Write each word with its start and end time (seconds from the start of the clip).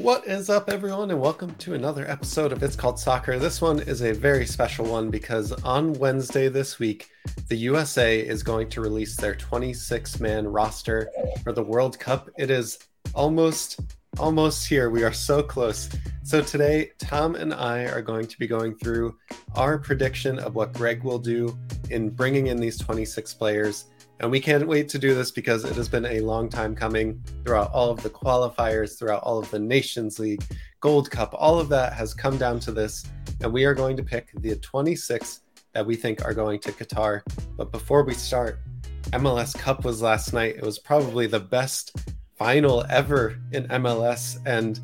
What 0.00 0.26
is 0.26 0.48
up, 0.48 0.70
everyone, 0.70 1.10
and 1.10 1.20
welcome 1.20 1.54
to 1.56 1.74
another 1.74 2.10
episode 2.10 2.52
of 2.52 2.62
It's 2.62 2.74
Called 2.74 2.98
Soccer. 2.98 3.38
This 3.38 3.60
one 3.60 3.80
is 3.80 4.00
a 4.00 4.14
very 4.14 4.46
special 4.46 4.86
one 4.86 5.10
because 5.10 5.52
on 5.52 5.92
Wednesday 5.92 6.48
this 6.48 6.78
week, 6.78 7.10
the 7.48 7.56
USA 7.56 8.18
is 8.18 8.42
going 8.42 8.70
to 8.70 8.80
release 8.80 9.14
their 9.14 9.34
26 9.34 10.18
man 10.18 10.48
roster 10.48 11.10
for 11.44 11.52
the 11.52 11.62
World 11.62 11.98
Cup. 11.98 12.30
It 12.38 12.50
is 12.50 12.78
almost, 13.12 13.78
almost 14.18 14.66
here. 14.66 14.88
We 14.88 15.04
are 15.04 15.12
so 15.12 15.42
close. 15.42 15.90
So 16.22 16.40
today, 16.40 16.92
Tom 16.98 17.34
and 17.34 17.52
I 17.52 17.82
are 17.82 18.00
going 18.00 18.26
to 18.26 18.38
be 18.38 18.46
going 18.46 18.76
through 18.76 19.18
our 19.54 19.76
prediction 19.76 20.38
of 20.38 20.54
what 20.54 20.72
Greg 20.72 21.04
will 21.04 21.18
do 21.18 21.58
in 21.90 22.08
bringing 22.08 22.46
in 22.46 22.56
these 22.56 22.78
26 22.78 23.34
players 23.34 23.84
and 24.20 24.30
we 24.30 24.38
can't 24.38 24.66
wait 24.66 24.88
to 24.90 24.98
do 24.98 25.14
this 25.14 25.30
because 25.30 25.64
it 25.64 25.74
has 25.76 25.88
been 25.88 26.04
a 26.04 26.20
long 26.20 26.50
time 26.50 26.76
coming 26.76 27.22
throughout 27.42 27.72
all 27.72 27.90
of 27.90 28.02
the 28.02 28.10
qualifiers, 28.10 28.98
throughout 28.98 29.22
all 29.22 29.38
of 29.38 29.50
the 29.50 29.58
Nations 29.58 30.18
League, 30.18 30.44
Gold 30.80 31.10
Cup, 31.10 31.34
all 31.36 31.58
of 31.58 31.70
that 31.70 31.94
has 31.94 32.12
come 32.12 32.36
down 32.36 32.60
to 32.60 32.70
this. 32.70 33.04
And 33.40 33.50
we 33.50 33.64
are 33.64 33.74
going 33.74 33.96
to 33.96 34.02
pick 34.02 34.30
the 34.34 34.56
26 34.56 35.40
that 35.72 35.86
we 35.86 35.96
think 35.96 36.22
are 36.22 36.34
going 36.34 36.60
to 36.60 36.72
Qatar. 36.72 37.22
But 37.56 37.72
before 37.72 38.04
we 38.04 38.12
start, 38.12 38.60
MLS 39.12 39.58
Cup 39.58 39.86
was 39.86 40.02
last 40.02 40.34
night. 40.34 40.56
It 40.56 40.62
was 40.62 40.78
probably 40.78 41.26
the 41.26 41.40
best 41.40 41.96
final 42.36 42.84
ever 42.90 43.38
in 43.52 43.68
MLS. 43.68 44.38
And 44.44 44.78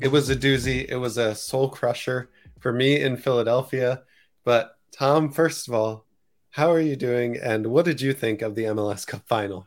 it 0.00 0.08
was 0.08 0.30
a 0.30 0.36
doozy. 0.36 0.84
It 0.88 0.96
was 0.96 1.16
a 1.16 1.34
soul 1.36 1.68
crusher 1.68 2.30
for 2.58 2.72
me 2.72 3.00
in 3.00 3.16
Philadelphia. 3.16 4.02
But 4.44 4.76
Tom, 4.90 5.30
first 5.30 5.68
of 5.68 5.74
all, 5.74 6.06
how 6.50 6.70
are 6.72 6.80
you 6.80 6.96
doing? 6.96 7.36
And 7.36 7.68
what 7.68 7.84
did 7.84 8.00
you 8.00 8.12
think 8.12 8.42
of 8.42 8.54
the 8.54 8.64
MLS 8.64 9.06
Cup 9.06 9.26
final? 9.26 9.66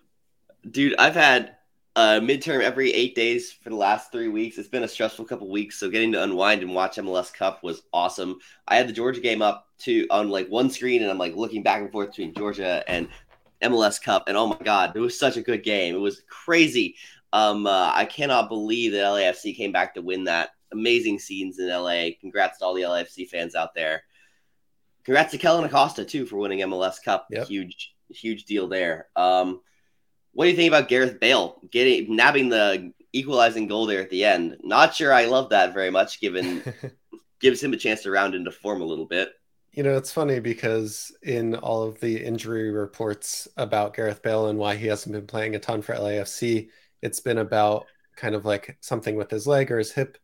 Dude, 0.70 0.96
I've 0.98 1.16
had 1.16 1.56
a 1.96 2.20
midterm 2.20 2.62
every 2.62 2.92
eight 2.94 3.16
days 3.16 3.52
for 3.52 3.70
the 3.70 3.76
last 3.76 4.12
three 4.12 4.28
weeks. 4.28 4.58
It's 4.58 4.68
been 4.68 4.84
a 4.84 4.88
stressful 4.88 5.26
couple 5.26 5.50
weeks, 5.50 5.80
so 5.80 5.90
getting 5.90 6.12
to 6.14 6.24
unwind 6.24 6.62
and 6.62 6.74
watch 6.74 6.98
MLS 6.98 7.34
Cup 7.34 7.64
was 7.64 7.84
awesome. 7.94 8.40
I 8.68 8.76
had 8.76 8.88
the 8.88 8.94
Georgia 8.94 9.22
game 9.22 9.42
up 9.42 9.68
to 9.80 10.08
on 10.10 10.30
like 10.30 10.48
one 10.50 10.70
screen, 10.70 11.02
and 11.02 11.12
I'm 11.12 11.18
like 11.18 11.36
looking 11.36 11.64
back 11.64 11.82
and 11.82 11.92
forth 11.92 12.10
between 12.10 12.34
Georgia 12.34 12.84
and 12.88 13.08
MLS 13.62 14.02
Cup, 14.02 14.26
and 14.28 14.36
oh 14.36 14.48
my 14.48 14.58
god, 14.64 14.96
it 14.96 15.00
was 15.00 15.18
such 15.18 15.38
a 15.38 15.42
good 15.42 15.64
game. 15.64 15.96
It 15.96 16.00
was 16.00 16.24
crazy. 16.28 16.96
Um, 17.32 17.66
uh, 17.66 17.92
I 17.94 18.06
cannot 18.06 18.50
believe 18.50 18.92
that 18.92 19.06
LAFC 19.06 19.56
came 19.56 19.72
back 19.72 19.94
to 19.96 20.02
win 20.02 20.26
that. 20.26 20.52
Amazing 20.72 21.20
scenes 21.20 21.60
in 21.60 21.70
LA. 21.70 22.10
Congrats 22.20 22.60
to 22.60 22.66
all 22.66 22.74
the 22.74 22.82
LAFC 22.82 23.28
fans 23.30 23.56
out 23.56 23.74
there 23.74 24.04
congrats 25.06 25.32
to 25.32 25.38
Kellyn 25.38 25.66
Acosta 25.66 26.06
too 26.06 26.26
for 26.26 26.38
winning 26.38 26.60
MLS 26.60 27.04
Cup. 27.04 27.28
Yep. 27.30 27.48
Huge, 27.48 27.96
huge 28.10 28.46
deal 28.46 28.68
there. 28.68 29.08
Um, 29.16 29.62
what 30.34 30.46
do 30.46 30.52
you 30.52 30.58
think 30.58 30.70
about 30.70 30.90
Gareth 30.90 31.20
Bale 31.20 31.60
getting 31.70 32.16
nabbing 32.16 32.50
the 32.50 32.92
equalizing 33.12 33.68
goal 33.68 33.86
there 33.86 34.02
at 34.02 34.10
the 34.10 34.26
end? 34.26 34.58
Not 34.64 34.96
sure 34.96 35.14
I 35.14 35.26
love 35.26 35.50
that 35.50 35.74
very 35.74 35.92
much, 35.92 36.20
given 36.20 36.64
gives 37.40 37.62
him 37.62 37.74
a 37.74 37.78
chance 37.78 38.04
to 38.04 38.12
round 38.12 38.36
into 38.36 38.52
form 38.52 38.82
a 38.82 38.86
little 38.86 39.06
bit. 39.06 39.34
You 39.74 39.84
know, 39.84 39.98
it's 39.98 40.12
funny 40.12 40.40
because 40.40 41.12
in 41.24 41.56
all 41.56 41.84
of 41.84 42.00
the 42.00 42.24
injury 42.24 42.72
reports 42.72 43.48
about 43.58 43.96
Gareth 43.96 44.22
Bale 44.22 44.48
and 44.48 44.60
why 44.60 44.76
he 44.76 44.88
hasn't 44.88 45.14
been 45.14 45.26
playing 45.26 45.56
a 45.56 45.60
ton 45.60 45.82
for 45.82 45.96
LAFC, 45.96 46.70
it's 47.02 47.20
been 47.20 47.40
about 47.40 47.86
kind 48.16 48.36
of 48.36 48.46
like 48.46 48.78
something 48.82 49.16
with 49.16 49.32
his 49.32 49.48
leg 49.48 49.72
or 49.72 49.80
his 49.80 49.92
hip 49.92 50.18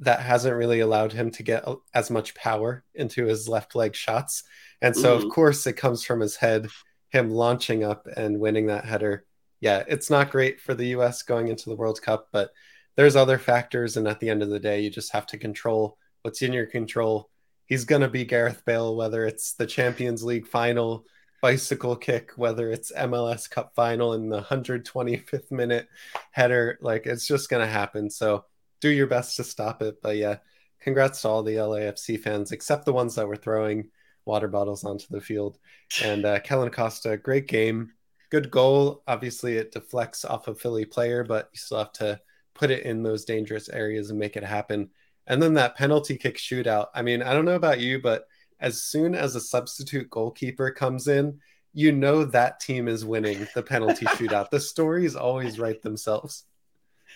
that 0.00 0.20
hasn't 0.20 0.56
really 0.56 0.80
allowed 0.80 1.12
him 1.12 1.30
to 1.30 1.42
get 1.42 1.64
as 1.94 2.10
much 2.10 2.34
power 2.34 2.84
into 2.94 3.24
his 3.24 3.48
left 3.48 3.74
leg 3.74 3.94
shots. 3.94 4.42
And 4.82 4.94
so, 4.94 5.16
mm-hmm. 5.16 5.26
of 5.26 5.32
course, 5.32 5.66
it 5.66 5.74
comes 5.74 6.04
from 6.04 6.20
his 6.20 6.36
head, 6.36 6.68
him 7.08 7.30
launching 7.30 7.82
up 7.82 8.06
and 8.14 8.38
winning 8.38 8.66
that 8.66 8.84
header. 8.84 9.24
Yeah, 9.60 9.84
it's 9.88 10.10
not 10.10 10.30
great 10.30 10.60
for 10.60 10.74
the 10.74 10.88
US 10.88 11.22
going 11.22 11.48
into 11.48 11.70
the 11.70 11.76
World 11.76 12.02
Cup, 12.02 12.28
but 12.30 12.50
there's 12.96 13.16
other 13.16 13.38
factors. 13.38 13.96
And 13.96 14.06
at 14.06 14.20
the 14.20 14.28
end 14.28 14.42
of 14.42 14.50
the 14.50 14.60
day, 14.60 14.80
you 14.80 14.90
just 14.90 15.12
have 15.12 15.26
to 15.28 15.38
control 15.38 15.96
what's 16.22 16.42
in 16.42 16.52
your 16.52 16.66
control. 16.66 17.30
He's 17.64 17.84
going 17.84 18.02
to 18.02 18.08
be 18.08 18.24
Gareth 18.24 18.64
Bale, 18.64 18.94
whether 18.94 19.24
it's 19.24 19.54
the 19.54 19.66
Champions 19.66 20.22
League 20.22 20.46
final, 20.46 21.04
bicycle 21.40 21.96
kick, 21.96 22.32
whether 22.36 22.70
it's 22.70 22.92
MLS 22.92 23.48
Cup 23.48 23.74
final 23.74 24.12
in 24.12 24.28
the 24.28 24.42
125th 24.42 25.50
minute 25.50 25.88
header. 26.32 26.78
Like, 26.82 27.06
it's 27.06 27.26
just 27.26 27.48
going 27.48 27.66
to 27.66 27.72
happen. 27.72 28.10
So, 28.10 28.44
do 28.86 28.94
your 28.94 29.06
best 29.06 29.36
to 29.36 29.44
stop 29.44 29.82
it. 29.82 30.00
But 30.02 30.16
yeah, 30.16 30.36
congrats 30.80 31.22
to 31.22 31.28
all 31.28 31.42
the 31.42 31.56
LAFC 31.56 32.20
fans, 32.20 32.52
except 32.52 32.84
the 32.84 32.92
ones 32.92 33.16
that 33.16 33.26
were 33.26 33.36
throwing 33.36 33.88
water 34.24 34.48
bottles 34.48 34.84
onto 34.84 35.06
the 35.10 35.20
field. 35.20 35.58
And 36.02 36.24
uh, 36.24 36.40
Kellyn 36.40 36.68
Acosta, 36.68 37.16
great 37.16 37.48
game, 37.48 37.92
good 38.30 38.50
goal. 38.50 39.02
Obviously, 39.06 39.56
it 39.56 39.72
deflects 39.72 40.24
off 40.24 40.48
a 40.48 40.54
Philly 40.54 40.84
player, 40.84 41.24
but 41.24 41.48
you 41.52 41.58
still 41.58 41.78
have 41.78 41.92
to 41.94 42.20
put 42.54 42.70
it 42.70 42.84
in 42.84 43.02
those 43.02 43.24
dangerous 43.24 43.68
areas 43.68 44.10
and 44.10 44.18
make 44.18 44.36
it 44.36 44.44
happen. 44.44 44.90
And 45.26 45.42
then 45.42 45.54
that 45.54 45.76
penalty 45.76 46.16
kick 46.16 46.36
shootout. 46.36 46.86
I 46.94 47.02
mean, 47.02 47.22
I 47.22 47.32
don't 47.32 47.44
know 47.44 47.56
about 47.56 47.80
you, 47.80 48.00
but 48.00 48.26
as 48.60 48.82
soon 48.82 49.14
as 49.14 49.34
a 49.34 49.40
substitute 49.40 50.08
goalkeeper 50.08 50.70
comes 50.70 51.08
in, 51.08 51.40
you 51.74 51.92
know 51.92 52.24
that 52.24 52.60
team 52.60 52.88
is 52.88 53.04
winning 53.04 53.46
the 53.54 53.62
penalty 53.62 54.06
shootout. 54.16 54.50
The 54.50 54.60
stories 54.60 55.16
always 55.16 55.58
write 55.58 55.82
themselves 55.82 56.44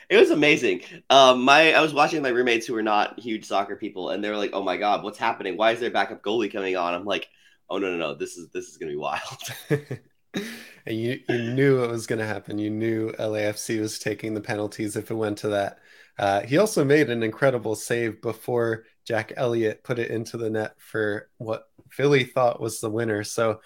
it 0.09 0.17
was 0.17 0.31
amazing. 0.31 0.83
Um, 1.09 1.43
my 1.43 1.73
I 1.73 1.81
was 1.81 1.95
watching 1.95 2.23
my 2.23 2.31
roommates 2.31 2.67
who 2.67 2.75
were 2.75 2.83
not 2.83 3.19
huge 3.19 3.45
soccer 3.45 3.77
people, 3.77 4.11
and 4.11 4.23
they 4.23 4.31
were 4.31 4.37
like, 4.37 4.51
"Oh 4.53 4.63
my 4.63 4.77
god, 4.77 5.03
what's 5.03 5.19
happening? 5.19 5.57
Why 5.57 5.73
is 5.73 5.81
there 5.81 5.91
backup 5.91 6.23
goalie 6.23 6.53
coming 6.53 6.77
on?" 6.77 6.95
I'm 6.95 7.05
like, 7.05 7.29
"Oh 7.69 7.79
no, 7.79 7.91
no, 7.91 7.97
no! 7.97 8.15
This 8.15 8.37
is 8.37 8.51
this 8.51 8.69
is 8.69 8.77
gonna 8.77 8.93
be 8.93 8.97
wild." 8.97 9.21
and 9.71 10.97
you 10.97 11.21
you 11.29 11.53
knew 11.53 11.85
it 11.85 11.91
was 11.91 12.07
gonna 12.07 12.27
happen. 12.27 12.59
You 12.59 12.71
knew 12.71 13.13
LAFC 13.13 13.81
was 13.81 13.99
taking 13.99 14.35
the 14.35 14.41
penalties 14.41 14.97
if 14.97 15.11
it 15.11 15.15
went 15.15 15.39
to 15.39 15.49
that. 15.49 15.79
Uh, 16.19 16.43
he 16.43 16.59
also 16.59 16.85
made 16.85 17.09
an 17.09 17.23
incredible 17.23 17.75
save 17.75 18.21
before 18.21 18.85
Jack 19.07 19.33
Elliott 19.37 19.83
put 19.83 19.99
it 19.99 20.11
into 20.11 20.37
the 20.37 20.51
net 20.51 20.75
for 20.79 21.31
what 21.39 21.65
Philly 21.91 22.25
thought 22.25 22.61
was 22.61 22.81
the 22.81 22.91
winner. 22.91 23.25
So 23.25 23.61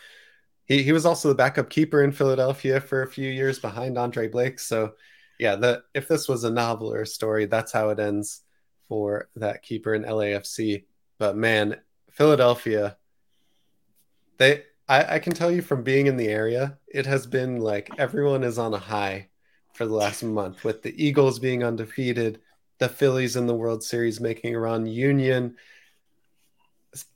he, 0.66 0.82
he 0.82 0.92
was 0.92 1.04
also 1.04 1.28
the 1.28 1.34
backup 1.34 1.68
keeper 1.68 2.02
in 2.02 2.12
Philadelphia 2.12 2.80
for 2.80 3.02
a 3.02 3.08
few 3.08 3.28
years 3.30 3.58
behind 3.58 3.98
Andre 3.98 4.28
Blake. 4.28 4.58
So 4.58 4.92
yeah, 5.38 5.56
the 5.56 5.82
if 5.94 6.08
this 6.08 6.28
was 6.28 6.44
a 6.44 6.50
novel 6.50 6.92
or 6.92 7.02
a 7.02 7.06
story, 7.06 7.46
that's 7.46 7.72
how 7.72 7.90
it 7.90 7.98
ends 7.98 8.42
for 8.88 9.28
that 9.36 9.62
keeper 9.62 9.94
in 9.94 10.04
LAFC. 10.04 10.84
But 11.18 11.36
man, 11.36 11.76
Philadelphia, 12.10 12.96
they 14.38 14.64
I, 14.88 15.16
I 15.16 15.18
can 15.18 15.32
tell 15.32 15.50
you 15.50 15.62
from 15.62 15.82
being 15.82 16.06
in 16.06 16.16
the 16.16 16.28
area, 16.28 16.78
it 16.86 17.06
has 17.06 17.26
been 17.26 17.60
like 17.60 17.90
everyone 17.98 18.44
is 18.44 18.58
on 18.58 18.74
a 18.74 18.78
high 18.78 19.28
for 19.72 19.86
the 19.86 19.94
last 19.94 20.22
month 20.22 20.64
with 20.64 20.82
the 20.82 21.04
Eagles 21.04 21.38
being 21.38 21.64
undefeated, 21.64 22.40
the 22.78 22.88
Phillies 22.88 23.36
in 23.36 23.46
the 23.46 23.54
World 23.54 23.82
Series 23.82 24.20
making 24.20 24.54
a 24.54 24.60
run, 24.60 24.86
Union 24.86 25.56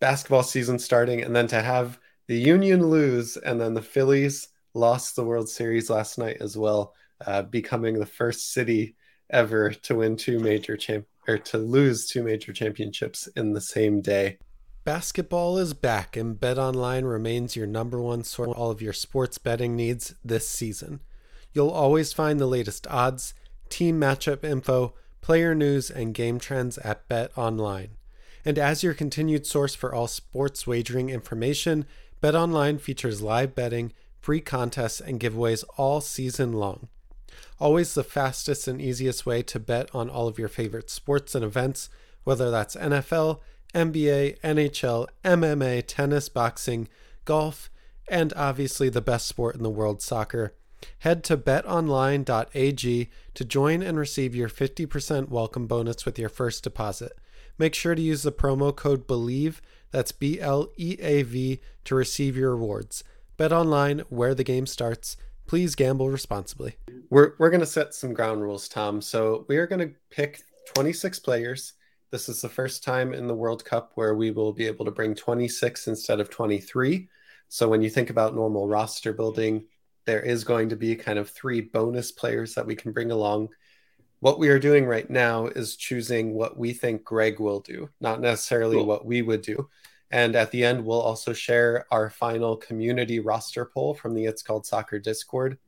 basketball 0.01 0.43
season 0.43 0.79
starting, 0.79 1.23
and 1.23 1.37
then 1.37 1.47
to 1.47 1.63
have 1.63 2.01
the 2.27 2.39
Union 2.39 2.89
lose 2.89 3.37
and 3.37 3.61
then 3.61 3.75
the 3.75 3.83
Phillies 3.83 4.49
lost 4.75 5.15
the 5.15 5.25
World 5.25 5.49
Series 5.49 5.89
last 5.89 6.19
night 6.19 6.39
as 6.41 6.57
well 6.57 6.95
uh, 7.27 7.43
becoming 7.43 7.99
the 7.99 8.07
first 8.07 8.53
city 8.53 8.97
ever 9.31 9.71
to 9.71 9.97
win 9.97 10.17
two 10.17 10.39
major 10.39 10.77
champ 10.77 11.07
or 11.27 11.39
to 11.39 11.59
lose 11.59 12.07
two 12.07 12.23
major 12.23 12.53
championships 12.53 13.27
in 13.37 13.53
the 13.53 13.61
same 13.61 14.01
day. 14.01 14.39
Basketball 14.85 15.59
is 15.59 15.75
back, 15.75 16.17
and 16.17 16.41
BetOnline 16.41 17.11
remains 17.11 17.55
your 17.55 17.67
number 17.67 18.01
one 18.01 18.25
source 18.25 18.49
for 18.49 18.57
all 18.57 18.71
of 18.71 18.81
your 18.81 18.95
sports 18.95 19.37
betting 19.37 19.77
needs 19.77 20.15
this 20.25 20.49
season. 20.49 21.01
You'll 21.53 21.69
always 21.69 22.15
find 22.15 22.41
the 22.41 22.47
latest 22.47 22.87
odds, 22.87 23.35
team 23.69 24.01
matchup 24.01 24.45
info, 24.45 24.95
player 25.21 25.55
news, 25.55 25.91
and 25.91 26.15
game 26.15 26.39
trends 26.39 26.79
at 26.79 27.07
BetOnline. 27.09 27.91
And 28.47 28.59
as 28.59 28.83
your 28.83 28.95
continued 28.95 29.47
source 29.47 29.75
for 29.75 29.95
all 29.95 30.07
sports 30.07 30.67
wagering 30.67 31.11
information, 31.11 31.85
BetOnline 32.23 32.81
features 32.81 33.21
live 33.21 33.55
betting, 33.55 33.93
free 34.21 34.41
contests, 34.41 35.01
and 35.01 35.21
giveaways 35.21 35.65
all 35.77 36.01
season 36.01 36.55
long. 36.55 36.89
Always 37.59 37.95
the 37.95 38.05
fastest 38.05 38.69
and 38.69 38.81
easiest 38.81 39.27
way 39.27 39.43
to 39.43 39.59
bet 39.59 39.95
on 39.95 40.09
all 40.09 40.29
of 40.29 40.39
your 40.39 40.49
favorite 40.49 40.91
sports 40.91 41.35
and 41.35 41.45
events, 41.45 41.89
whether 42.25 42.51
that's 42.51 42.77
NFL, 42.77 43.41
NBA, 43.75 44.41
NHL, 44.41 45.09
MMA, 45.25 45.85
tennis, 45.87 46.29
boxing, 46.29 46.89
golf, 47.25 47.71
and 48.09 48.33
obviously 48.35 48.89
the 48.89 49.01
best 49.01 49.27
sport 49.27 49.55
in 49.55 49.63
the 49.63 49.71
world, 49.71 50.01
soccer. 50.01 50.55
Head 51.01 51.25
to 51.25 51.37
betonline.ag 51.37 53.11
to 53.35 53.45
join 53.45 53.83
and 53.83 53.99
receive 53.99 54.35
your 54.35 54.49
50% 54.49 55.29
welcome 55.29 55.67
bonus 55.67 56.05
with 56.05 56.19
your 56.19 56.29
first 56.29 56.65
deposit. 56.65 57.13
Make 57.59 57.75
sure 57.75 57.95
to 57.95 58.03
use 58.03 58.23
the 58.23 58.33
promo 58.33 58.75
code 58.75 59.07
BELIEVE, 59.07 59.61
that's 59.91 60.13
B 60.13 60.41
L 60.41 60.69
E 60.77 60.97
A 61.01 61.23
V, 61.23 61.61
to 61.85 61.95
receive 61.95 62.37
your 62.37 62.55
rewards. 62.55 63.03
Bet 63.37 63.53
online 63.53 64.01
where 64.09 64.35
the 64.35 64.45
game 64.45 64.67
starts. 64.67 65.17
Please 65.49 65.75
gamble 65.75 66.11
responsibly. 66.11 66.77
We're 67.09 67.33
we're 67.39 67.49
gonna 67.49 67.65
set 67.65 67.95
some 67.95 68.13
ground 68.13 68.43
rules, 68.43 68.69
Tom. 68.69 69.01
So 69.01 69.47
we 69.49 69.57
are 69.57 69.67
gonna 69.67 69.91
pick 70.11 70.43
26 70.75 71.19
players. 71.21 71.73
This 72.11 72.29
is 72.29 72.43
the 72.43 72.51
first 72.51 72.85
time 72.85 73.15
in 73.15 73.27
the 73.27 73.35
World 73.35 73.65
Cup 73.65 73.93
where 73.95 74.15
we 74.15 74.31
will 74.31 74.53
be 74.53 74.67
able 74.67 74.85
to 74.85 74.91
bring 74.91 75.15
26 75.15 75.89
instead 75.89 76.21
of 76.21 76.29
23. 76.29 77.09
So 77.49 77.67
when 77.67 77.81
you 77.81 77.89
think 77.89 78.11
about 78.11 78.35
normal 78.35 78.69
roster 78.69 79.15
building, 79.15 79.65
there 80.05 80.21
is 80.21 80.45
going 80.45 80.69
to 80.69 80.77
be 80.77 80.95
kind 80.95 81.19
of 81.19 81.31
three 81.31 81.63
bonus 81.63 82.13
players 82.13 82.55
that 82.55 82.67
we 82.67 82.77
can 82.77 82.93
bring 82.93 83.11
along. 83.11 83.49
What 84.21 84.39
we 84.39 84.49
are 84.49 84.59
doing 84.59 84.85
right 84.85 85.09
now 85.09 85.47
is 85.47 85.77
choosing 85.77 86.35
what 86.35 86.59
we 86.59 86.75
think 86.75 87.05
Greg 87.05 87.41
will 87.41 87.61
do, 87.61 87.89
not 88.01 88.21
necessarily 88.21 88.77
cool. 88.77 88.87
what 88.87 89.07
we 89.07 89.23
would 89.23 89.43
do. 89.43 89.69
And 90.11 90.37
at 90.37 90.51
the 90.51 90.65
end, 90.65 90.85
we'll 90.85 91.01
also 91.01 91.33
share 91.33 91.87
our 91.91 92.09
final 92.09 92.57
community 92.57 93.21
roster 93.21 93.67
poll 93.67 93.95
from 93.95 94.15
the 94.15 94.25
It's 94.25 94.43
Called 94.43 94.67
Soccer 94.67 94.99
Discord. 94.99 95.59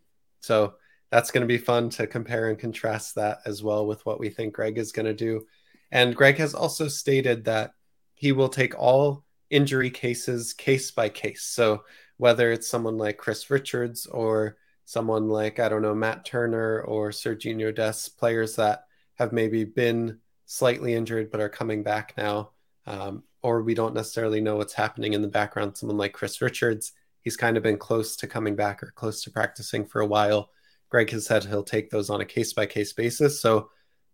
So 0.40 0.74
that's 1.10 1.30
going 1.30 1.42
to 1.42 1.46
be 1.46 1.58
fun 1.58 1.90
to 1.90 2.06
compare 2.06 2.48
and 2.48 2.58
contrast 2.58 3.16
that 3.16 3.40
as 3.44 3.62
well 3.62 3.86
with 3.86 4.04
what 4.06 4.18
we 4.20 4.30
think 4.30 4.54
Greg 4.54 4.78
is 4.78 4.92
going 4.92 5.06
to 5.06 5.14
do. 5.14 5.46
And 5.90 6.16
Greg 6.16 6.38
has 6.38 6.54
also 6.54 6.88
stated 6.88 7.44
that 7.44 7.72
he 8.14 8.32
will 8.32 8.48
take 8.48 8.78
all 8.78 9.24
injury 9.50 9.90
cases 9.90 10.52
case 10.52 10.90
by 10.90 11.08
case. 11.08 11.42
So 11.42 11.84
whether 12.16 12.52
it's 12.52 12.68
someone 12.68 12.96
like 12.96 13.18
Chris 13.18 13.50
Richards 13.50 14.06
or 14.06 14.56
someone 14.84 15.28
like, 15.28 15.58
I 15.58 15.68
don't 15.68 15.82
know, 15.82 15.94
Matt 15.94 16.24
Turner 16.24 16.82
or 16.82 17.10
Sergiño 17.10 17.74
Dest, 17.74 18.18
players 18.18 18.56
that 18.56 18.84
have 19.14 19.32
maybe 19.32 19.64
been 19.64 20.18
slightly 20.46 20.94
injured 20.94 21.30
but 21.30 21.40
are 21.40 21.48
coming 21.48 21.82
back 21.82 22.14
now. 22.16 22.50
Um, 22.86 23.24
or 23.42 23.62
we 23.62 23.74
don't 23.74 23.94
necessarily 23.94 24.40
know 24.40 24.56
what's 24.56 24.74
happening 24.74 25.12
in 25.12 25.22
the 25.22 25.28
background. 25.28 25.76
Someone 25.76 25.98
like 25.98 26.12
Chris 26.12 26.40
Richards, 26.40 26.92
he's 27.22 27.36
kind 27.36 27.56
of 27.56 27.62
been 27.62 27.78
close 27.78 28.16
to 28.16 28.26
coming 28.26 28.56
back 28.56 28.82
or 28.82 28.92
close 28.94 29.22
to 29.22 29.30
practicing 29.30 29.86
for 29.86 30.00
a 30.00 30.06
while. 30.06 30.50
Greg 30.88 31.10
has 31.10 31.26
said 31.26 31.44
he'll 31.44 31.62
take 31.62 31.90
those 31.90 32.10
on 32.10 32.20
a 32.20 32.26
case 32.26 32.52
by 32.52 32.66
case 32.66 32.92
basis. 32.92 33.40
So, 33.40 33.70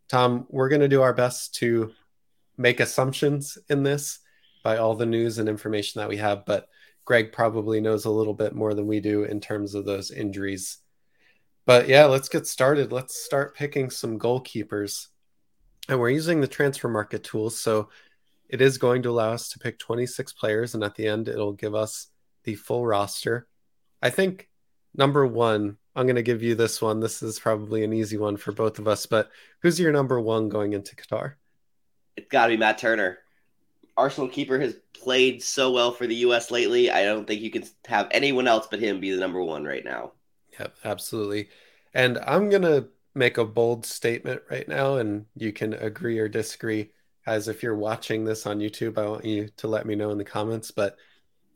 Tom, 0.09 0.47
we're 0.51 0.69
going 0.69 0.83
to 0.83 0.89
do 0.89 1.03
our 1.03 1.15
best 1.15 1.55
to 1.57 1.93
make 2.57 2.81
assumptions 2.81 3.59
in 3.69 3.83
this 3.83 4.21
by 4.63 4.77
all 4.77 4.95
the 4.95 5.07
news 5.07 5.39
and 5.39 5.49
information 5.49 6.01
that 6.01 6.09
we 6.09 6.17
have, 6.17 6.45
but 6.45 6.69
Greg 7.05 7.33
probably 7.33 7.81
knows 7.81 8.05
a 8.05 8.11
little 8.11 8.35
bit 8.35 8.55
more 8.55 8.75
than 8.75 8.87
we 8.87 9.01
do 9.01 9.25
in 9.25 9.41
terms 9.41 9.75
of 9.75 9.85
those 9.85 10.11
injuries. 10.11 10.79
But 11.65 11.89
yeah, 11.89 12.07
let's 12.07 12.29
get 12.29 12.47
started. 12.47 12.93
Let's 12.93 13.25
start 13.25 13.57
picking 13.57 13.91
some 13.91 14.19
goalkeepers. 14.19 15.07
And 15.89 16.01
we're 16.01 16.11
using 16.11 16.41
the 16.41 16.49
transfer 16.49 16.89
market 16.89 17.23
tools. 17.23 17.59
So 17.59 17.91
it 18.49 18.61
is 18.61 18.79
going 18.79 19.03
to 19.03 19.11
allow 19.11 19.33
us 19.33 19.49
to 19.51 19.59
pick 19.59 19.79
26 19.79 20.33
players. 20.35 20.75
And 20.75 20.85
at 20.85 20.95
the 20.95 21.07
end, 21.07 21.29
it'll 21.29 21.53
give 21.53 21.75
us 21.75 22.09
the 22.45 22.55
full 22.55 22.87
roster. 22.87 23.47
I 24.03 24.11
think 24.11 24.49
number 24.95 25.27
one, 25.27 25.77
I'm 25.95 26.07
going 26.07 26.17
to 26.17 26.23
give 26.23 26.43
you 26.43 26.55
this 26.55 26.83
one. 26.83 27.01
This 27.01 27.23
is 27.23 27.41
probably 27.41 27.83
an 27.83 27.93
easy 27.93 28.19
one 28.19 28.37
for 28.37 28.53
both 28.53 28.79
of 28.79 28.87
us, 28.87 29.07
but 29.07 29.31
who's 29.61 29.81
your 29.81 29.93
number 29.93 30.21
one 30.21 30.49
going 30.49 30.75
into 30.75 30.95
Qatar? 30.95 31.35
It's 32.17 32.29
got 32.29 32.47
to 32.47 32.53
be 32.53 32.57
Matt 32.57 32.79
Turner. 32.79 33.19
Arsenal 33.97 34.29
keeper 34.29 34.59
has 34.59 34.77
played 34.93 35.43
so 35.43 35.71
well 35.71 35.91
for 35.91 36.07
the 36.07 36.17
U.S. 36.17 36.51
lately. 36.51 36.91
I 36.91 37.05
don't 37.05 37.27
think 37.27 37.41
you 37.41 37.51
can 37.51 37.65
have 37.87 38.09
anyone 38.11 38.47
else 38.47 38.69
but 38.71 38.81
him 38.81 39.01
be 39.01 39.11
the 39.11 39.21
number 39.21 39.43
one 39.43 39.65
right 39.65 39.85
now. 39.85 40.13
Yep, 40.59 40.77
absolutely. 40.85 41.49
And 41.95 42.19
I'm 42.19 42.51
going 42.51 42.63
to 42.63 42.89
make 43.15 43.39
a 43.39 43.45
bold 43.45 43.87
statement 43.87 44.43
right 44.51 44.69
now, 44.69 44.97
and 44.97 45.25
you 45.35 45.53
can 45.53 45.73
agree 45.73 46.19
or 46.19 46.29
disagree. 46.29 46.91
As 47.27 47.49
if 47.49 47.63
you're 47.63 47.77
watching 47.77 48.25
this 48.25 48.47
on 48.47 48.61
YouTube, 48.61 48.99
I 48.99 49.09
want 49.09 49.25
you 49.25 49.49
to 49.57 49.69
let 49.69 49.85
me 49.85 49.95
know 49.95 50.11
in 50.11 50.19
the 50.19 50.25
comments. 50.25 50.71
But 50.71 50.97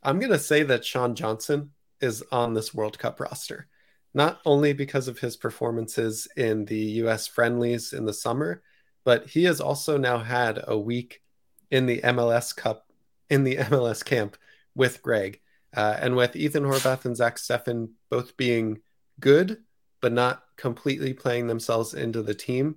I'm 0.02 0.19
going 0.19 0.32
to 0.32 0.38
say 0.38 0.62
that 0.64 0.84
Sean 0.84 1.14
Johnson 1.14 1.70
is 2.00 2.25
on 2.32 2.55
this 2.55 2.75
World 2.75 2.99
Cup 2.99 3.20
roster, 3.20 3.69
not 4.12 4.40
only 4.44 4.72
because 4.72 5.06
of 5.06 5.19
his 5.19 5.37
performances 5.37 6.26
in 6.37 6.64
the 6.64 6.81
US 7.02 7.26
friendlies 7.26 7.93
in 7.93 8.05
the 8.05 8.12
summer, 8.12 8.62
but 9.05 9.28
he 9.28 9.44
has 9.44 9.61
also 9.61 9.96
now 9.96 10.19
had 10.19 10.62
a 10.67 10.78
week 10.78 11.22
in 11.70 11.87
the 11.87 12.00
MLS 12.00 12.55
Cup, 12.55 12.87
in 13.28 13.44
the 13.44 13.56
MLS 13.56 14.05
camp 14.05 14.37
with 14.75 15.02
Greg. 15.02 15.40
Uh, 15.76 15.96
and 16.00 16.17
with 16.17 16.34
Ethan 16.34 16.64
Horvath 16.64 17.05
and 17.05 17.17
Zach 17.17 17.37
Steffen 17.37 17.90
both 18.11 18.37
being 18.37 18.81
good, 19.20 19.58
but 20.00 20.12
not 20.12 20.43
completely 20.56 21.12
playing 21.12 21.46
themselves 21.46 21.94
into 21.94 22.22
the 22.22 22.34
team, 22.34 22.76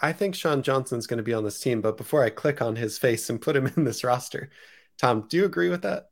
I 0.00 0.12
think 0.12 0.34
Sean 0.34 0.62
Johnson's 0.62 1.06
going 1.06 1.18
to 1.18 1.24
be 1.24 1.34
on 1.34 1.44
this 1.44 1.60
team. 1.60 1.80
But 1.80 1.96
before 1.96 2.24
I 2.24 2.30
click 2.30 2.62
on 2.62 2.76
his 2.76 2.98
face 2.98 3.28
and 3.28 3.40
put 3.40 3.56
him 3.56 3.66
in 3.76 3.84
this 3.84 4.04
roster, 4.04 4.50
Tom, 4.98 5.26
do 5.28 5.36
you 5.36 5.44
agree 5.44 5.68
with 5.68 5.82
that? 5.82 6.10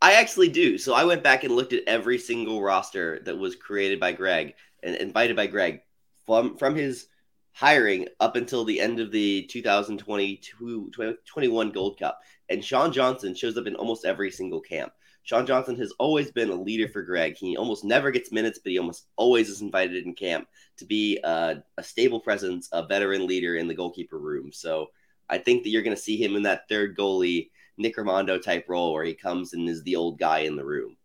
I 0.00 0.14
actually 0.14 0.48
do. 0.48 0.78
So 0.78 0.94
I 0.94 1.04
went 1.04 1.22
back 1.22 1.44
and 1.44 1.54
looked 1.54 1.72
at 1.72 1.84
every 1.86 2.18
single 2.18 2.60
roster 2.60 3.20
that 3.24 3.38
was 3.38 3.54
created 3.54 4.00
by 4.00 4.12
Greg 4.12 4.54
and 4.82 4.96
invited 4.96 5.36
by 5.36 5.46
Greg 5.46 5.82
from 6.26 6.56
from 6.56 6.74
his 6.74 7.06
hiring 7.52 8.08
up 8.18 8.34
until 8.34 8.64
the 8.64 8.80
end 8.80 8.98
of 8.98 9.12
the 9.12 9.46
2022 9.50 10.90
21 11.24 11.70
Gold 11.70 11.98
Cup. 11.98 12.20
And 12.48 12.64
Sean 12.64 12.92
Johnson 12.92 13.34
shows 13.34 13.56
up 13.56 13.66
in 13.66 13.76
almost 13.76 14.04
every 14.04 14.30
single 14.30 14.60
camp. 14.60 14.92
Sean 15.24 15.46
Johnson 15.46 15.76
has 15.76 15.92
always 15.98 16.30
been 16.30 16.50
a 16.50 16.54
leader 16.54 16.88
for 16.88 17.02
Greg. 17.02 17.36
He 17.36 17.56
almost 17.56 17.84
never 17.84 18.10
gets 18.10 18.32
minutes, 18.32 18.58
but 18.62 18.72
he 18.72 18.78
almost 18.78 19.06
always 19.16 19.48
is 19.48 19.60
invited 19.60 20.04
in 20.04 20.14
camp 20.14 20.48
to 20.78 20.84
be 20.84 21.18
a, 21.22 21.62
a 21.78 21.82
stable 21.82 22.20
presence, 22.20 22.68
a 22.72 22.86
veteran 22.86 23.26
leader 23.26 23.56
in 23.56 23.68
the 23.68 23.74
goalkeeper 23.74 24.18
room. 24.18 24.50
So 24.52 24.90
I 25.28 25.38
think 25.38 25.62
that 25.62 25.70
you're 25.70 25.82
going 25.82 25.96
to 25.96 26.02
see 26.02 26.22
him 26.22 26.34
in 26.34 26.42
that 26.42 26.68
third 26.68 26.96
goalie 26.96 27.50
Nick 27.78 27.96
Rimando 27.96 28.42
type 28.42 28.66
role 28.68 28.92
where 28.92 29.04
he 29.04 29.14
comes 29.14 29.54
and 29.54 29.68
is 29.68 29.82
the 29.82 29.96
old 29.96 30.18
guy 30.18 30.40
in 30.40 30.56
the 30.56 30.64
room. 30.64 30.96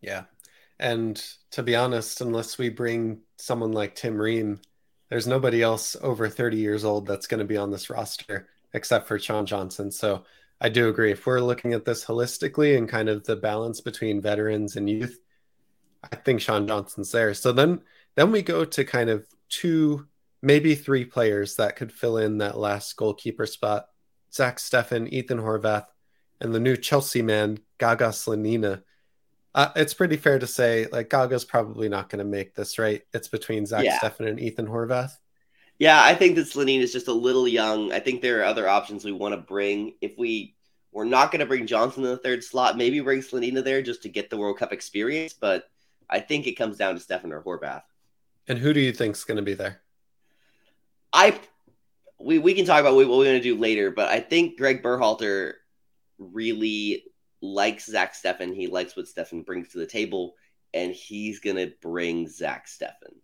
Yeah. 0.00 0.24
And 0.78 1.22
to 1.52 1.62
be 1.62 1.76
honest, 1.76 2.20
unless 2.20 2.58
we 2.58 2.68
bring 2.68 3.20
someone 3.38 3.72
like 3.72 3.94
Tim 3.94 4.20
Ream, 4.20 4.60
there's 5.08 5.26
nobody 5.26 5.62
else 5.62 5.96
over 6.02 6.28
30 6.28 6.56
years 6.56 6.84
old 6.84 7.06
that's 7.06 7.26
going 7.26 7.38
to 7.38 7.46
be 7.46 7.56
on 7.56 7.70
this 7.70 7.90
roster 7.90 8.48
except 8.74 9.06
for 9.06 9.18
Sean 9.18 9.46
Johnson. 9.46 9.90
So 9.90 10.24
I 10.62 10.68
do 10.68 10.88
agree. 10.88 11.10
If 11.10 11.26
we're 11.26 11.40
looking 11.40 11.72
at 11.72 11.84
this 11.84 12.04
holistically 12.04 12.78
and 12.78 12.88
kind 12.88 13.08
of 13.08 13.24
the 13.24 13.34
balance 13.34 13.80
between 13.80 14.22
veterans 14.22 14.76
and 14.76 14.88
youth, 14.88 15.18
I 16.10 16.14
think 16.14 16.40
Sean 16.40 16.68
Johnson's 16.68 17.10
there. 17.10 17.34
So 17.34 17.50
then 17.50 17.80
then 18.14 18.30
we 18.30 18.42
go 18.42 18.64
to 18.64 18.84
kind 18.84 19.10
of 19.10 19.26
two, 19.48 20.06
maybe 20.40 20.76
three 20.76 21.04
players 21.04 21.56
that 21.56 21.74
could 21.74 21.92
fill 21.92 22.16
in 22.16 22.38
that 22.38 22.56
last 22.56 22.96
goalkeeper 22.96 23.44
spot. 23.44 23.86
Zach 24.32 24.58
Steffen, 24.58 25.12
Ethan 25.12 25.38
Horvath, 25.38 25.86
and 26.40 26.54
the 26.54 26.60
new 26.60 26.76
Chelsea 26.76 27.22
man, 27.22 27.58
Gaga 27.78 28.08
Slonina. 28.10 28.82
Uh, 29.54 29.70
it's 29.74 29.94
pretty 29.94 30.16
fair 30.16 30.38
to 30.38 30.46
say, 30.46 30.86
like 30.92 31.10
Gaga's 31.10 31.44
probably 31.44 31.88
not 31.88 32.08
going 32.08 32.20
to 32.20 32.24
make 32.24 32.54
this, 32.54 32.78
right? 32.78 33.02
It's 33.12 33.28
between 33.28 33.66
Zach 33.66 33.84
yeah. 33.84 33.98
Steffen 33.98 34.28
and 34.28 34.40
Ethan 34.40 34.68
Horvath. 34.68 35.10
Yeah, 35.82 36.00
I 36.00 36.14
think 36.14 36.36
that 36.36 36.46
Slonina 36.46 36.80
is 36.80 36.92
just 36.92 37.08
a 37.08 37.12
little 37.12 37.48
young. 37.48 37.90
I 37.90 37.98
think 37.98 38.22
there 38.22 38.38
are 38.38 38.44
other 38.44 38.68
options 38.68 39.04
we 39.04 39.10
want 39.10 39.34
to 39.34 39.40
bring. 39.40 39.94
If 40.00 40.16
we 40.16 40.54
we're 40.92 41.02
not 41.02 41.32
going 41.32 41.40
to 41.40 41.46
bring 41.46 41.66
Johnson 41.66 42.04
in 42.04 42.10
the 42.10 42.18
third 42.18 42.44
slot, 42.44 42.76
maybe 42.76 43.00
bring 43.00 43.18
Slonina 43.18 43.64
there 43.64 43.82
just 43.82 44.00
to 44.04 44.08
get 44.08 44.30
the 44.30 44.36
World 44.36 44.58
Cup 44.58 44.72
experience. 44.72 45.32
But 45.32 45.64
I 46.08 46.20
think 46.20 46.46
it 46.46 46.52
comes 46.52 46.76
down 46.76 46.96
to 46.96 47.04
Steffen 47.04 47.32
or 47.32 47.42
Horvath. 47.42 47.82
And 48.46 48.60
who 48.60 48.72
do 48.72 48.78
you 48.78 48.92
think 48.92 49.16
is 49.16 49.24
going 49.24 49.38
to 49.38 49.42
be 49.42 49.54
there? 49.54 49.80
I 51.12 51.40
we 52.20 52.38
we 52.38 52.54
can 52.54 52.64
talk 52.64 52.78
about 52.78 52.94
what 52.94 53.08
we're 53.08 53.24
going 53.24 53.38
to 53.38 53.40
do 53.40 53.58
later, 53.58 53.90
but 53.90 54.08
I 54.08 54.20
think 54.20 54.58
Greg 54.58 54.84
Berhalter 54.84 55.54
really 56.16 57.06
likes 57.40 57.86
Zach 57.86 58.14
Steffen. 58.14 58.54
He 58.54 58.68
likes 58.68 58.96
what 58.96 59.06
Steffen 59.06 59.44
brings 59.44 59.70
to 59.70 59.78
the 59.78 59.86
table, 59.86 60.36
and 60.72 60.92
he's 60.92 61.40
going 61.40 61.56
to 61.56 61.72
bring 61.82 62.28
Zach 62.28 62.68
Steffen. 62.68 63.16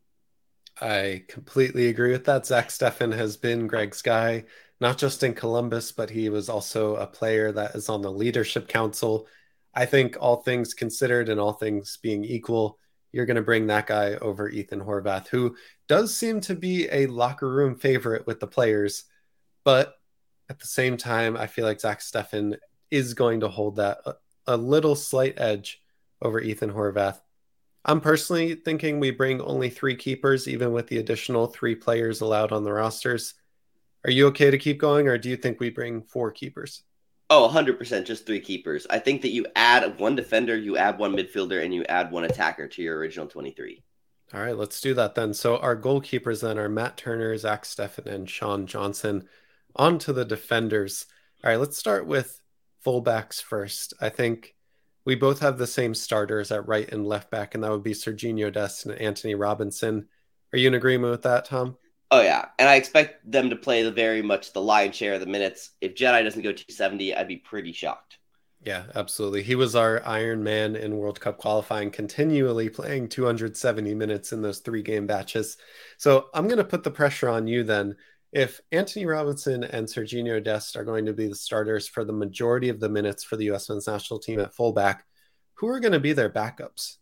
I 0.80 1.24
completely 1.28 1.88
agree 1.88 2.12
with 2.12 2.24
that. 2.26 2.46
Zach 2.46 2.68
Steffen 2.68 3.14
has 3.14 3.36
been 3.36 3.66
Greg's 3.66 4.02
guy, 4.02 4.44
not 4.80 4.98
just 4.98 5.22
in 5.22 5.34
Columbus, 5.34 5.90
but 5.92 6.10
he 6.10 6.28
was 6.28 6.48
also 6.48 6.96
a 6.96 7.06
player 7.06 7.50
that 7.52 7.74
is 7.74 7.88
on 7.88 8.02
the 8.02 8.12
leadership 8.12 8.68
council. 8.68 9.26
I 9.74 9.86
think 9.86 10.16
all 10.20 10.36
things 10.36 10.74
considered 10.74 11.28
and 11.28 11.40
all 11.40 11.52
things 11.52 11.98
being 12.00 12.24
equal, 12.24 12.78
you're 13.12 13.26
going 13.26 13.36
to 13.36 13.42
bring 13.42 13.66
that 13.66 13.86
guy 13.86 14.14
over 14.16 14.48
Ethan 14.48 14.80
Horvath, 14.80 15.28
who 15.28 15.56
does 15.88 16.16
seem 16.16 16.40
to 16.42 16.54
be 16.54 16.88
a 16.90 17.06
locker 17.06 17.50
room 17.50 17.74
favorite 17.74 18.26
with 18.26 18.38
the 18.38 18.46
players. 18.46 19.04
But 19.64 19.94
at 20.48 20.58
the 20.58 20.66
same 20.66 20.96
time, 20.96 21.36
I 21.36 21.46
feel 21.46 21.64
like 21.64 21.80
Zach 21.80 22.00
Steffen 22.00 22.56
is 22.90 23.14
going 23.14 23.40
to 23.40 23.48
hold 23.48 23.76
that 23.76 23.98
a, 24.06 24.14
a 24.46 24.56
little 24.56 24.94
slight 24.94 25.40
edge 25.40 25.82
over 26.22 26.40
Ethan 26.40 26.72
Horvath. 26.72 27.20
I'm 27.88 28.02
personally 28.02 28.54
thinking 28.54 29.00
we 29.00 29.10
bring 29.10 29.40
only 29.40 29.70
three 29.70 29.96
keepers, 29.96 30.46
even 30.46 30.72
with 30.72 30.88
the 30.88 30.98
additional 30.98 31.46
three 31.46 31.74
players 31.74 32.20
allowed 32.20 32.52
on 32.52 32.62
the 32.62 32.72
rosters. 32.72 33.32
Are 34.04 34.10
you 34.10 34.26
okay 34.26 34.50
to 34.50 34.58
keep 34.58 34.78
going, 34.78 35.08
or 35.08 35.16
do 35.16 35.30
you 35.30 35.38
think 35.38 35.58
we 35.58 35.70
bring 35.70 36.02
four 36.02 36.30
keepers? 36.30 36.82
Oh, 37.30 37.50
100%, 37.50 38.04
just 38.04 38.26
three 38.26 38.40
keepers. 38.40 38.86
I 38.90 38.98
think 38.98 39.22
that 39.22 39.30
you 39.30 39.46
add 39.56 39.98
one 39.98 40.16
defender, 40.16 40.54
you 40.54 40.76
add 40.76 40.98
one 40.98 41.16
midfielder, 41.16 41.64
and 41.64 41.74
you 41.74 41.82
add 41.84 42.10
one 42.10 42.24
attacker 42.24 42.68
to 42.68 42.82
your 42.82 42.98
original 42.98 43.26
23. 43.26 43.82
All 44.34 44.40
right, 44.42 44.56
let's 44.56 44.82
do 44.82 44.92
that 44.92 45.14
then. 45.14 45.32
So 45.32 45.56
our 45.56 45.74
goalkeepers 45.74 46.42
then 46.42 46.58
are 46.58 46.68
Matt 46.68 46.98
Turner, 46.98 47.34
Zach 47.38 47.64
Steffen, 47.64 48.04
and 48.04 48.28
Sean 48.28 48.66
Johnson. 48.66 49.26
On 49.76 49.98
to 50.00 50.12
the 50.12 50.26
defenders. 50.26 51.06
All 51.42 51.50
right, 51.50 51.58
let's 51.58 51.78
start 51.78 52.06
with 52.06 52.38
fullbacks 52.84 53.42
first. 53.42 53.94
I 53.98 54.10
think 54.10 54.54
we 55.08 55.14
both 55.14 55.40
have 55.40 55.56
the 55.56 55.66
same 55.66 55.94
starters 55.94 56.52
at 56.52 56.68
right 56.68 56.92
and 56.92 57.06
left 57.06 57.30
back, 57.30 57.54
and 57.54 57.64
that 57.64 57.70
would 57.70 57.82
be 57.82 57.94
Sergiño 57.94 58.52
Dest 58.52 58.84
and 58.84 59.00
Antonee 59.00 59.32
Robinson. 59.32 60.06
Are 60.52 60.58
you 60.58 60.68
in 60.68 60.74
agreement 60.74 61.10
with 61.10 61.22
that, 61.22 61.46
Tom? 61.46 61.78
Oh 62.10 62.20
yeah, 62.20 62.44
and 62.58 62.68
I 62.68 62.74
expect 62.74 63.30
them 63.30 63.48
to 63.48 63.56
play 63.56 63.82
the 63.82 63.90
very 63.90 64.20
much 64.20 64.52
the 64.52 64.60
lion's 64.60 64.96
share 64.96 65.14
of 65.14 65.20
the 65.20 65.26
minutes. 65.26 65.70
If 65.80 65.94
Jedi 65.94 66.22
doesn't 66.22 66.42
go 66.42 66.52
270, 66.52 67.14
I'd 67.14 67.26
be 67.26 67.38
pretty 67.38 67.72
shocked. 67.72 68.18
Yeah, 68.60 68.82
absolutely. 68.94 69.42
He 69.42 69.54
was 69.54 69.74
our 69.74 70.06
Iron 70.06 70.42
Man 70.42 70.76
in 70.76 70.98
World 70.98 71.18
Cup 71.22 71.38
qualifying, 71.38 71.90
continually 71.90 72.68
playing 72.68 73.08
270 73.08 73.94
minutes 73.94 74.34
in 74.34 74.42
those 74.42 74.58
three 74.58 74.82
game 74.82 75.06
batches. 75.06 75.56
So 75.96 76.26
I'm 76.34 76.48
going 76.48 76.58
to 76.58 76.64
put 76.64 76.84
the 76.84 76.90
pressure 76.90 77.30
on 77.30 77.46
you 77.46 77.64
then. 77.64 77.96
If 78.32 78.60
Antonee 78.72 79.06
Robinson 79.06 79.64
and 79.64 79.86
Sergiño 79.86 80.42
Dest 80.42 80.76
are 80.76 80.84
going 80.84 81.06
to 81.06 81.14
be 81.14 81.28
the 81.28 81.34
starters 81.34 81.88
for 81.88 82.04
the 82.04 82.12
majority 82.12 82.68
of 82.68 82.78
the 82.78 82.88
minutes 82.88 83.24
for 83.24 83.36
the 83.36 83.46
U.S. 83.46 83.68
men's 83.68 83.86
national 83.86 84.20
team 84.20 84.38
at 84.40 84.54
fullback, 84.54 85.04
who 85.54 85.68
are 85.68 85.80
going 85.80 85.92
to 85.92 86.00
be 86.00 86.12
their 86.12 86.30
backups? 86.30 86.96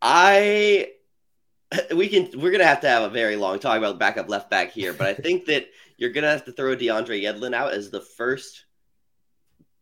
I 0.00 0.90
we 1.94 2.08
can 2.08 2.40
we're 2.40 2.52
gonna 2.52 2.64
have 2.64 2.80
to 2.80 2.88
have 2.88 3.02
a 3.02 3.10
very 3.10 3.36
long 3.36 3.58
talk 3.58 3.78
about 3.78 3.98
backup 3.98 4.28
left 4.28 4.50
back 4.50 4.70
here, 4.70 4.92
but 4.92 5.06
I 5.06 5.14
think 5.22 5.46
that 5.46 5.66
you're 5.96 6.10
gonna 6.10 6.30
have 6.30 6.44
to 6.46 6.52
throw 6.52 6.76
DeAndre 6.76 7.22
Yedlin 7.22 7.54
out 7.54 7.72
as 7.72 7.90
the 7.90 8.00
first 8.00 8.64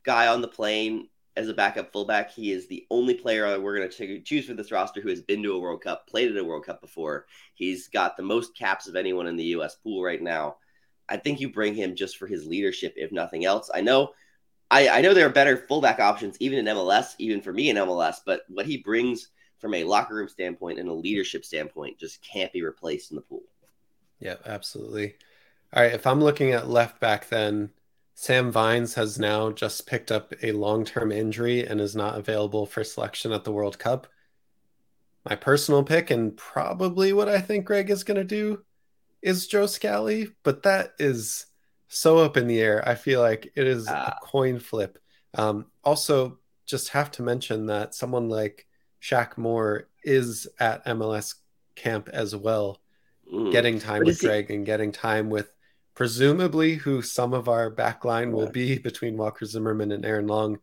guy 0.04 0.28
on 0.28 0.40
the 0.40 0.48
plane 0.48 1.08
as 1.36 1.48
a 1.48 1.54
backup 1.54 1.92
fullback. 1.92 2.32
He 2.32 2.52
is 2.52 2.66
the 2.66 2.86
only 2.90 3.14
player 3.14 3.60
we're 3.60 3.76
going 3.76 3.90
to 3.90 4.20
choose 4.20 4.46
for 4.46 4.54
this 4.54 4.72
roster 4.72 5.00
who 5.00 5.10
has 5.10 5.22
been 5.22 5.42
to 5.42 5.54
a 5.54 5.58
World 5.58 5.82
Cup, 5.82 6.06
played 6.06 6.30
at 6.30 6.36
a 6.36 6.44
World 6.44 6.64
Cup 6.64 6.80
before. 6.80 7.26
He's 7.54 7.88
got 7.88 8.16
the 8.16 8.22
most 8.22 8.56
caps 8.56 8.88
of 8.88 8.96
anyone 8.96 9.26
in 9.26 9.36
the 9.36 9.44
U.S. 9.44 9.76
pool 9.76 10.02
right 10.02 10.22
now. 10.22 10.56
I 11.08 11.16
think 11.16 11.40
you 11.40 11.50
bring 11.50 11.74
him 11.74 11.94
just 11.94 12.16
for 12.16 12.26
his 12.26 12.46
leadership, 12.46 12.94
if 12.96 13.12
nothing 13.12 13.44
else. 13.44 13.70
I 13.72 13.80
know, 13.80 14.10
I, 14.70 14.88
I 14.88 15.00
know 15.00 15.14
there 15.14 15.26
are 15.26 15.30
better 15.30 15.56
fullback 15.56 16.00
options 16.00 16.36
even 16.40 16.58
in 16.58 16.74
MLS, 16.74 17.14
even 17.18 17.40
for 17.40 17.52
me 17.52 17.70
in 17.70 17.76
MLS, 17.76 18.16
but 18.24 18.42
what 18.48 18.66
he 18.66 18.78
brings 18.78 19.28
from 19.58 19.74
a 19.74 19.84
locker 19.84 20.14
room 20.14 20.28
standpoint 20.28 20.78
and 20.78 20.88
a 20.88 20.92
leadership 20.92 21.44
standpoint 21.44 21.98
just 21.98 22.22
can't 22.22 22.52
be 22.52 22.62
replaced 22.62 23.10
in 23.10 23.16
the 23.16 23.22
pool. 23.22 23.42
Yeah, 24.18 24.36
absolutely. 24.44 25.14
All 25.72 25.82
right, 25.82 25.92
if 25.92 26.06
I'm 26.06 26.22
looking 26.22 26.52
at 26.52 26.68
left 26.68 27.00
back, 27.00 27.28
then 27.28 27.70
Sam 28.18 28.50
Vines 28.50 28.94
has 28.94 29.18
now 29.18 29.50
just 29.50 29.86
picked 29.86 30.10
up 30.10 30.32
a 30.42 30.52
long 30.52 30.86
term 30.86 31.12
injury 31.12 31.66
and 31.66 31.82
is 31.82 31.94
not 31.94 32.18
available 32.18 32.64
for 32.64 32.82
selection 32.82 33.30
at 33.30 33.44
the 33.44 33.52
World 33.52 33.78
Cup. 33.78 34.06
My 35.28 35.36
personal 35.36 35.82
pick, 35.82 36.10
and 36.10 36.34
probably 36.34 37.12
what 37.12 37.28
I 37.28 37.42
think 37.42 37.66
Greg 37.66 37.90
is 37.90 38.04
going 38.04 38.16
to 38.16 38.24
do, 38.24 38.64
is 39.20 39.46
Joe 39.46 39.66
Scally, 39.66 40.28
but 40.44 40.62
that 40.62 40.92
is 40.98 41.44
so 41.88 42.16
up 42.16 42.38
in 42.38 42.46
the 42.46 42.58
air. 42.58 42.82
I 42.88 42.94
feel 42.94 43.20
like 43.20 43.52
it 43.54 43.66
is 43.66 43.86
a 43.86 43.94
ah. 43.94 44.18
coin 44.22 44.60
flip. 44.60 44.98
Um, 45.34 45.66
also, 45.84 46.38
just 46.64 46.88
have 46.88 47.10
to 47.12 47.22
mention 47.22 47.66
that 47.66 47.94
someone 47.94 48.30
like 48.30 48.66
Shaq 49.02 49.36
Moore 49.36 49.88
is 50.02 50.48
at 50.58 50.86
MLS 50.86 51.34
camp 51.74 52.08
as 52.14 52.34
well, 52.34 52.80
mm. 53.30 53.52
getting 53.52 53.78
time 53.78 54.04
with 54.04 54.20
Greg 54.20 54.50
and 54.50 54.64
getting 54.64 54.90
time 54.90 55.28
with 55.28 55.52
presumably 55.96 56.74
who 56.74 57.02
some 57.02 57.34
of 57.34 57.48
our 57.48 57.74
backline 57.74 58.30
will 58.30 58.50
be 58.50 58.78
between 58.78 59.16
Walker 59.16 59.46
Zimmerman 59.46 59.90
and 59.90 60.04
Aaron 60.04 60.28
Long. 60.28 60.58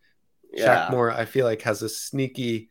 Yeah. 0.53 0.85
Shaq 0.87 0.91
Moore, 0.91 1.11
I 1.11 1.25
feel 1.25 1.45
like, 1.45 1.63
has 1.63 1.81
a 1.81 1.89
sneaky, 1.89 2.69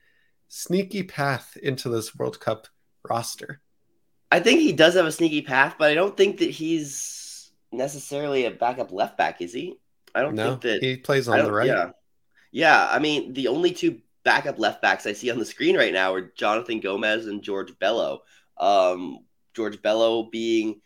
sneaky 0.49 1.03
path 1.03 1.57
into 1.61 1.91
this 1.91 2.15
World 2.15 2.39
Cup 2.39 2.69
roster. 3.07 3.61
I 4.31 4.41
think 4.41 4.61
he 4.61 4.73
does 4.73 4.95
have 4.95 5.05
a 5.05 5.13
sneaky 5.13 5.43
path, 5.43 5.75
but 5.79 5.91
I 5.91 5.95
don't 5.95 6.17
think 6.17 6.39
that 6.39 6.51
he's 6.51 7.51
necessarily 7.73 8.47
a 8.47 8.53
backup 8.53 8.93
left 8.93 9.19
back, 9.19 9.43
is 9.43 9.53
he? 9.53 9.75
I 10.15 10.23
don't 10.23 10.37
no, 10.37 10.51
think 10.51 10.63
that 10.63 10.83
he 10.83 10.97
plays 10.97 11.29
on 11.29 11.45
the 11.45 11.53
right. 11.53 11.67
Yeah. 11.67 11.91
Yeah. 12.53 12.89
I 12.91 13.01
mean, 13.01 13.33
the 13.33 13.49
only 13.49 13.73
two 13.73 13.99
backup 14.25 14.59
left 14.61 14.81
backs 14.81 15.07
I 15.07 15.15
see 15.15 15.31
on 15.31 15.39
the 15.39 15.45
screen 15.45 15.77
right 15.77 15.93
now 15.93 16.15
are 16.15 16.33
Jonathan 16.37 16.79
Gomez 16.79 17.27
and 17.27 17.43
George 17.43 17.77
Bello. 17.81 18.23
Um, 18.57 19.19
George 19.55 19.83
Bello 19.83 20.29
being 20.31 20.81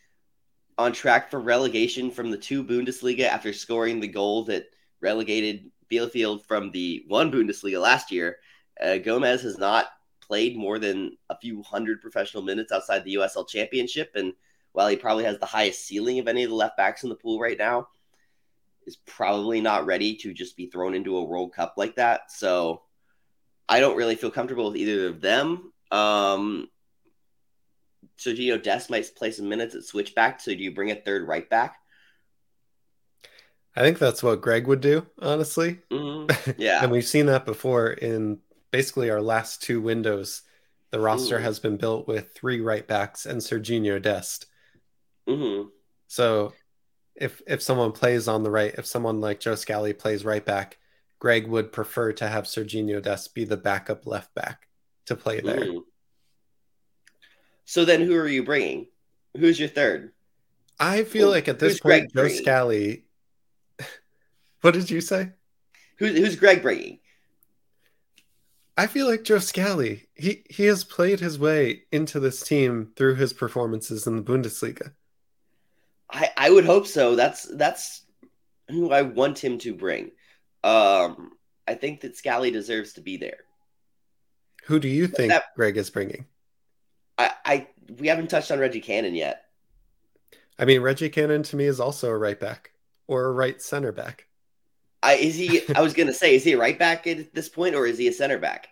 on 0.79 0.93
track 0.93 1.31
for 1.31 1.41
relegation 1.41 2.11
from 2.11 2.31
the 2.31 2.37
two 2.37 2.63
Bundesliga 2.63 3.25
after 3.25 3.53
scoring 3.53 4.01
the 4.01 4.09
goal 4.09 4.45
that 4.45 4.67
relegated 5.01 5.71
Bielefeld 5.91 6.45
from 6.45 6.71
the 6.71 7.05
one 7.09 7.31
Bundesliga 7.33 7.81
last 7.81 8.11
year. 8.11 8.39
Uh, 8.83 8.99
Gomez 8.99 9.43
has 9.43 9.59
not 9.59 9.87
played 10.21 10.57
more 10.57 10.79
than 10.79 11.17
a 11.31 11.39
few 11.39 11.63
hundred 11.63 12.01
professional 12.01 12.43
minutes 12.43 12.73
outside 12.73 13.05
the 13.05 13.15
USL 13.15 13.49
Championship, 13.49 14.13
and 14.15 14.33
while 14.73 14.89
he 14.89 14.97
probably 14.97 15.25
has 15.25 15.39
the 15.39 15.47
highest 15.47 15.87
ceiling 15.87 16.19
of 16.19 16.29
any 16.29 16.43
of 16.43 16.51
the 16.51 16.57
left 16.57 16.77
backs 16.77 17.03
in 17.03 17.09
the 17.09 17.15
pool 17.15 17.41
right 17.41 17.59
now, 17.59 17.89
is 18.87 18.97
probably 18.97 19.61
not 19.61 19.87
ready 19.87 20.15
to 20.17 20.35
just 20.35 20.57
be 20.57 20.67
thrown 20.67 20.95
into 20.95 21.17
a 21.17 21.25
World 21.25 21.53
Cup 21.53 21.75
like 21.77 21.97
that. 21.97 22.31
So 22.31 22.83
I 23.69 23.81
don't 23.81 23.97
really 23.97 24.17
feel 24.17 24.31
comfortable 24.31 24.67
with 24.67 24.77
either 24.77 25.09
of 25.09 25.21
them. 25.21 25.73
Um, 25.91 26.69
Sergiño 28.19 28.63
Dest 28.63 28.91
might 28.91 29.11
play 29.15 29.31
some 29.31 29.49
minutes 29.49 29.75
at 29.75 29.85
switchback. 29.85 30.41
So 30.41 30.53
do 30.53 30.63
you 30.63 30.75
bring 30.75 30.91
a 30.91 30.95
third 30.95 31.27
right 31.27 31.49
back? 31.49 31.77
I 33.75 33.83
think 33.83 33.99
that's 33.99 34.23
what 34.23 34.41
Greg 34.41 34.67
would 34.67 34.81
do, 34.81 35.07
honestly. 35.21 35.81
Mm-hmm. 35.91 36.53
Yeah. 36.59 36.83
and 36.83 36.91
we've 36.91 37.05
seen 37.05 37.27
that 37.27 37.45
before 37.45 37.91
in 37.91 38.39
basically 38.71 39.11
our 39.11 39.21
last 39.21 39.63
two 39.63 39.81
windows. 39.81 40.43
The 40.93 41.01
roster 41.01 41.39
Ooh. 41.39 41.43
has 41.43 41.59
been 41.59 41.77
built 41.77 42.07
with 42.07 42.33
three 42.33 42.61
right 42.61 42.87
backs 42.87 43.27
and 43.27 43.41
Sergiño 43.41 44.01
Dest. 44.01 44.47
Mm-hmm. 45.29 45.69
So 46.07 46.53
if 47.17 47.43
if 47.47 47.61
someone 47.61 47.93
plays 47.93 48.29
on 48.29 48.43
the 48.43 48.51
right, 48.51 48.75
if 48.79 48.87
someone 48.87 49.21
like 49.21 49.41
Joe 49.41 49.57
Scally 49.57 49.93
plays 49.93 50.25
right 50.25 50.45
back, 50.45 50.79
Greg 51.19 51.49
would 51.49 51.73
prefer 51.73 52.13
to 52.15 52.29
have 52.29 52.45
Serginho 52.45 53.03
Dest 53.03 53.35
be 53.35 53.45
the 53.45 53.57
backup 53.57 54.07
left 54.07 54.35
back 54.35 54.69
to 55.07 55.17
play 55.17 55.41
there. 55.41 55.67
So 57.67 57.85
then, 57.85 58.01
who 58.01 58.17
are 58.17 58.29
you 58.29 58.45
bringing? 58.45 58.87
Who's 59.37 59.61
your 59.61 59.69
third? 59.69 60.13
I 60.79 61.05
feel 61.05 61.29
like 61.29 61.49
at 61.49 61.59
this 61.59 61.81
point, 61.81 62.13
Greg 62.13 62.15
Joe 62.15 62.21
bringing? 62.23 62.43
Scally. 62.43 63.05
what 64.61 64.75
did 64.75 64.89
you 64.89 65.01
say? 65.01 65.31
Who's 65.99 66.17
who's 66.17 66.37
Greg 66.37 66.63
bringing? 66.63 67.01
I 68.77 68.87
feel 68.87 69.07
like 69.07 69.25
Joe 69.25 69.39
Scally. 69.39 70.07
He 70.15 70.45
he 70.49 70.65
has 70.67 70.85
played 70.85 71.21
his 71.21 71.39
way 71.39 71.85
into 71.91 72.21
this 72.21 72.43
team 72.43 72.93
through 72.97 73.17
his 73.17 73.33
performances 73.33 74.07
in 74.07 74.17
the 74.17 74.23
Bundesliga. 74.23 74.93
I 76.11 76.31
I 76.37 76.51
would 76.51 76.67
hope 76.67 76.87
so. 76.87 77.17
That's 77.17 77.45
that's 77.57 78.05
who 78.69 78.93
I 78.93 79.03
want 79.03 79.43
him 79.43 79.59
to 79.59 79.75
bring. 79.75 80.13
Um, 80.63 81.33
I 81.67 81.75
think 81.75 82.01
that 82.03 82.17
Scally 82.17 82.51
deserves 82.51 82.93
to 82.95 83.01
be 83.01 83.17
there. 83.17 83.39
Who 84.65 84.79
do 84.79 84.89
you 84.89 85.07
think 85.07 85.31
that, 85.31 85.55
Greg 85.55 85.77
is 85.77 85.91
bringing? 85.91 86.27
I, 87.19 87.31
I 87.45 87.67
we 87.99 88.09
haven't 88.09 88.29
touched 88.29 88.51
on 88.51 88.59
Reggie 88.59 88.81
Cannon 88.81 89.15
yet. 89.15 89.45
I 90.59 90.65
mean, 90.65 90.81
Reggie 90.81 91.11
Cannon 91.11 91.43
to 91.45 91.57
me 91.57 91.65
is 91.65 91.81
also 91.81 92.11
a 92.11 92.17
right 92.17 92.39
back 92.39 92.73
or 93.07 93.25
a 93.25 93.33
right 93.33 93.61
center 93.61 93.93
back. 93.93 94.27
I 95.03 95.15
is 95.15 95.37
he? 95.37 95.63
I 95.75 95.83
was 95.83 95.95
gonna 95.95 96.13
say, 96.13 96.35
is 96.35 96.45
he 96.45 96.53
a 96.53 96.59
right 96.59 96.79
back 96.79 97.07
at 97.07 97.35
this 97.35 97.49
point, 97.49 97.75
or 97.75 97.87
is 97.87 97.99
he 97.99 98.09
a 98.09 98.13
center 98.13 98.39
back? 98.39 98.69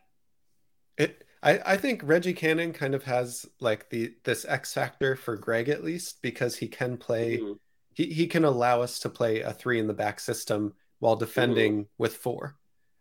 It. 0.99 1.25
I, 1.43 1.61
I 1.67 1.77
think 1.77 2.01
Reggie 2.03 2.33
Cannon 2.33 2.73
kind 2.73 2.95
of 2.95 3.05
has 3.05 3.47
like 3.61 3.91
the 3.91 4.15
this 4.25 4.47
X 4.47 4.73
factor 4.73 5.15
for 5.15 5.37
Greg 5.37 5.69
at 5.69 5.85
least 5.85 6.23
because 6.23 6.57
he 6.57 6.69
can 6.69 6.97
play. 6.97 7.39
Mm-hmm. 7.39 7.53
He 7.93 8.07
he 8.07 8.27
can 8.27 8.45
allow 8.45 8.81
us 8.81 8.99
to 9.01 9.11
play 9.11 9.41
a 9.41 9.53
three 9.53 9.79
in 9.79 9.87
the 9.87 9.95
back 9.95 10.21
system 10.21 10.75
while 11.01 11.17
defending 11.17 11.73
mm-hmm. 11.73 11.89
with 11.99 12.17
four. 12.17 12.57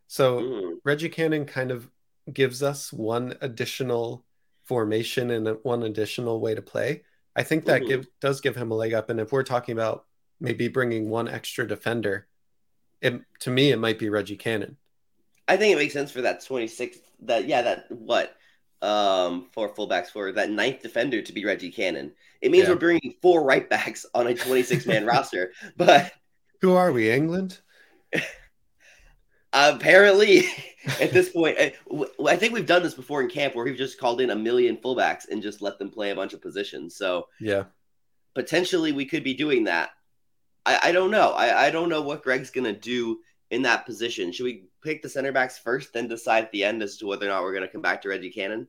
So 0.07 0.39
mm-hmm. 0.41 0.73
Reggie 0.83 1.09
Cannon 1.09 1.45
kind 1.45 1.71
of 1.71 1.89
gives 2.31 2.61
us 2.61 2.91
one 2.91 3.35
additional 3.41 4.25
formation 4.65 5.31
and 5.31 5.57
one 5.63 5.83
additional 5.83 6.39
way 6.39 6.55
to 6.55 6.61
play, 6.61 7.03
I 7.35 7.43
think 7.43 7.65
that 7.65 7.81
mm-hmm. 7.81 7.89
give, 7.89 8.07
does 8.19 8.41
give 8.41 8.55
him 8.55 8.71
a 8.71 8.75
leg 8.75 8.93
up. 8.93 9.09
And 9.09 9.19
if 9.19 9.31
we're 9.31 9.43
talking 9.43 9.73
about 9.73 10.05
maybe 10.39 10.67
bringing 10.67 11.09
one 11.09 11.27
extra 11.27 11.67
defender, 11.67 12.27
it, 13.01 13.21
to 13.39 13.49
me, 13.49 13.71
it 13.71 13.79
might 13.79 13.99
be 13.99 14.09
Reggie 14.09 14.37
Cannon. 14.37 14.77
I 15.47 15.57
think 15.57 15.73
it 15.73 15.77
makes 15.77 15.93
sense 15.93 16.11
for 16.11 16.21
that 16.21 16.45
26, 16.45 16.97
that, 17.23 17.47
yeah, 17.47 17.61
that 17.63 17.91
what, 17.91 18.35
um, 18.81 19.47
for 19.51 19.73
fullbacks 19.73 20.07
for 20.07 20.31
that 20.33 20.49
ninth 20.49 20.81
defender 20.81 21.21
to 21.21 21.33
be 21.33 21.45
Reggie 21.45 21.71
Cannon. 21.71 22.13
It 22.41 22.51
means 22.51 22.65
yeah. 22.65 22.71
we're 22.71 22.79
bringing 22.79 23.15
four 23.21 23.43
right 23.43 23.69
backs 23.69 24.05
on 24.13 24.27
a 24.27 24.33
26 24.33 24.85
man 24.85 25.05
roster, 25.07 25.53
but 25.77 26.13
who 26.61 26.73
are 26.73 26.91
we, 26.91 27.09
England? 27.09 27.59
apparently 29.53 30.45
at 30.99 31.11
this 31.11 31.29
point 31.29 31.57
i 32.27 32.35
think 32.35 32.53
we've 32.53 32.65
done 32.65 32.83
this 32.83 32.93
before 32.93 33.21
in 33.21 33.29
camp 33.29 33.55
where 33.55 33.65
we've 33.65 33.77
just 33.77 33.99
called 33.99 34.21
in 34.21 34.31
a 34.31 34.35
million 34.35 34.77
fullbacks 34.77 35.29
and 35.29 35.41
just 35.41 35.61
let 35.61 35.79
them 35.79 35.89
play 35.89 36.11
a 36.11 36.15
bunch 36.15 36.33
of 36.33 36.41
positions. 36.41 36.95
So 36.95 37.27
yeah. 37.39 37.63
potentially 38.35 38.91
we 38.91 39.05
could 39.05 39.23
be 39.23 39.33
doing 39.33 39.63
that. 39.65 39.91
I, 40.65 40.79
I 40.83 40.91
don't 40.91 41.11
know. 41.11 41.31
I, 41.31 41.67
I 41.67 41.69
don't 41.69 41.89
know 41.89 42.01
what 42.01 42.23
greg's 42.23 42.49
gonna 42.49 42.73
do 42.73 43.19
in 43.49 43.61
that 43.63 43.85
position. 43.85 44.31
Should 44.31 44.45
we 44.45 44.65
pick 44.83 45.01
the 45.01 45.09
center 45.09 45.31
backs 45.31 45.57
first 45.57 45.93
then 45.93 46.07
decide 46.07 46.43
at 46.43 46.51
the 46.51 46.63
end 46.63 46.83
as 46.83 46.97
to 46.97 47.07
whether 47.07 47.25
or 47.25 47.29
not 47.29 47.43
we're 47.43 47.53
gonna 47.53 47.67
come 47.67 47.81
back 47.81 48.01
to 48.01 48.09
reggie 48.09 48.31
cannon? 48.31 48.67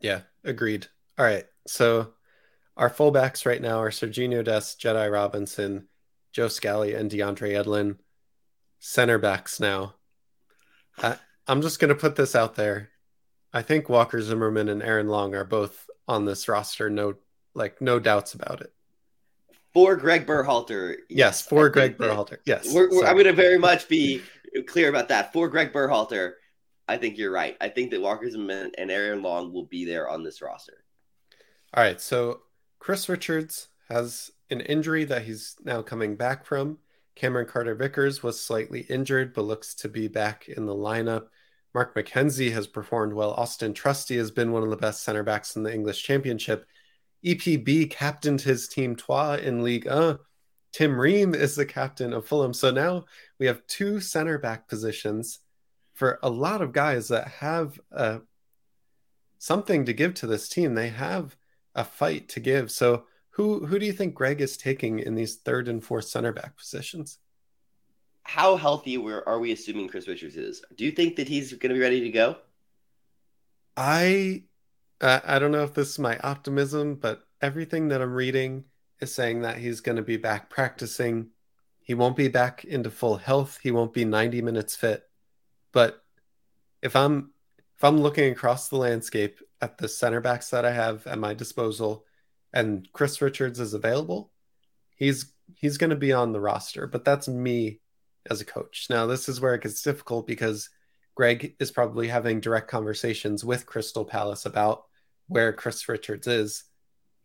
Yeah 0.00 0.20
agreed. 0.44 0.86
All 1.18 1.24
right 1.24 1.46
so 1.66 2.12
our 2.76 2.90
fullbacks 2.90 3.44
right 3.44 3.60
now 3.60 3.80
are 3.80 3.90
sergiño 3.90 4.44
dest 4.44 4.80
jedi 4.80 5.10
robinson 5.12 5.88
joe 6.32 6.48
scally 6.48 6.94
and 6.94 7.10
deandre 7.10 7.52
yedlin. 7.52 7.96
Center 8.78 9.18
backs 9.18 9.58
now 9.58 9.94
I, 11.02 11.16
I'm 11.46 11.62
just 11.62 11.80
going 11.80 11.88
to 11.88 11.94
put 11.94 12.16
this 12.16 12.34
out 12.34 12.54
there. 12.54 12.90
I 13.52 13.62
think 13.62 13.88
Walker 13.88 14.20
Zimmerman 14.20 14.68
and 14.68 14.82
Aaron 14.82 15.08
Long 15.08 15.34
are 15.34 15.44
both 15.44 15.88
on 16.06 16.24
this 16.24 16.48
roster. 16.48 16.90
No, 16.90 17.14
like 17.54 17.80
no 17.80 17.98
doubts 17.98 18.34
about 18.34 18.60
it. 18.60 18.72
For 19.72 19.96
Greg 19.96 20.26
Berhalter, 20.26 20.96
yes. 21.08 21.42
For 21.42 21.66
I 21.66 21.72
Greg 21.72 21.98
Berhalter, 21.98 22.38
yes. 22.44 22.72
We're, 22.72 22.90
we're, 22.90 23.06
I'm 23.06 23.14
going 23.14 23.26
to 23.26 23.32
very 23.32 23.58
much 23.58 23.88
be 23.88 24.22
clear 24.66 24.88
about 24.88 25.08
that. 25.08 25.32
For 25.32 25.48
Greg 25.48 25.72
Berhalter, 25.72 26.32
I 26.88 26.96
think 26.96 27.18
you're 27.18 27.30
right. 27.30 27.56
I 27.60 27.68
think 27.68 27.90
that 27.90 28.00
Walker 28.00 28.28
Zimmerman 28.30 28.72
and 28.78 28.90
Aaron 28.90 29.22
Long 29.22 29.52
will 29.52 29.66
be 29.66 29.84
there 29.84 30.08
on 30.08 30.22
this 30.22 30.40
roster. 30.40 30.84
All 31.74 31.82
right. 31.82 32.00
So 32.00 32.40
Chris 32.78 33.08
Richards 33.08 33.68
has 33.88 34.30
an 34.50 34.60
injury 34.60 35.04
that 35.04 35.22
he's 35.22 35.56
now 35.64 35.82
coming 35.82 36.16
back 36.16 36.46
from. 36.46 36.78
Cameron 37.18 37.46
Carter 37.46 37.74
Vickers 37.74 38.22
was 38.22 38.40
slightly 38.40 38.82
injured, 38.82 39.34
but 39.34 39.42
looks 39.42 39.74
to 39.74 39.88
be 39.88 40.06
back 40.06 40.48
in 40.48 40.66
the 40.66 40.74
lineup. 40.74 41.26
Mark 41.74 41.94
McKenzie 41.96 42.52
has 42.52 42.68
performed 42.68 43.12
well. 43.12 43.32
Austin 43.32 43.74
Trusty 43.74 44.16
has 44.18 44.30
been 44.30 44.52
one 44.52 44.62
of 44.62 44.70
the 44.70 44.76
best 44.76 45.02
center 45.02 45.24
backs 45.24 45.56
in 45.56 45.64
the 45.64 45.74
English 45.74 46.00
Championship. 46.04 46.64
EPB 47.24 47.90
captained 47.90 48.40
his 48.40 48.68
team 48.68 48.94
Troyes 48.94 49.42
in 49.42 49.64
League 49.64 49.86
1. 49.86 50.18
Tim 50.72 51.00
Ream 51.00 51.34
is 51.34 51.56
the 51.56 51.66
captain 51.66 52.12
of 52.12 52.24
Fulham. 52.24 52.54
So 52.54 52.70
now 52.70 53.04
we 53.40 53.46
have 53.46 53.66
two 53.66 53.98
center 53.98 54.38
back 54.38 54.68
positions 54.68 55.40
for 55.94 56.20
a 56.22 56.30
lot 56.30 56.62
of 56.62 56.70
guys 56.70 57.08
that 57.08 57.26
have 57.26 57.80
uh, 57.92 58.18
something 59.38 59.86
to 59.86 59.92
give 59.92 60.14
to 60.14 60.28
this 60.28 60.48
team. 60.48 60.74
They 60.74 60.90
have 60.90 61.36
a 61.74 61.82
fight 61.84 62.28
to 62.30 62.40
give. 62.40 62.70
So 62.70 63.06
who 63.38 63.64
who 63.64 63.78
do 63.78 63.86
you 63.86 63.92
think 63.92 64.14
Greg 64.14 64.40
is 64.40 64.56
taking 64.56 64.98
in 64.98 65.14
these 65.14 65.36
third 65.36 65.68
and 65.68 65.82
fourth 65.82 66.06
center 66.06 66.32
back 66.32 66.56
positions? 66.56 67.18
How 68.24 68.56
healthy 68.56 68.96
are 68.96 69.38
we 69.38 69.52
assuming 69.52 69.86
Chris 69.88 70.08
Richards 70.08 70.36
is? 70.36 70.60
Do 70.76 70.84
you 70.84 70.90
think 70.90 71.14
that 71.16 71.28
he's 71.28 71.52
going 71.52 71.70
to 71.70 71.74
be 71.74 71.80
ready 71.80 72.00
to 72.00 72.10
go? 72.10 72.36
I 73.76 74.42
uh, 75.00 75.20
I 75.24 75.38
don't 75.38 75.52
know 75.52 75.62
if 75.62 75.72
this 75.72 75.90
is 75.90 75.98
my 76.00 76.18
optimism, 76.18 76.96
but 76.96 77.22
everything 77.40 77.88
that 77.88 78.02
I'm 78.02 78.12
reading 78.12 78.64
is 79.00 79.14
saying 79.14 79.42
that 79.42 79.58
he's 79.58 79.80
going 79.80 79.96
to 79.96 80.02
be 80.02 80.16
back 80.16 80.50
practicing. 80.50 81.28
He 81.80 81.94
won't 81.94 82.16
be 82.16 82.26
back 82.26 82.64
into 82.64 82.90
full 82.90 83.18
health. 83.18 83.60
He 83.62 83.70
won't 83.70 83.94
be 83.94 84.04
90 84.04 84.42
minutes 84.42 84.74
fit. 84.74 85.04
But 85.72 86.02
if 86.82 86.96
I'm 86.96 87.30
if 87.76 87.84
I'm 87.84 88.00
looking 88.00 88.32
across 88.32 88.68
the 88.68 88.78
landscape 88.78 89.38
at 89.60 89.78
the 89.78 89.86
center 89.86 90.20
backs 90.20 90.50
that 90.50 90.64
I 90.64 90.72
have 90.72 91.06
at 91.06 91.20
my 91.20 91.34
disposal 91.34 92.04
and 92.58 92.88
Chris 92.92 93.22
Richards 93.22 93.60
is 93.60 93.72
available, 93.72 94.32
he's 94.96 95.32
he's 95.54 95.78
going 95.78 95.90
to 95.90 95.96
be 95.96 96.12
on 96.12 96.32
the 96.32 96.40
roster, 96.40 96.88
but 96.88 97.04
that's 97.04 97.28
me 97.28 97.80
as 98.28 98.40
a 98.40 98.44
coach. 98.44 98.88
Now, 98.90 99.06
this 99.06 99.28
is 99.28 99.40
where 99.40 99.54
it 99.54 99.62
gets 99.62 99.80
difficult 99.80 100.26
because 100.26 100.68
Greg 101.14 101.54
is 101.60 101.70
probably 101.70 102.08
having 102.08 102.40
direct 102.40 102.68
conversations 102.68 103.44
with 103.44 103.64
Crystal 103.64 104.04
Palace 104.04 104.44
about 104.44 104.84
where 105.28 105.52
Chris 105.52 105.88
Richards 105.88 106.26
is, 106.26 106.64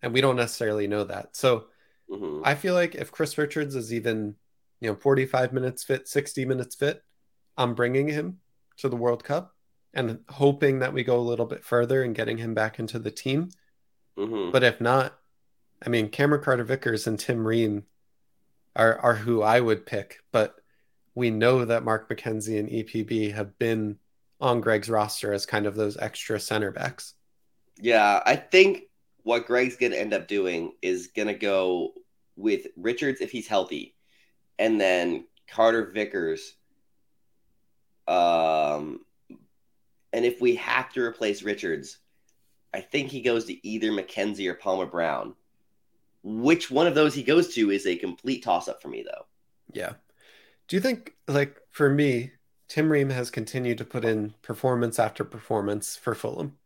and 0.03 0.13
we 0.13 0.21
don't 0.21 0.35
necessarily 0.35 0.85
know 0.87 1.03
that. 1.03 1.35
So, 1.35 1.65
mm-hmm. 2.11 2.41
I 2.45 2.53
feel 2.53 2.75
like 2.75 2.93
if 2.93 3.11
Chris 3.11 3.35
Richards 3.35 3.75
is 3.75 3.91
even, 3.91 4.35
you 4.81 4.89
know, 4.91 4.95
45 4.95 5.51
minutes 5.51 5.83
fit, 5.83 6.07
60 6.07 6.45
minutes 6.45 6.75
fit, 6.75 7.01
I'm 7.57 7.73
bringing 7.73 8.07
him 8.07 8.37
to 8.77 8.87
the 8.87 8.95
World 8.95 9.23
Cup 9.23 9.55
and 9.95 10.19
hoping 10.29 10.79
that 10.79 10.93
we 10.93 11.03
go 11.03 11.17
a 11.17 11.29
little 11.29 11.47
bit 11.47 11.63
further 11.63 12.03
and 12.03 12.15
getting 12.15 12.37
him 12.37 12.53
back 12.53 12.77
into 12.77 12.99
the 12.99 13.11
team. 13.11 13.49
Mm-hmm. 14.17 14.51
But 14.51 14.63
if 14.63 14.79
not, 14.79 15.17
I 15.85 15.89
mean, 15.89 16.09
Cameron 16.09 16.43
Carter 16.43 16.63
Vickers 16.63 17.07
and 17.07 17.19
Tim 17.19 17.45
Ream 17.45 17.83
are 18.75 18.97
are 18.99 19.15
who 19.15 19.41
I 19.41 19.59
would 19.59 19.85
pick. 19.85 20.19
But 20.31 20.55
we 21.15 21.29
know 21.29 21.65
that 21.65 21.83
Mark 21.83 22.09
McKenzie 22.09 22.59
and 22.59 22.69
EPB 22.69 23.33
have 23.33 23.57
been 23.59 23.97
on 24.39 24.61
Greg's 24.61 24.89
roster 24.89 25.33
as 25.33 25.45
kind 25.45 25.65
of 25.65 25.75
those 25.75 25.97
extra 25.97 26.39
center 26.39 26.71
backs. 26.71 27.13
Yeah, 27.79 28.21
I 28.25 28.35
think 28.35 28.83
what 29.23 29.47
Greg's 29.47 29.77
going 29.77 29.91
to 29.91 29.99
end 29.99 30.13
up 30.13 30.27
doing 30.27 30.73
is 30.81 31.07
going 31.07 31.27
to 31.27 31.33
go 31.33 31.93
with 32.35 32.67
Richards 32.75 33.21
if 33.21 33.31
he's 33.31 33.47
healthy, 33.47 33.95
and 34.59 34.79
then 34.79 35.25
Carter 35.47 35.85
Vickers. 35.85 36.55
Um, 38.07 39.05
and 40.11 40.25
if 40.25 40.41
we 40.41 40.55
have 40.55 40.91
to 40.93 41.01
replace 41.01 41.41
Richards, 41.41 41.99
I 42.73 42.81
think 42.81 43.09
he 43.09 43.21
goes 43.21 43.45
to 43.45 43.67
either 43.67 43.91
McKenzie 43.91 44.49
or 44.49 44.55
Palmer 44.55 44.85
Brown. 44.85 45.35
Which 46.23 46.71
one 46.71 46.87
of 46.87 46.95
those 46.95 47.13
he 47.13 47.23
goes 47.23 47.53
to 47.55 47.71
is 47.71 47.85
a 47.85 47.95
complete 47.97 48.43
toss 48.43 48.67
up 48.67 48.81
for 48.81 48.87
me, 48.87 49.03
though. 49.03 49.25
Yeah. 49.73 49.93
Do 50.67 50.75
you 50.75 50.81
think, 50.81 51.13
like, 51.27 51.59
for 51.71 51.89
me, 51.89 52.31
Tim 52.69 52.89
Ream 52.89 53.09
has 53.09 53.29
continued 53.29 53.77
to 53.79 53.85
put 53.85 54.05
in 54.05 54.33
performance 54.41 54.99
after 54.99 55.23
performance 55.23 55.95
for 55.95 56.15
Fulham, 56.15 56.57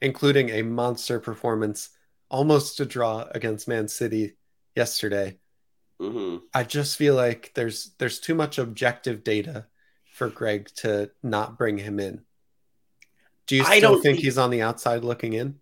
including 0.00 0.50
a 0.50 0.62
monster 0.62 1.18
performance, 1.18 1.90
almost 2.28 2.78
a 2.80 2.84
draw 2.84 3.26
against 3.30 3.68
Man 3.68 3.88
City 3.88 4.36
yesterday. 4.74 5.38
Mm-hmm. 6.00 6.44
I 6.52 6.64
just 6.64 6.98
feel 6.98 7.14
like 7.14 7.52
there's 7.54 7.92
there's 7.98 8.20
too 8.20 8.34
much 8.34 8.58
objective 8.58 9.24
data 9.24 9.66
for 10.12 10.28
Greg 10.28 10.68
to 10.76 11.10
not 11.22 11.56
bring 11.56 11.78
him 11.78 11.98
in. 11.98 12.22
Do 13.46 13.56
you 13.56 13.64
still 13.64 13.92
think, 13.92 14.02
think 14.02 14.18
he's 14.18 14.38
on 14.38 14.50
the 14.50 14.62
outside 14.62 15.04
looking 15.04 15.32
in? 15.32 15.60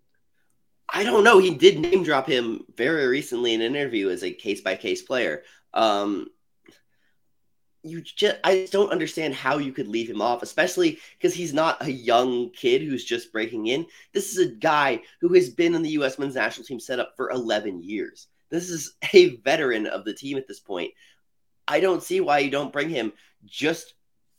I 0.87 1.03
don't 1.03 1.23
know. 1.23 1.39
He 1.39 1.53
did 1.53 1.79
name 1.79 2.03
drop 2.03 2.27
him 2.27 2.63
very 2.75 3.07
recently 3.07 3.53
in 3.53 3.61
an 3.61 3.75
interview 3.75 4.09
as 4.09 4.23
a 4.23 4.31
case 4.31 4.61
by 4.61 4.75
case 4.75 5.01
player. 5.01 5.43
Um, 5.73 6.27
you 7.85 8.01
just 8.01 8.37
I 8.43 8.61
just 8.61 8.73
don't 8.73 8.91
understand 8.91 9.35
how 9.35 9.57
you 9.59 9.71
could 9.71 9.87
leave 9.87 10.09
him 10.09 10.21
off, 10.21 10.41
especially 10.41 10.99
because 11.17 11.33
he's 11.33 11.53
not 11.53 11.85
a 11.85 11.91
young 11.91 12.49
kid 12.49 12.81
who's 12.81 13.05
just 13.05 13.31
breaking 13.31 13.67
in. 13.67 13.85
This 14.11 14.31
is 14.31 14.39
a 14.39 14.51
guy 14.51 15.01
who 15.21 15.33
has 15.33 15.49
been 15.49 15.75
in 15.75 15.83
the 15.83 15.91
U.S. 15.91 16.17
men's 16.17 16.35
national 16.35 16.65
team 16.65 16.79
setup 16.79 17.13
for 17.15 17.29
11 17.29 17.83
years. 17.83 18.27
This 18.49 18.69
is 18.69 18.95
a 19.13 19.35
veteran 19.37 19.85
of 19.85 20.03
the 20.03 20.13
team 20.13 20.37
at 20.37 20.47
this 20.47 20.59
point. 20.59 20.91
I 21.67 21.79
don't 21.79 22.03
see 22.03 22.21
why 22.21 22.39
you 22.39 22.51
don't 22.51 22.73
bring 22.73 22.89
him 22.89 23.13
just 23.45 23.93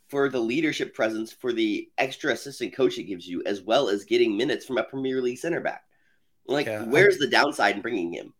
for 0.08 0.28
the 0.28 0.40
leadership 0.40 0.94
presence, 0.94 1.32
for 1.32 1.52
the 1.52 1.88
extra 1.98 2.32
assistant 2.32 2.74
coach 2.74 2.98
it 2.98 3.04
gives 3.04 3.26
you, 3.26 3.42
as 3.44 3.62
well 3.62 3.88
as 3.88 4.04
getting 4.04 4.36
minutes 4.36 4.64
from 4.64 4.78
a 4.78 4.84
Premier 4.84 5.20
League 5.20 5.38
center 5.38 5.60
back. 5.60 5.85
Like, 6.48 6.66
yeah, 6.66 6.84
where's 6.84 7.16
I, 7.16 7.18
the 7.20 7.28
downside 7.28 7.76
in 7.76 7.82
bringing 7.82 8.12
him? 8.12 8.32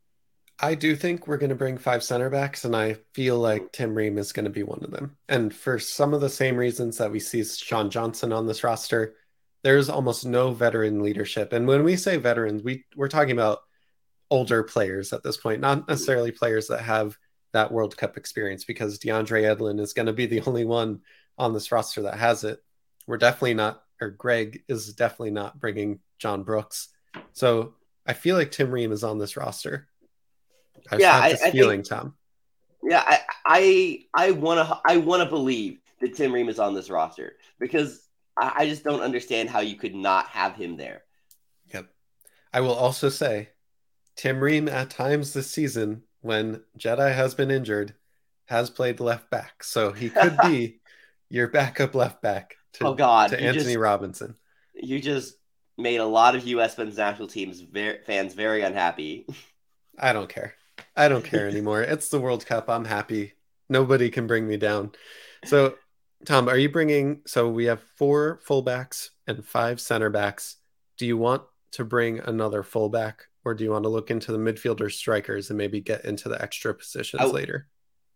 I 0.58 0.74
do 0.74 0.96
think 0.96 1.26
we're 1.26 1.36
going 1.36 1.50
to 1.50 1.56
bring 1.56 1.76
five 1.76 2.02
center 2.02 2.30
backs, 2.30 2.64
and 2.64 2.74
I 2.74 2.96
feel 3.12 3.38
like 3.38 3.62
mm. 3.62 3.72
Tim 3.72 3.94
Ream 3.94 4.16
is 4.16 4.32
going 4.32 4.44
to 4.44 4.50
be 4.50 4.62
one 4.62 4.82
of 4.82 4.90
them. 4.90 5.16
And 5.28 5.54
for 5.54 5.78
some 5.78 6.14
of 6.14 6.20
the 6.20 6.30
same 6.30 6.56
reasons 6.56 6.96
that 6.98 7.10
we 7.10 7.20
see 7.20 7.44
Sean 7.44 7.90
Johnson 7.90 8.32
on 8.32 8.46
this 8.46 8.64
roster, 8.64 9.16
there's 9.62 9.90
almost 9.90 10.24
no 10.24 10.52
veteran 10.52 11.02
leadership. 11.02 11.52
And 11.52 11.66
when 11.66 11.84
we 11.84 11.96
say 11.96 12.16
veterans, 12.16 12.62
we 12.62 12.84
we're 12.94 13.08
talking 13.08 13.32
about 13.32 13.60
older 14.30 14.62
players 14.62 15.12
at 15.12 15.22
this 15.22 15.36
point, 15.36 15.60
not 15.60 15.82
mm. 15.82 15.88
necessarily 15.88 16.32
players 16.32 16.68
that 16.68 16.80
have 16.80 17.18
that 17.52 17.70
World 17.70 17.96
Cup 17.96 18.16
experience, 18.16 18.64
because 18.64 18.98
DeAndre 18.98 19.42
Yedlin 19.42 19.78
is 19.78 19.92
going 19.92 20.06
to 20.06 20.12
be 20.12 20.26
the 20.26 20.40
only 20.46 20.64
one 20.64 21.00
on 21.36 21.52
this 21.52 21.70
roster 21.70 22.02
that 22.02 22.18
has 22.18 22.44
it. 22.44 22.60
We're 23.06 23.18
definitely 23.18 23.54
not, 23.54 23.82
or 24.00 24.08
Greg 24.08 24.64
is 24.68 24.94
definitely 24.94 25.32
not 25.32 25.60
bringing 25.60 26.00
John 26.18 26.44
Brooks. 26.44 26.88
So 27.34 27.74
I 28.06 28.12
feel 28.12 28.36
like 28.36 28.50
Tim 28.50 28.70
Ream 28.70 28.92
is 28.92 29.04
on 29.04 29.18
this 29.18 29.36
roster. 29.36 29.88
I 30.90 30.96
yeah, 30.96 31.16
I, 31.16 31.26
I 31.28 31.50
feeling, 31.50 31.82
think, 31.82 31.88
Tom. 31.88 32.14
Yeah, 32.82 33.02
I 33.04 33.20
I 33.44 34.04
I 34.14 34.30
want 34.32 34.66
to 34.66 34.80
I 34.84 34.98
want 34.98 35.22
to 35.22 35.28
believe 35.28 35.80
that 36.00 36.14
Tim 36.14 36.32
Ream 36.32 36.48
is 36.48 36.58
on 36.58 36.74
this 36.74 36.90
roster 36.90 37.36
because 37.58 38.06
I, 38.38 38.52
I 38.56 38.68
just 38.68 38.84
don't 38.84 39.00
understand 39.00 39.50
how 39.50 39.60
you 39.60 39.76
could 39.76 39.94
not 39.94 40.28
have 40.28 40.54
him 40.54 40.76
there. 40.76 41.02
Yep. 41.72 41.86
I 42.52 42.60
will 42.60 42.74
also 42.74 43.08
say, 43.08 43.50
Tim 44.14 44.40
Ream 44.40 44.68
at 44.68 44.90
times 44.90 45.32
this 45.32 45.50
season 45.50 46.02
when 46.20 46.62
Jedi 46.78 47.14
has 47.14 47.34
been 47.34 47.50
injured 47.50 47.94
has 48.46 48.70
played 48.70 49.00
left 49.00 49.30
back, 49.30 49.64
so 49.64 49.92
he 49.92 50.08
could 50.08 50.36
be 50.42 50.80
your 51.28 51.48
backup 51.48 51.94
left 51.94 52.22
back 52.22 52.56
to, 52.74 52.86
oh 52.86 52.94
God, 52.94 53.30
to 53.30 53.40
Antonee 53.40 53.64
just, 53.64 53.76
Robinson. 53.78 54.36
You 54.74 55.00
just 55.00 55.34
made 55.78 55.98
a 55.98 56.06
lot 56.06 56.34
of 56.34 56.46
U.S. 56.46 56.76
men's 56.78 56.96
national 56.96 57.28
teams 57.28 57.62
fans 58.06 58.34
very 58.34 58.62
unhappy. 58.62 59.26
I 59.98 60.12
don't 60.12 60.28
care. 60.28 60.54
I 60.96 61.08
don't 61.08 61.24
care 61.24 61.48
anymore. 61.48 61.82
it's 61.82 62.08
the 62.08 62.20
World 62.20 62.46
Cup. 62.46 62.68
I'm 62.68 62.84
happy. 62.84 63.34
Nobody 63.68 64.10
can 64.10 64.26
bring 64.26 64.46
me 64.46 64.56
down. 64.56 64.92
So, 65.44 65.74
Tom, 66.24 66.48
are 66.48 66.58
you 66.58 66.68
bringing? 66.68 67.22
So 67.26 67.48
we 67.48 67.66
have 67.66 67.82
four 67.96 68.40
fullbacks 68.46 69.10
and 69.26 69.44
five 69.44 69.80
center 69.80 70.10
backs. 70.10 70.56
Do 70.98 71.06
you 71.06 71.16
want 71.16 71.42
to 71.72 71.84
bring 71.84 72.20
another 72.20 72.62
fullback, 72.62 73.24
or 73.44 73.54
do 73.54 73.64
you 73.64 73.70
want 73.70 73.84
to 73.84 73.88
look 73.88 74.10
into 74.10 74.32
the 74.32 74.38
midfielder 74.38 74.90
strikers 74.90 75.50
and 75.50 75.58
maybe 75.58 75.80
get 75.80 76.04
into 76.04 76.28
the 76.28 76.40
extra 76.40 76.74
positions 76.74 77.22
I, 77.22 77.26
later? 77.26 77.68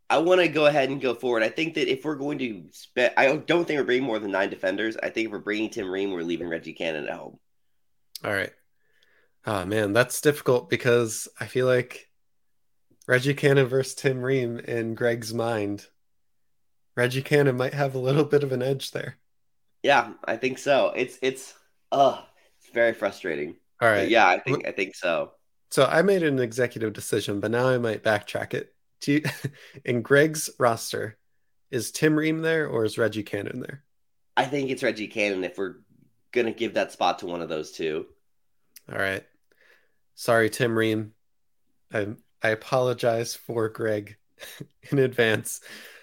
I 0.08 0.18
want 0.18 0.40
to 0.40 0.48
go 0.48 0.66
ahead 0.66 0.88
and 0.88 1.00
go 1.00 1.14
forward. 1.14 1.42
I 1.42 1.48
think 1.48 1.74
that 1.74 1.90
if 1.90 2.04
we're 2.04 2.14
going 2.14 2.38
to 2.38 2.64
spend, 2.72 3.12
I 3.16 3.36
don't 3.36 3.66
think 3.66 3.78
we're 3.78 3.84
bringing 3.84 4.06
more 4.06 4.18
than 4.18 4.30
nine 4.30 4.50
defenders. 4.50 4.96
I 4.96 5.10
think 5.10 5.26
if 5.26 5.32
we're 5.32 5.38
bringing 5.38 5.70
Tim 5.70 5.90
Ream, 5.90 6.10
we're 6.10 6.22
leaving 6.22 6.48
Reggie 6.48 6.72
Cannon 6.72 7.06
at 7.06 7.14
home. 7.14 7.38
All 8.24 8.32
right. 8.32 8.52
Oh 9.46 9.64
man, 9.64 9.92
that's 9.92 10.20
difficult 10.20 10.68
because 10.68 11.28
I 11.38 11.46
feel 11.46 11.66
like 11.66 12.08
Reggie 13.08 13.34
Cannon 13.34 13.66
versus 13.66 13.94
Tim 13.94 14.22
Ream 14.22 14.58
in 14.58 14.94
Greg's 14.94 15.32
mind. 15.32 15.86
Reggie 16.96 17.22
Cannon 17.22 17.56
might 17.56 17.74
have 17.74 17.94
a 17.94 17.98
little 17.98 18.24
bit 18.24 18.42
of 18.42 18.52
an 18.52 18.62
edge 18.62 18.90
there. 18.90 19.16
Yeah, 19.82 20.12
I 20.24 20.36
think 20.36 20.58
so. 20.58 20.92
It's 20.94 21.18
it's 21.22 21.54
uh 21.90 22.20
it's 22.58 22.70
very 22.72 22.92
frustrating. 22.92 23.56
All 23.80 23.88
right. 23.88 24.02
But 24.02 24.10
yeah, 24.10 24.26
I 24.26 24.38
think 24.38 24.66
I 24.66 24.72
think 24.72 24.94
so. 24.94 25.32
So 25.70 25.86
I 25.86 26.02
made 26.02 26.22
an 26.22 26.38
executive 26.38 26.92
decision, 26.92 27.40
but 27.40 27.50
now 27.50 27.68
I 27.68 27.78
might 27.78 28.02
backtrack 28.02 28.54
it. 28.54 28.74
You, 29.06 29.22
in 29.84 30.02
Greg's 30.02 30.50
roster, 30.58 31.16
Is 31.70 31.90
Tim 31.90 32.18
Ream 32.18 32.42
there 32.42 32.68
or 32.68 32.84
is 32.84 32.98
Reggie 32.98 33.22
Cannon 33.22 33.60
there? 33.60 33.82
I 34.36 34.44
think 34.44 34.70
it's 34.70 34.82
Reggie 34.82 35.08
Cannon 35.08 35.44
if 35.44 35.56
we're 35.56 35.76
gonna 36.32 36.52
give 36.52 36.74
that 36.74 36.92
spot 36.92 37.20
to 37.20 37.26
one 37.26 37.42
of 37.42 37.48
those 37.48 37.72
two. 37.72 38.06
All 38.90 38.98
right. 38.98 39.24
Sorry, 40.14 40.50
Tim 40.50 40.76
Ream. 40.76 41.12
I 41.92 42.08
I 42.42 42.50
apologize 42.50 43.34
for 43.34 43.68
Greg 43.68 44.16
in 44.90 44.98
advance. 44.98 45.60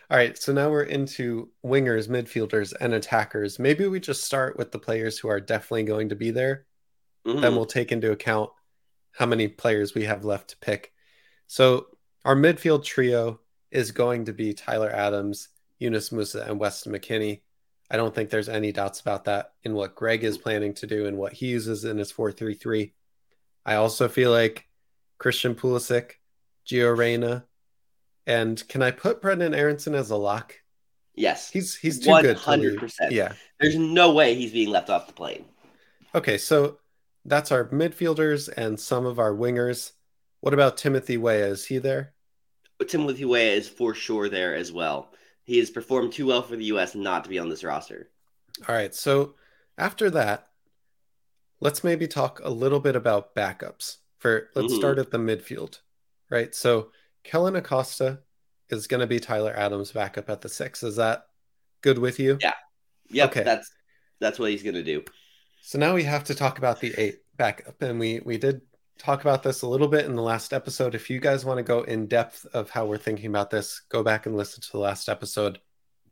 All 0.10 0.18
right, 0.18 0.38
so 0.38 0.54
now 0.54 0.70
we're 0.70 0.84
into 0.84 1.50
wingers, 1.66 2.08
midfielders, 2.08 2.74
and 2.80 2.94
attackers. 2.94 3.60
Maybe 3.60 3.88
we 3.88 4.00
just 4.00 4.24
start 4.24 4.58
with 4.58 4.72
the 4.72 4.80
players 4.80 5.20
who 5.20 5.28
are 5.28 5.42
definitely 5.42 5.84
going 5.84 6.10
to 6.10 6.16
be 6.16 6.32
there. 6.32 6.66
Mm-hmm. 7.26 7.42
Then 7.42 7.56
we'll 7.56 7.66
take 7.66 7.92
into 7.92 8.12
account 8.12 8.50
how 9.12 9.26
many 9.26 9.50
players 9.50 9.94
we 9.94 10.06
have 10.06 10.24
left 10.24 10.52
to 10.52 10.58
pick. 10.58 10.94
So 11.48 11.88
our 12.24 12.36
midfield 12.36 12.86
trio 12.86 13.42
is 13.70 13.92
going 13.92 14.26
to 14.26 14.34
be 14.34 14.54
Tyler 14.54 14.90
Adams, 14.90 15.50
Yunus 15.78 16.12
Musah, 16.12 16.48
and 16.48 16.58
Weston 16.58 16.94
McKennie. 16.94 17.42
I 17.90 17.98
don't 17.98 18.14
think 18.14 18.30
there's 18.30 18.50
any 18.50 18.72
doubts 18.72 19.00
about 19.00 19.26
that 19.26 19.54
in 19.64 19.74
what 19.74 19.96
Greg 19.96 20.24
is 20.24 20.38
planning 20.38 20.74
to 20.76 20.88
do 20.88 21.06
and 21.06 21.18
what 21.18 21.34
he 21.34 21.48
uses 21.48 21.86
in 21.86 21.98
his 21.98 22.12
4-3-3. 22.12 22.92
I 23.66 23.76
also 23.76 24.08
feel 24.08 24.32
like 24.32 24.68
Christian 25.18 25.56
Pulisic, 25.56 26.14
Gio 26.66 26.98
Reyna, 26.98 27.46
and 28.26 28.66
can 28.68 28.82
I 28.82 28.92
put 28.92 29.22
Brenden 29.22 29.56
Aaronson 29.56 29.96
as 29.96 30.10
a 30.10 30.18
lock? 30.18 30.56
Yes. 31.16 31.50
He's 31.50 31.76
he's 31.76 32.00
too 32.00 32.12
100%. 32.12 32.22
good. 32.22 32.38
100%. 32.38 33.12
Yeah. 33.12 33.34
There's 33.60 33.76
no 33.76 34.14
way 34.14 34.36
he's 34.36 34.52
being 34.52 34.70
left 34.70 34.90
off 34.90 35.08
the 35.08 35.14
plane. 35.14 35.46
Okay, 36.14 36.38
so 36.38 36.78
that's 37.26 37.52
our 37.52 37.66
midfielders 37.70 38.50
and 38.56 38.80
some 38.80 39.06
of 39.06 39.18
our 39.18 39.34
wingers. 39.34 39.94
What 40.42 40.54
about 40.54 40.78
Timothy 40.78 41.18
Weah? 41.18 41.48
Is 41.48 41.66
he 41.66 41.78
there? 41.78 42.14
Timothy 42.88 43.26
Weah 43.26 43.54
is 43.54 43.68
for 43.68 43.94
sure 43.96 44.30
there 44.30 44.56
as 44.56 44.72
well. 44.72 45.12
He 45.48 45.58
has 45.60 45.70
performed 45.70 46.12
too 46.12 46.28
well 46.28 46.44
for 46.44 46.58
the 46.58 46.66
U.S. 46.66 46.94
not 46.94 47.24
to 47.24 47.30
be 47.30 47.40
on 47.40 47.48
this 47.48 47.64
roster. 47.64 48.10
All 48.68 48.76
right. 48.76 48.94
So 48.94 49.36
after 49.78 50.10
that, 50.10 50.50
let's 51.62 51.86
maybe 51.86 52.06
talk 52.06 52.42
a 52.44 52.50
little 52.50 52.82
bit 52.82 52.98
about 52.98 53.34
backups. 53.34 53.98
For 54.20 54.50
let's 54.56 54.68
mm-hmm. 54.68 54.78
start 54.78 55.00
at 55.00 55.12
the 55.12 55.18
midfield, 55.18 55.80
right? 56.30 56.54
So 56.54 56.90
Kellyn 57.24 57.56
Acosta 57.56 58.20
is 58.70 58.88
going 58.88 59.00
to 59.00 59.08
be 59.08 59.20
Tyler 59.20 59.54
Adams' 59.56 59.92
backup 59.94 60.30
at 60.30 60.42
the 60.42 60.50
six. 60.50 60.84
Is 60.84 60.98
that 60.98 61.28
good 61.82 61.98
with 61.98 62.20
you? 62.20 62.38
Yeah. 62.42 62.54
Yeah. 63.10 63.26
Okay. 63.26 63.44
That's 63.44 63.72
that's 64.20 64.40
what 64.40 64.52
he's 64.52 64.64
going 64.64 64.76
to 64.76 64.84
do. 64.84 65.06
So 65.62 65.80
now 65.80 65.94
we 65.94 66.04
have 66.04 66.26
to 66.26 66.36
talk 66.36 66.58
about 66.58 66.82
the 66.82 66.94
eight 66.98 67.20
backup, 67.38 67.82
and 67.82 68.00
we 68.00 68.20
we 68.26 68.38
did 68.38 68.62
talk 68.98 69.22
about 69.22 69.44
this 69.44 69.62
a 69.62 69.68
little 69.68 69.88
bit 69.88 70.06
in 70.06 70.16
the 70.16 70.22
last 70.22 70.54
episode. 70.54 70.96
If 70.96 71.10
you 71.10 71.20
guys 71.20 71.46
want 71.46 71.58
to 71.58 71.64
go 71.64 71.84
in 71.84 72.08
depth 72.08 72.46
of 72.54 72.70
how 72.70 72.86
we're 72.86 72.98
thinking 72.98 73.28
about 73.28 73.50
this, 73.50 73.82
go 73.90 74.04
back 74.04 74.26
and 74.26 74.36
listen 74.36 74.62
to 74.62 74.72
the 74.72 74.80
last 74.80 75.10
episode. 75.10 75.60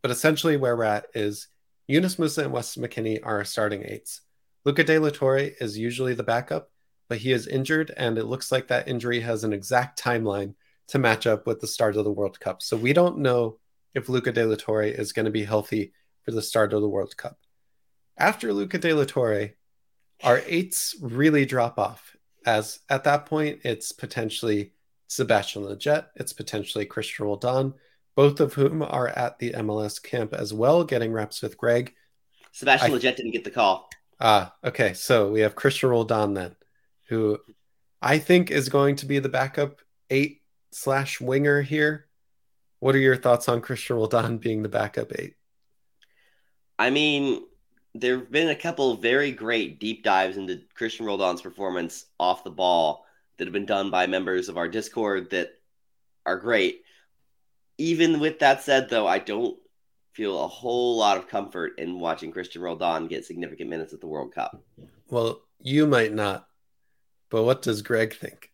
But 0.02 0.12
essentially, 0.12 0.58
where 0.58 0.76
we're 0.76 0.84
at 0.84 1.08
is 1.14 1.48
Yunus 1.88 2.16
Musah 2.18 2.44
and 2.44 2.54
Weston 2.54 2.84
McKennie 2.84 3.20
are 3.24 3.44
starting 3.44 3.84
eights. 3.84 4.22
Luca 4.64 4.84
De 4.84 4.98
La 4.98 5.10
Torre 5.10 5.52
is 5.60 5.78
usually 5.78 6.14
the 6.14 6.24
backup, 6.24 6.72
but 7.08 7.20
he 7.20 7.32
is 7.32 7.48
injured, 7.48 7.92
and 7.96 8.18
it 8.18 8.26
looks 8.26 8.52
like 8.52 8.68
that 8.68 8.88
injury 8.88 9.20
has 9.20 9.44
an 9.44 9.54
exact 9.54 10.02
timeline 10.02 10.56
to 10.88 11.00
match 11.00 11.28
up 11.28 11.48
with 11.48 11.62
the 11.62 11.68
start 11.68 11.96
of 11.96 12.04
the 12.04 12.12
World 12.12 12.40
Cup. 12.40 12.62
So 12.62 12.78
we 12.78 12.94
don't 12.94 13.20
know 13.20 13.60
if 13.94 14.10
Luca 14.10 14.32
De 14.32 14.46
La 14.46 14.56
Torre 14.56 14.84
is 14.84 15.14
going 15.14 15.26
to 15.26 15.32
be 15.32 15.44
healthy 15.44 15.94
for 16.24 16.32
the 16.32 16.42
start 16.42 16.74
of 16.74 16.82
the 16.82 16.90
World 16.90 17.16
Cup. 17.18 17.38
After 18.18 18.54
Luca 18.54 18.78
De 18.78 18.94
La 18.94 19.06
Torre, 19.06 19.52
our 20.24 20.42
eights 20.46 20.96
really 21.02 21.46
drop 21.46 21.78
off, 21.78 22.16
as 22.46 22.80
at 22.90 23.04
that 23.04 23.26
point 23.26 23.60
it's 23.64 23.92
potentially 23.92 24.72
Sebastian 25.08 25.64
Lletget, 25.64 26.08
it's 26.16 26.34
potentially 26.34 26.86
Cristian 26.86 27.26
Roldan, 27.26 27.74
both 28.16 28.40
of 28.40 28.54
whom 28.54 28.82
are 28.82 29.10
at 29.10 29.40
the 29.40 29.52
MLS 29.52 30.02
camp 30.02 30.34
as 30.34 30.54
well, 30.54 30.84
getting 30.84 31.12
reps 31.12 31.42
with 31.42 31.58
Greg. 31.58 31.94
Sebastian 32.52 32.92
I, 32.92 32.96
Lletget 32.96 33.18
didn't 33.18 33.32
get 33.32 33.44
the 33.44 33.52
call. 33.52 33.90
Ah, 34.20 34.54
okay. 34.64 34.94
So 34.94 35.32
we 35.32 35.42
have 35.42 35.56
Cristian 35.56 35.90
Roldan 35.90 36.34
then, 36.34 36.56
who 37.10 37.38
I 38.02 38.18
think 38.18 38.52
is 38.52 38.70
going 38.70 38.96
to 38.98 39.06
be 39.06 39.20
the 39.20 39.30
backup 39.30 39.82
eight 40.10 40.42
slash 40.72 41.20
winger 41.20 41.62
here. 41.62 42.08
What 42.80 42.96
are 42.96 43.00
your 43.00 43.18
thoughts 43.18 43.50
on 43.50 43.62
Cristian 43.62 43.96
Roldan 43.96 44.38
being 44.38 44.64
the 44.64 44.70
backup 44.70 45.12
eight? 45.18 45.36
I 46.78 46.90
mean, 46.90 47.44
there 47.96 48.18
have 48.18 48.32
been 48.32 48.50
a 48.50 48.56
couple 48.56 48.98
very 48.98 49.32
great 49.32 49.80
deep 49.80 50.04
dives 50.04 50.36
into 50.36 50.62
Cristian 50.78 51.06
Roldan's 51.06 51.42
performance 51.42 52.08
off 52.20 52.44
the 52.44 52.52
ball 52.52 53.06
that 53.38 53.46
have 53.46 53.54
been 53.54 53.66
done 53.66 53.90
by 53.90 54.06
members 54.06 54.50
of 54.50 54.58
our 54.58 54.68
Discord 54.68 55.30
that 55.30 55.54
are 56.26 56.38
great. 56.38 56.82
Even 57.78 58.20
with 58.20 58.40
that 58.40 58.62
said, 58.64 58.90
though, 58.90 59.08
I 59.08 59.20
don't 59.20 59.58
feel 60.12 60.44
a 60.44 60.48
whole 60.48 60.98
lot 60.98 61.18
of 61.18 61.30
comfort 61.30 61.80
in 61.80 62.00
watching 62.00 62.34
Cristian 62.34 62.62
Roldan 62.62 63.08
get 63.08 63.26
significant 63.26 63.70
minutes 63.70 63.94
at 63.94 64.02
the 64.02 64.08
World 64.08 64.34
Cup. 64.34 64.62
Well, 65.10 65.42
you 65.62 65.88
might 65.88 66.14
not, 66.14 66.48
but 67.30 67.44
what 67.44 67.62
does 67.62 67.82
Greg 67.82 68.14
think? 68.14 68.52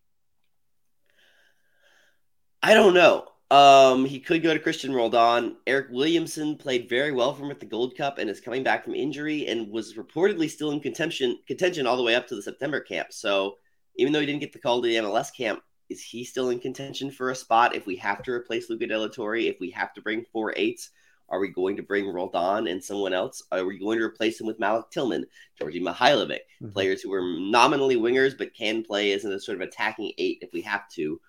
I 2.61 2.75
don't 2.75 2.93
know. 2.93 3.27
Um, 3.51 4.05
he 4.05 4.17
could 4.17 4.41
go 4.41 4.53
to 4.53 4.59
Cristian 4.61 4.95
Roldan. 4.95 5.57
Eric 5.67 5.87
Williamson 5.91 6.55
played 6.55 6.87
very 6.87 7.11
well 7.11 7.33
for 7.33 7.43
him 7.43 7.51
at 7.51 7.59
the 7.59 7.65
Gold 7.65 7.97
Cup 7.97 8.17
and 8.17 8.29
is 8.29 8.39
coming 8.39 8.63
back 8.63 8.85
from 8.85 8.95
injury 8.95 9.47
and 9.47 9.69
was 9.69 9.95
reportedly 9.95 10.49
still 10.49 10.71
in 10.71 10.79
contention 10.79 11.37
contention 11.45 11.85
all 11.85 11.97
the 11.97 12.03
way 12.03 12.15
up 12.15 12.27
to 12.27 12.35
the 12.35 12.41
September 12.41 12.79
camp. 12.79 13.09
So 13.11 13.57
even 13.97 14.13
though 14.13 14.21
he 14.21 14.25
didn't 14.25 14.39
get 14.39 14.53
the 14.53 14.59
call 14.59 14.81
to 14.81 14.87
the 14.87 14.95
MLS 14.95 15.35
camp, 15.35 15.61
is 15.89 16.01
he 16.01 16.23
still 16.23 16.49
in 16.49 16.61
contention 16.61 17.11
for 17.11 17.29
a 17.29 17.35
spot 17.35 17.75
if 17.75 17.85
we 17.85 17.97
have 17.97 18.23
to 18.23 18.31
replace 18.31 18.69
Luca 18.69 18.87
De 18.87 18.97
La 18.97 19.09
Torre? 19.09 19.35
If 19.35 19.59
we 19.59 19.69
have 19.71 19.93
to 19.95 20.01
bring 20.01 20.23
four 20.31 20.53
eights, 20.55 20.91
are 21.27 21.41
we 21.41 21.49
going 21.49 21.75
to 21.75 21.83
bring 21.83 22.07
Roldan 22.07 22.67
and 22.67 22.81
someone 22.81 23.11
else? 23.11 23.43
Are 23.51 23.65
we 23.65 23.77
going 23.77 23.99
to 23.99 24.05
replace 24.05 24.39
him 24.39 24.47
with 24.47 24.59
Malik 24.59 24.89
Tillman, 24.91 25.25
Djordje 25.59 25.81
Mihailovic, 25.81 26.39
mm-hmm. 26.61 26.69
players 26.69 27.01
who 27.01 27.11
are 27.11 27.21
nominally 27.21 27.97
wingers 27.97 28.37
but 28.37 28.53
can 28.53 28.81
play 28.81 29.11
as 29.11 29.25
a 29.25 29.41
sort 29.41 29.61
of 29.61 29.67
attacking 29.67 30.13
eight 30.17 30.37
if 30.41 30.53
we 30.53 30.61
have 30.61 30.87
to? 30.91 31.19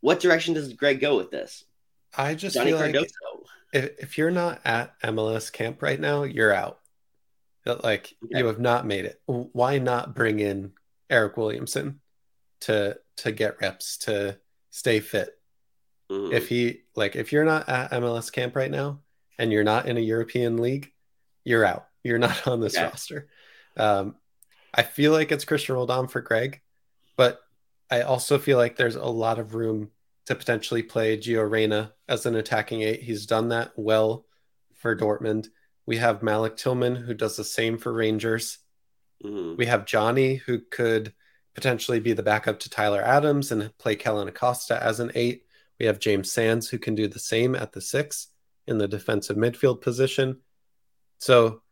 What 0.00 0.20
direction 0.20 0.54
does 0.54 0.72
Greg 0.72 1.00
go 1.00 1.16
with 1.16 1.30
this? 1.30 1.64
I 2.16 2.34
just 2.34 2.54
Johnny 2.54 2.72
feel 2.72 2.80
Cardoso. 2.80 2.92
like 3.72 3.96
if, 3.98 4.18
you're 4.18 4.30
not 4.30 4.60
at 4.64 5.00
MLS 5.02 5.52
camp 5.52 5.82
right 5.82 6.00
now, 6.00 6.24
you're 6.24 6.52
out. 6.52 6.78
Like 7.66 8.14
okay. 8.24 8.38
you 8.38 8.46
have 8.46 8.58
not 8.58 8.86
made 8.86 9.04
it. 9.04 9.20
Why 9.26 9.78
not 9.78 10.14
bring 10.14 10.40
in 10.40 10.72
Eric 11.08 11.36
Williamson 11.36 12.00
to 12.60 12.98
to 13.18 13.32
get 13.32 13.60
reps 13.60 13.98
to 13.98 14.38
stay 14.70 15.00
fit? 15.00 15.38
Mm-hmm. 16.10 16.32
If 16.32 16.48
he 16.48 16.80
like 16.96 17.16
if 17.16 17.32
you're 17.32 17.44
not 17.44 17.68
at 17.68 17.92
MLS 17.92 18.32
camp 18.32 18.56
right 18.56 18.70
now 18.70 19.00
and 19.38 19.52
you're 19.52 19.62
not 19.62 19.86
in 19.86 19.98
a 19.98 20.00
European 20.00 20.56
league, 20.56 20.90
you're 21.44 21.64
out. 21.64 21.86
You're 22.02 22.18
not 22.18 22.46
on 22.48 22.60
this 22.60 22.74
okay. 22.74 22.84
roster. 22.84 23.28
Um, 23.76 24.16
I 24.72 24.82
feel 24.82 25.12
like 25.12 25.30
it's 25.30 25.44
Christian 25.44 25.74
Roldan 25.74 26.08
for 26.08 26.20
Greg, 26.20 26.60
but 27.16 27.40
I 27.90 28.02
also 28.02 28.38
feel 28.38 28.56
like 28.56 28.76
there's 28.76 28.96
a 28.96 29.04
lot 29.04 29.38
of 29.38 29.54
room 29.54 29.90
to 30.26 30.34
potentially 30.34 30.82
play 30.82 31.16
Gio 31.16 31.48
Reyna 31.48 31.92
as 32.08 32.26
an 32.26 32.36
attacking 32.36 32.82
eight. 32.82 33.02
He's 33.02 33.26
done 33.26 33.48
that 33.48 33.72
well 33.76 34.26
for 34.74 34.96
Dortmund. 34.96 35.48
We 35.86 35.96
have 35.96 36.22
Malik 36.22 36.56
Tillman, 36.56 36.94
who 36.94 37.14
does 37.14 37.36
the 37.36 37.44
same 37.44 37.78
for 37.78 37.92
Rangers. 37.92 38.58
Mm-hmm. 39.24 39.56
We 39.56 39.66
have 39.66 39.86
Johnny, 39.86 40.36
who 40.36 40.60
could 40.60 41.12
potentially 41.54 42.00
be 42.00 42.12
the 42.12 42.22
backup 42.22 42.60
to 42.60 42.70
Tyler 42.70 43.02
Adams 43.02 43.50
and 43.50 43.76
play 43.78 43.96
Kellyn 43.96 44.28
Acosta 44.28 44.80
as 44.82 45.00
an 45.00 45.10
eight. 45.14 45.44
We 45.78 45.86
have 45.86 45.98
James 45.98 46.30
Sands, 46.30 46.68
who 46.68 46.78
can 46.78 46.94
do 46.94 47.08
the 47.08 47.18
same 47.18 47.54
at 47.54 47.72
the 47.72 47.80
six 47.80 48.28
in 48.66 48.78
the 48.78 48.86
defensive 48.88 49.36
midfield 49.36 49.80
position. 49.80 50.38
So 51.18 51.62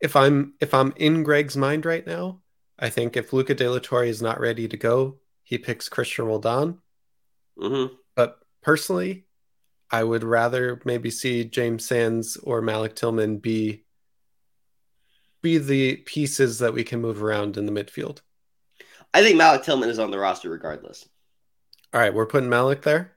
if 0.00 0.16
I'm 0.16 0.54
if 0.60 0.74
I'm 0.74 0.92
in 0.96 1.22
Greg's 1.22 1.56
mind 1.56 1.86
right 1.86 2.06
now, 2.06 2.40
I 2.78 2.88
think 2.88 3.16
if 3.16 3.32
Luca 3.32 3.54
De 3.54 3.68
La 3.68 3.78
Torre 3.78 4.04
is 4.04 4.22
not 4.22 4.40
ready 4.40 4.66
to 4.68 4.76
go, 4.76 5.18
he 5.44 5.58
picks 5.58 5.88
Cristian 5.88 6.26
Roldan. 6.26 6.78
Mm-hmm. 7.58 7.94
But 8.14 8.38
personally, 8.62 9.26
I 9.90 10.02
would 10.04 10.24
rather 10.24 10.80
maybe 10.84 11.10
see 11.10 11.44
James 11.44 11.84
Sands 11.84 12.36
or 12.38 12.62
Malik 12.62 12.96
Tillman 12.96 13.38
be 13.38 13.84
be 15.42 15.58
the 15.58 15.96
pieces 15.96 16.60
that 16.60 16.72
we 16.72 16.84
can 16.84 17.00
move 17.00 17.22
around 17.22 17.56
in 17.56 17.66
the 17.66 17.72
midfield. 17.72 18.20
I 19.12 19.22
think 19.22 19.36
Malik 19.36 19.64
Tillman 19.64 19.90
is 19.90 19.98
on 19.98 20.10
the 20.10 20.18
roster 20.18 20.48
regardless. 20.48 21.08
All 21.92 22.00
right, 22.00 22.14
we're 22.14 22.26
putting 22.26 22.48
Malik 22.48 22.82
there. 22.82 23.12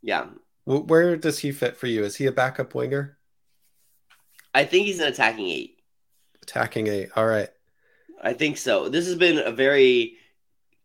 Yeah. 0.00 0.26
Where 0.64 1.16
does 1.16 1.38
he 1.40 1.52
fit 1.52 1.76
for 1.76 1.86
you? 1.86 2.04
Is 2.04 2.16
he 2.16 2.26
a 2.26 2.32
backup 2.32 2.74
winger? 2.74 3.18
I 4.54 4.64
think 4.64 4.86
he's 4.86 5.00
an 5.00 5.08
attacking 5.08 5.48
eight. 5.48 5.82
Attacking 6.42 6.86
eight. 6.86 7.10
All 7.14 7.26
right. 7.26 7.50
I 8.22 8.32
think 8.32 8.56
so. 8.56 8.88
This 8.88 9.06
has 9.06 9.16
been 9.16 9.38
a 9.38 9.52
very 9.52 10.16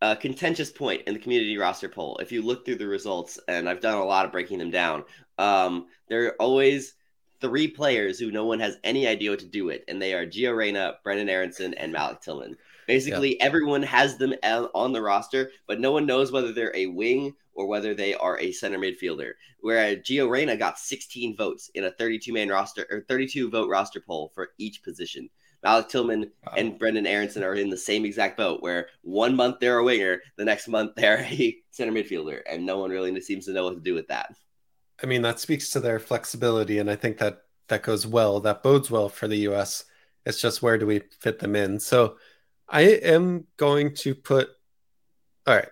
uh, 0.02 0.16
contentious 0.16 0.72
point 0.72 1.04
in 1.08 1.14
the 1.14 1.20
community 1.20 1.58
roster 1.58 1.90
poll. 1.90 2.18
If 2.18 2.32
you 2.32 2.42
look 2.42 2.66
through 2.66 2.78
the 2.78 2.88
results, 2.88 3.40
and 3.48 3.70
I've 3.70 3.82
done 3.82 3.98
a 3.98 4.04
lot 4.04 4.26
of 4.26 4.32
breaking 4.32 4.60
them 4.60 4.72
down, 4.72 5.04
um, 5.38 5.88
there 6.10 6.26
are 6.28 6.42
always 6.42 6.96
three 7.40 7.68
players 7.68 8.20
who 8.20 8.32
no 8.32 8.46
one 8.46 8.60
has 8.60 8.78
any 8.84 9.08
idea 9.08 9.32
what 9.32 9.40
to 9.40 9.46
do 9.46 9.66
with, 9.66 9.82
and 9.88 10.02
they 10.02 10.14
are 10.14 10.26
Gio 10.26 10.56
Reyna, 10.56 10.96
Brenden 11.06 11.30
Aaronson, 11.30 11.74
and 11.74 11.92
Malik 11.92 12.22
Tillman. 12.22 12.56
Basically, 12.88 13.38
yeah. 13.38 13.46
everyone 13.46 13.84
has 13.84 14.18
them 14.18 14.34
on 14.44 14.92
the 14.92 15.02
roster, 15.02 15.52
but 15.68 15.80
no 15.80 15.92
one 15.92 16.06
knows 16.06 16.32
whether 16.32 16.52
they're 16.52 16.76
a 16.76 16.88
wing 16.88 17.34
or 17.54 17.68
whether 17.68 17.94
they 17.94 18.14
are 18.14 18.40
a 18.40 18.52
center 18.52 18.78
midfielder. 18.78 19.34
Whereas 19.60 19.98
Gio 19.98 20.30
Reyna 20.30 20.58
got 20.58 20.80
16 20.80 21.36
votes 21.36 21.70
in 21.76 21.84
a 21.84 21.92
32 21.92 22.34
man 22.34 22.50
roster 22.50 22.86
or 22.90 23.06
32 23.08 23.50
vote 23.50 23.70
roster 23.70 24.02
poll 24.02 24.32
for 24.34 24.50
each 24.58 24.84
position. 24.84 25.30
Malik 25.64 25.90
Tillman 25.90 26.32
wow. 26.46 26.54
and 26.58 26.80
Brenden 26.80 27.08
Aaronson 27.08 27.44
are 27.44 27.54
in 27.54 27.70
the 27.70 27.78
same 27.78 28.06
exact 28.06 28.38
boat 28.38 28.62
where 28.62 28.88
one 29.02 29.36
month 29.36 29.60
they're 29.60 29.78
a 29.78 29.84
winger, 29.84 30.22
the 30.38 30.46
next 30.46 30.68
month 30.68 30.94
they're 30.96 31.20
a 31.20 31.58
center 31.72 31.92
midfielder, 31.92 32.42
and 32.50 32.66
no 32.66 32.80
one 32.80 32.90
really 32.90 33.20
seems 33.22 33.46
to 33.46 33.54
know 33.54 33.66
what 33.66 33.76
to 33.76 33.82
do 33.82 33.94
with 33.94 34.08
that. 34.08 34.34
I 35.04 35.08
mean, 35.08 35.22
that 35.24 35.40
speaks 35.40 35.70
to 35.72 35.80
their 35.80 36.00
flexibility, 36.00 36.80
and 36.80 36.90
I 36.90 36.96
think 36.96 37.18
that 37.20 37.42
that 37.68 37.84
goes 37.84 38.06
well. 38.06 38.40
That 38.40 38.64
bodes 38.64 38.92
well 38.92 39.10
for 39.10 39.28
the 39.28 39.48
US. 39.50 39.86
It's 40.26 40.42
just 40.42 40.62
where 40.62 40.78
do 40.78 40.86
we 40.86 41.02
fit 41.20 41.40
them 41.40 41.56
in? 41.56 41.80
So 41.80 42.18
I 42.68 42.82
am 42.82 43.48
going 43.58 43.96
to 43.96 44.16
put 44.16 44.50
all 45.48 45.56
right, 45.56 45.70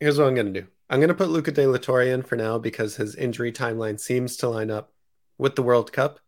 here's 0.00 0.18
what 0.18 0.26
I'm 0.26 0.34
gonna 0.34 0.50
do. 0.50 0.66
I'm 0.90 1.00
gonna 1.00 1.14
put 1.14 1.28
Luca 1.28 1.52
De 1.52 1.66
La 1.66 1.78
Torre 1.78 2.02
in 2.02 2.22
for 2.22 2.36
now 2.36 2.58
because 2.58 2.96
his 2.96 3.14
injury 3.14 3.52
timeline 3.52 4.00
seems 4.00 4.36
to 4.38 4.48
line 4.48 4.70
up 4.70 4.92
with 5.38 5.54
the 5.54 5.62
World 5.62 5.92
Cup. 5.92 6.18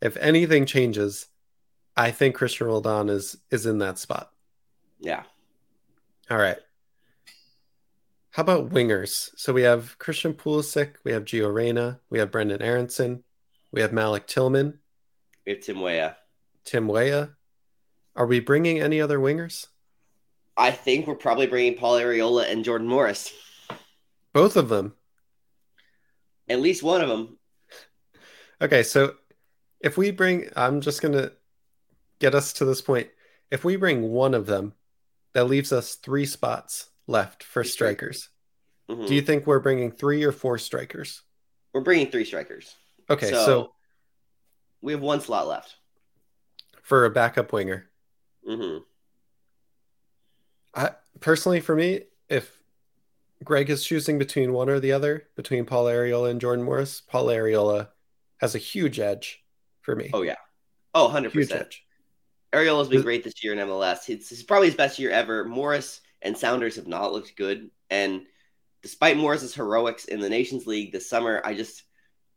If 0.00 0.16
anything 0.16 0.64
changes, 0.64 1.26
I 1.98 2.12
think 2.12 2.36
Cristian 2.36 2.66
Roldan 2.66 3.08
is 3.08 3.36
is 3.50 3.66
in 3.66 3.78
that 3.78 3.98
spot. 3.98 4.30
Yeah. 5.00 5.24
All 6.30 6.38
right. 6.38 6.58
How 8.30 8.42
about 8.42 8.70
wingers? 8.70 9.30
So 9.36 9.52
we 9.52 9.62
have 9.62 9.98
Christian 9.98 10.32
Pulisic, 10.32 10.94
we 11.02 11.10
have 11.10 11.24
Gio 11.24 11.52
Reyna, 11.52 11.98
we 12.08 12.20
have 12.20 12.30
Brenden 12.30 12.62
Aaronson, 12.62 13.24
we 13.72 13.80
have 13.80 13.92
Malik 13.92 14.28
Tillman. 14.28 14.78
We 15.44 15.54
have 15.54 15.60
Tim 15.60 15.80
Weah. 15.80 16.16
Tim 16.64 16.86
Weah. 16.86 17.30
Are 18.14 18.26
we 18.26 18.38
bringing 18.38 18.80
any 18.80 19.00
other 19.00 19.18
wingers? 19.18 19.66
I 20.56 20.70
think 20.70 21.08
we're 21.08 21.16
probably 21.16 21.48
bringing 21.48 21.74
Paul 21.74 21.94
Arriola 21.98 22.48
and 22.48 22.64
Jordan 22.64 22.86
Morris. 22.86 23.32
Both 24.32 24.56
of 24.56 24.68
them. 24.68 24.94
At 26.48 26.60
least 26.60 26.84
one 26.84 27.00
of 27.00 27.08
them. 27.08 27.38
Okay, 28.60 28.82
so 28.82 29.14
if 29.80 29.96
we 29.96 30.10
bring, 30.10 30.48
I'm 30.56 30.80
just 30.80 31.00
going 31.00 31.14
to 31.14 31.30
get 32.18 32.34
us 32.34 32.52
to 32.54 32.64
this 32.64 32.80
point. 32.80 33.08
If 33.50 33.64
we 33.64 33.76
bring 33.76 34.02
one 34.02 34.34
of 34.34 34.46
them, 34.46 34.74
that 35.34 35.44
leaves 35.44 35.72
us 35.72 35.94
three 35.94 36.26
spots 36.26 36.90
left 37.06 37.42
for 37.42 37.64
strikers. 37.64 38.28
Mm-hmm. 38.90 39.06
Do 39.06 39.14
you 39.14 39.22
think 39.22 39.46
we're 39.46 39.60
bringing 39.60 39.90
three 39.90 40.24
or 40.24 40.32
four 40.32 40.58
strikers? 40.58 41.22
We're 41.72 41.82
bringing 41.82 42.10
three 42.10 42.24
strikers. 42.24 42.74
Okay, 43.10 43.30
so, 43.30 43.46
so 43.46 43.72
we 44.80 44.92
have 44.92 45.00
one 45.00 45.20
slot 45.20 45.46
left 45.46 45.76
for 46.82 47.04
a 47.04 47.10
backup 47.10 47.52
winger. 47.52 47.86
Mm-hmm. 48.48 48.78
I 50.74 50.90
personally, 51.20 51.60
for 51.60 51.74
me, 51.74 52.02
if 52.28 52.50
Greg 53.44 53.70
is 53.70 53.84
choosing 53.84 54.18
between 54.18 54.52
one 54.52 54.68
or 54.68 54.80
the 54.80 54.92
other, 54.92 55.24
between 55.36 55.64
Paul 55.64 55.86
Arriola 55.86 56.30
and 56.30 56.40
Jordan 56.40 56.64
Morris, 56.64 57.00
Paul 57.00 57.26
Arriola 57.26 57.88
has 58.38 58.54
a 58.54 58.58
huge 58.58 58.98
edge 58.98 59.42
for 59.82 59.94
me. 59.94 60.10
Oh 60.12 60.22
yeah, 60.22 60.36
oh 60.94 61.04
100 61.04 61.32
percent. 62.50 62.68
Arriola's 62.68 62.88
been 62.88 63.02
great 63.02 63.24
this 63.24 63.42
year 63.42 63.52
in 63.52 63.58
MLS. 63.58 64.08
It's, 64.08 64.32
it's 64.32 64.42
probably 64.42 64.68
his 64.68 64.76
best 64.76 64.98
year 64.98 65.10
ever. 65.10 65.44
Morris 65.44 66.00
and 66.22 66.36
Sounders 66.36 66.76
have 66.76 66.86
not 66.86 67.12
looked 67.12 67.36
good. 67.36 67.70
And 67.90 68.22
despite 68.82 69.16
Morris's 69.16 69.54
heroics 69.54 70.06
in 70.06 70.20
the 70.20 70.30
Nations 70.30 70.66
League 70.66 70.92
this 70.92 71.08
summer, 71.08 71.40
I 71.44 71.54
just 71.54 71.84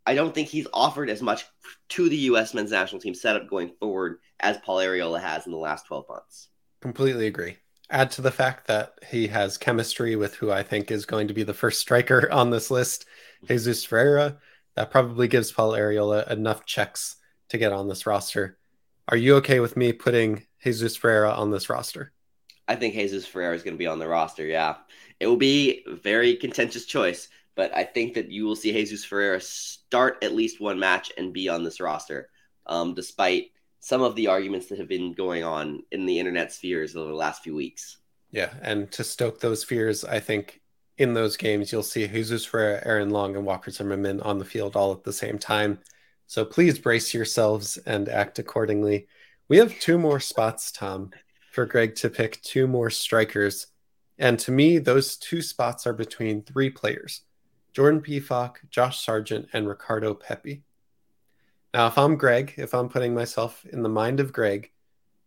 I 0.06 0.16
don't 0.16 0.34
think 0.34 0.48
he's 0.48 0.68
offered 0.74 1.10
as 1.10 1.22
much 1.22 1.46
to 1.90 2.10
the 2.10 2.18
U.S. 2.18 2.54
men's 2.54 2.72
national 2.72 3.02
team 3.02 3.14
setup 3.14 3.48
going 3.48 3.72
forward 3.80 4.18
as 4.40 4.58
Paul 4.58 4.78
Arriola 4.78 5.22
has 5.22 5.46
in 5.46 5.52
the 5.52 5.58
last 5.58 5.86
12 5.86 6.06
months. 6.10 6.50
Completely 6.82 7.28
agree. 7.28 7.58
Add 7.90 8.10
to 8.12 8.22
the 8.22 8.32
fact 8.32 8.68
that 8.68 8.94
he 9.08 9.28
has 9.28 9.58
chemistry 9.58 10.16
with 10.16 10.36
who 10.36 10.52
I 10.52 10.64
think 10.64 10.90
is 10.90 11.06
going 11.06 11.28
to 11.28 11.34
be 11.34 11.44
the 11.44 11.54
first 11.54 11.80
striker 11.80 12.30
on 12.32 12.50
this 12.50 12.72
list, 12.72 13.06
Jesus 13.46 13.86
Ferreira. 13.86 14.38
That 14.76 14.90
probably 14.90 15.28
gives 15.28 15.52
Paul 15.52 15.74
Arriola 15.74 16.30
enough 16.32 16.66
checks 16.66 17.18
to 17.50 17.58
get 17.58 17.74
on 17.74 17.88
this 17.88 18.06
roster. 18.08 18.58
Are 19.08 19.18
you 19.18 19.36
okay 19.38 19.60
with 19.60 19.76
me 19.76 19.94
putting 19.94 20.46
Jesus 20.64 20.96
Ferreira 20.96 21.32
on 21.32 21.52
this 21.52 21.70
roster? 21.70 22.12
I 22.68 22.76
think 22.76 22.94
Jesus 22.94 23.26
Ferreira 23.26 23.56
is 23.56 23.64
going 23.64 23.74
to 23.74 23.80
be 23.80 23.88
on 23.88 24.00
the 24.00 24.08
roster. 24.08 24.46
Yeah, 24.46 24.76
it 25.20 25.28
will 25.28 25.38
be 25.38 25.84
a 25.88 25.96
very 25.96 26.36
contentious 26.36 26.86
choice, 26.86 27.28
but 27.56 27.76
I 27.76 27.84
think 27.84 28.14
that 28.14 28.30
you 28.30 28.46
will 28.46 28.56
see 28.56 28.72
Jesus 28.72 29.04
Ferreira 29.04 29.42
start 29.42 30.24
at 30.24 30.34
least 30.34 30.62
one 30.62 30.80
match 30.80 31.12
and 31.18 31.34
be 31.34 31.50
on 31.50 31.64
this 31.64 31.82
roster, 31.82 32.30
um, 32.68 32.94
despite 32.94 33.52
some 33.80 34.02
of 34.02 34.16
the 34.16 34.28
arguments 34.28 34.68
that 34.68 34.78
have 34.78 34.88
been 34.88 35.14
going 35.14 35.44
on 35.44 35.82
in 35.92 36.06
the 36.06 36.20
internet 36.20 36.54
spheres 36.54 36.96
over 36.96 37.10
the 37.10 37.16
last 37.16 37.44
few 37.44 37.56
weeks. 37.56 37.98
Yeah, 38.30 38.54
and 38.62 38.90
to 38.94 39.04
stoke 39.04 39.40
those 39.40 39.64
fears, 39.64 40.06
I 40.06 40.20
think 40.20 40.62
in 40.98 41.14
those 41.14 41.36
games 41.36 41.72
you'll 41.72 41.84
see 41.84 42.08
Jesus 42.08 42.46
Ferreira, 42.46 42.82
Aaron 42.86 43.10
Long, 43.10 43.36
and 43.36 43.46
Walker 43.46 43.72
Zimmerman 43.72 44.22
on 44.22 44.38
the 44.38 44.46
field 44.46 44.76
all 44.76 44.94
at 44.94 45.04
the 45.04 45.12
same 45.12 45.38
time. 45.38 45.80
So 46.32 46.46
please 46.46 46.80
brace 46.80 47.14
yourselves 47.14 47.76
and 47.86 48.08
act 48.08 48.40
accordingly. 48.40 49.10
We 49.50 49.58
have 49.58 49.78
two 49.82 49.98
more 49.98 50.22
spots, 50.22 50.72
Tom, 50.72 51.12
for 51.52 51.66
Greg 51.66 51.96
to 51.96 52.10
pick 52.10 52.42
two 52.42 52.68
more 52.68 52.90
strikers. 52.90 53.68
And 54.18 54.40
to 54.40 54.52
me, 54.54 54.78
those 54.78 55.18
two 55.18 55.42
spots 55.42 55.86
are 55.86 55.92
between 55.92 56.42
three 56.42 56.70
players 56.70 57.24
Jordan 57.74 58.00
Pefok, 58.00 58.60
Josh 58.70 59.04
Sargent, 59.04 59.50
and 59.52 59.68
Ricardo 59.68 60.14
Pepi. 60.14 60.64
Now, 61.74 61.88
if 61.88 61.98
I'm 61.98 62.16
Greg, 62.16 62.54
if 62.56 62.74
I'm 62.74 62.88
putting 62.88 63.14
myself 63.14 63.66
in 63.66 63.84
the 63.84 63.90
mind 63.90 64.22
of 64.22 64.32
Greg, 64.32 64.72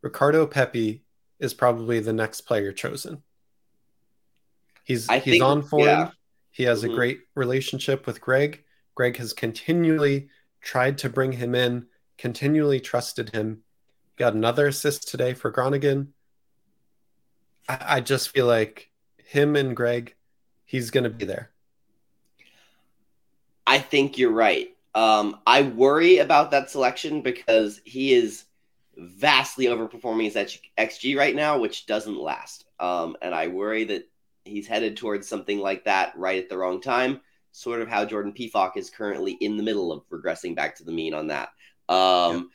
Ricardo 0.00 0.46
Pepi 0.46 1.02
is 1.38 1.52
probably 1.52 2.00
the 2.00 2.14
next 2.14 2.40
player 2.46 2.72
chosen. 2.72 3.22
He's 4.84 5.10
I 5.10 5.18
he's 5.18 5.34
think, 5.34 5.44
on 5.44 5.60
form. 5.60 5.82
Yeah. 5.82 6.10
He 6.50 6.62
has 6.62 6.82
mm-hmm. 6.82 6.92
a 6.92 6.96
great 6.96 7.20
relationship 7.34 8.06
with 8.06 8.22
Greg. 8.22 8.64
Greg 8.94 9.18
has 9.18 9.34
continually 9.34 10.30
tried 10.64 10.98
to 10.98 11.08
bring 11.08 11.32
him 11.32 11.54
in, 11.54 11.86
continually 12.18 12.80
trusted 12.80 13.30
him. 13.30 13.60
Got 14.16 14.34
another 14.34 14.66
assist 14.66 15.08
today 15.08 15.34
for 15.34 15.50
Groningen. 15.50 16.14
I, 17.68 17.78
I 17.80 18.00
just 18.00 18.30
feel 18.30 18.46
like 18.46 18.90
him 19.18 19.54
and 19.54 19.76
Greg, 19.76 20.14
he's 20.64 20.90
going 20.90 21.04
to 21.04 21.10
be 21.10 21.26
there. 21.26 21.50
I 23.66 23.78
think 23.78 24.18
you're 24.18 24.32
right. 24.32 24.70
Um, 24.94 25.40
I 25.46 25.62
worry 25.62 26.18
about 26.18 26.50
that 26.52 26.70
selection 26.70 27.20
because 27.20 27.80
he 27.84 28.12
is 28.12 28.44
vastly 28.96 29.66
overperforming 29.66 30.24
his 30.32 30.58
XG 30.78 31.16
right 31.16 31.34
now, 31.34 31.58
which 31.58 31.86
doesn't 31.86 32.16
last. 32.16 32.64
Um, 32.78 33.16
and 33.20 33.34
I 33.34 33.48
worry 33.48 33.84
that 33.84 34.08
he's 34.44 34.66
headed 34.66 34.96
towards 34.96 35.26
something 35.26 35.58
like 35.58 35.84
that 35.84 36.16
right 36.16 36.42
at 36.42 36.48
the 36.48 36.56
wrong 36.56 36.80
time, 36.80 37.20
sort 37.54 37.80
of 37.80 37.86
how 37.86 38.04
Jordan 38.04 38.32
Pefok 38.32 38.76
is 38.76 38.90
currently 38.90 39.32
in 39.40 39.56
the 39.56 39.62
middle 39.62 39.92
of 39.92 40.02
regressing 40.10 40.56
back 40.56 40.74
to 40.74 40.84
the 40.84 40.90
mean 40.90 41.14
on 41.14 41.28
that. 41.28 41.50
Um, 41.88 42.50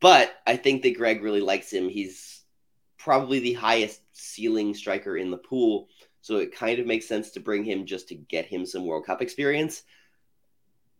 but 0.00 0.32
I 0.46 0.56
think 0.56 0.82
that 0.82 0.96
Greg 0.96 1.24
really 1.24 1.40
likes 1.40 1.72
him. 1.72 1.88
He's 1.88 2.42
probably 2.98 3.40
the 3.40 3.54
highest 3.54 4.00
ceiling 4.12 4.74
striker 4.74 5.16
in 5.16 5.32
the 5.32 5.38
pool. 5.38 5.88
So 6.20 6.36
it 6.36 6.54
kind 6.54 6.78
of 6.78 6.86
makes 6.86 7.08
sense 7.08 7.32
to 7.32 7.40
bring 7.40 7.64
him 7.64 7.84
just 7.84 8.06
to 8.08 8.14
get 8.14 8.46
him 8.46 8.64
some 8.64 8.86
World 8.86 9.06
Cup 9.06 9.20
experience. 9.20 9.82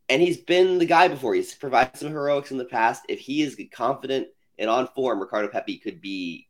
And 0.08 0.20
he's 0.20 0.38
been 0.38 0.78
the 0.78 0.84
guy 0.84 1.06
before. 1.06 1.34
He's 1.34 1.54
provided 1.54 1.96
some 1.96 2.10
heroics 2.10 2.50
in 2.50 2.58
the 2.58 2.64
past. 2.64 3.04
If 3.08 3.20
he 3.20 3.42
is 3.42 3.56
confident 3.72 4.26
and 4.58 4.68
on 4.68 4.88
form, 4.88 5.20
Ricardo 5.20 5.46
Pepi 5.46 5.78
could 5.78 6.00
be 6.00 6.48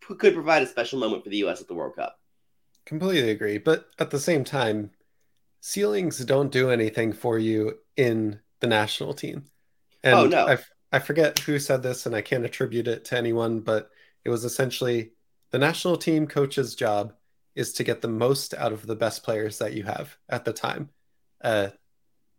could 0.00 0.34
provide 0.34 0.62
a 0.62 0.68
special 0.68 1.00
moment 1.00 1.24
for 1.24 1.30
the 1.30 1.38
U.S. 1.38 1.60
at 1.60 1.66
the 1.66 1.74
World 1.74 1.96
Cup. 1.96 2.20
Completely 2.86 3.30
agree, 3.30 3.58
but 3.58 3.90
at 3.98 4.10
the 4.10 4.20
same 4.20 4.44
time, 4.44 4.92
ceilings 5.66 6.18
don't 6.18 6.52
do 6.52 6.70
anything 6.70 7.10
for 7.10 7.38
you 7.38 7.78
in 7.96 8.38
the 8.60 8.66
national 8.66 9.14
team. 9.14 9.46
And 10.02 10.14
oh 10.14 10.26
no, 10.26 10.58
I 10.92 10.98
forget 10.98 11.38
who 11.38 11.58
said 11.58 11.82
this 11.82 12.04
and 12.04 12.14
I 12.14 12.20
can't 12.20 12.44
attribute 12.44 12.86
it 12.86 13.06
to 13.06 13.16
anyone, 13.16 13.60
but 13.60 13.88
it 14.26 14.28
was 14.28 14.44
essentially 14.44 15.12
the 15.52 15.58
national 15.58 15.96
team 15.96 16.26
coach's 16.26 16.74
job 16.74 17.14
is 17.54 17.72
to 17.72 17.82
get 17.82 18.02
the 18.02 18.08
most 18.08 18.52
out 18.52 18.74
of 18.74 18.86
the 18.86 18.94
best 18.94 19.22
players 19.22 19.56
that 19.58 19.72
you 19.72 19.84
have 19.84 20.14
at 20.28 20.44
the 20.44 20.52
time. 20.52 20.90
Uh, 21.42 21.68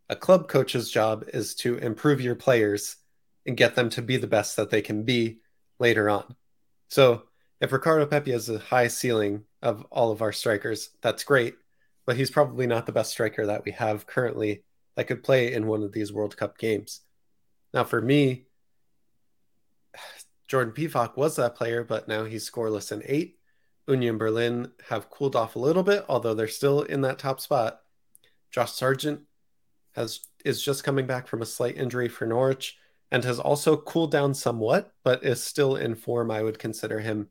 a 0.08 0.16
club 0.16 0.48
coach's 0.48 0.92
job 0.92 1.26
is 1.34 1.56
to 1.56 1.80
improve 1.80 2.22
your 2.22 2.36
players 2.36 2.96
and 3.48 3.58
get 3.58 3.74
them 3.74 3.90
to 3.90 4.04
be 4.04 4.18
the 4.18 4.28
best 4.28 4.56
that 4.58 4.70
they 4.70 4.84
can 4.84 5.02
be 5.02 5.40
later 5.80 6.12
on. 6.12 6.36
So 6.90 7.24
if 7.60 7.72
Ricardo 7.72 8.06
Pepi 8.06 8.34
has 8.34 8.50
a 8.50 8.60
high 8.60 8.88
ceiling 8.88 9.46
of 9.64 9.84
all 9.90 10.12
of 10.12 10.22
our 10.22 10.32
strikers, 10.32 10.92
that's 11.02 11.24
great, 11.24 11.56
but 12.06 12.18
he's 12.18 12.32
probably 12.32 12.68
not 12.68 12.86
the 12.86 12.91
best 12.91 13.12
striker 13.12 13.46
that 13.46 13.65
we 13.65 13.72
have 13.72 14.08
currently 14.08 14.63
that 14.96 15.08
could 15.08 15.24
play 15.24 15.54
in 15.54 15.68
one 15.68 15.84
of 15.84 15.91
these 15.91 16.13
World 16.13 16.38
Cup 16.38 16.58
games. 16.58 17.02
Now, 17.74 17.84
for 17.84 18.02
me, 18.02 18.46
Jordan 20.48 20.74
Pefok 20.74 21.18
was 21.18 21.36
that 21.36 21.56
player, 21.56 21.84
but 21.84 22.08
now 22.08 22.24
he's 22.24 22.50
scoreless 22.50 22.91
in 22.91 23.02
eight. 23.06 23.38
Union 23.88 24.18
Berlin 24.18 24.72
have 24.89 25.10
cooled 25.10 25.36
off 25.36 25.56
a 25.56 25.60
little 25.60 25.84
bit, 25.84 26.06
although 26.08 26.34
they're 26.34 26.48
still 26.48 26.82
in 26.82 27.02
that 27.02 27.20
top 27.20 27.39
spot. 27.39 27.82
Josh 28.52 28.72
Sargent 28.72 29.22
has 29.94 30.22
is 30.44 30.62
just 30.62 30.84
coming 30.84 31.06
back 31.06 31.28
from 31.28 31.41
a 31.41 31.46
slight 31.46 31.78
injury 31.78 32.08
for 32.08 32.26
Norwich 32.26 32.78
and 33.12 33.24
has 33.24 33.39
also 33.39 33.76
cooled 33.76 34.12
down 34.12 34.34
somewhat, 34.34 34.94
but 35.04 35.24
is 35.24 35.44
still 35.44 35.76
in 35.76 35.96
form. 35.96 36.32
I 36.32 36.41
would 36.41 36.60
consider 36.60 37.00
him. 37.00 37.28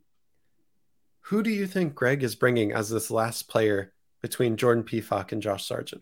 Who 1.29 1.43
do 1.43 1.51
you 1.51 1.67
think 1.67 1.95
Greg 1.95 2.23
is 2.23 2.35
bringing 2.35 2.73
as 2.73 2.91
this 2.91 3.11
last 3.11 3.49
player 3.49 3.94
between 4.25 4.57
Jordan 4.57 4.85
Pefok 4.85 5.33
and 5.33 5.43
Josh 5.43 5.67
Sargent? 5.67 6.01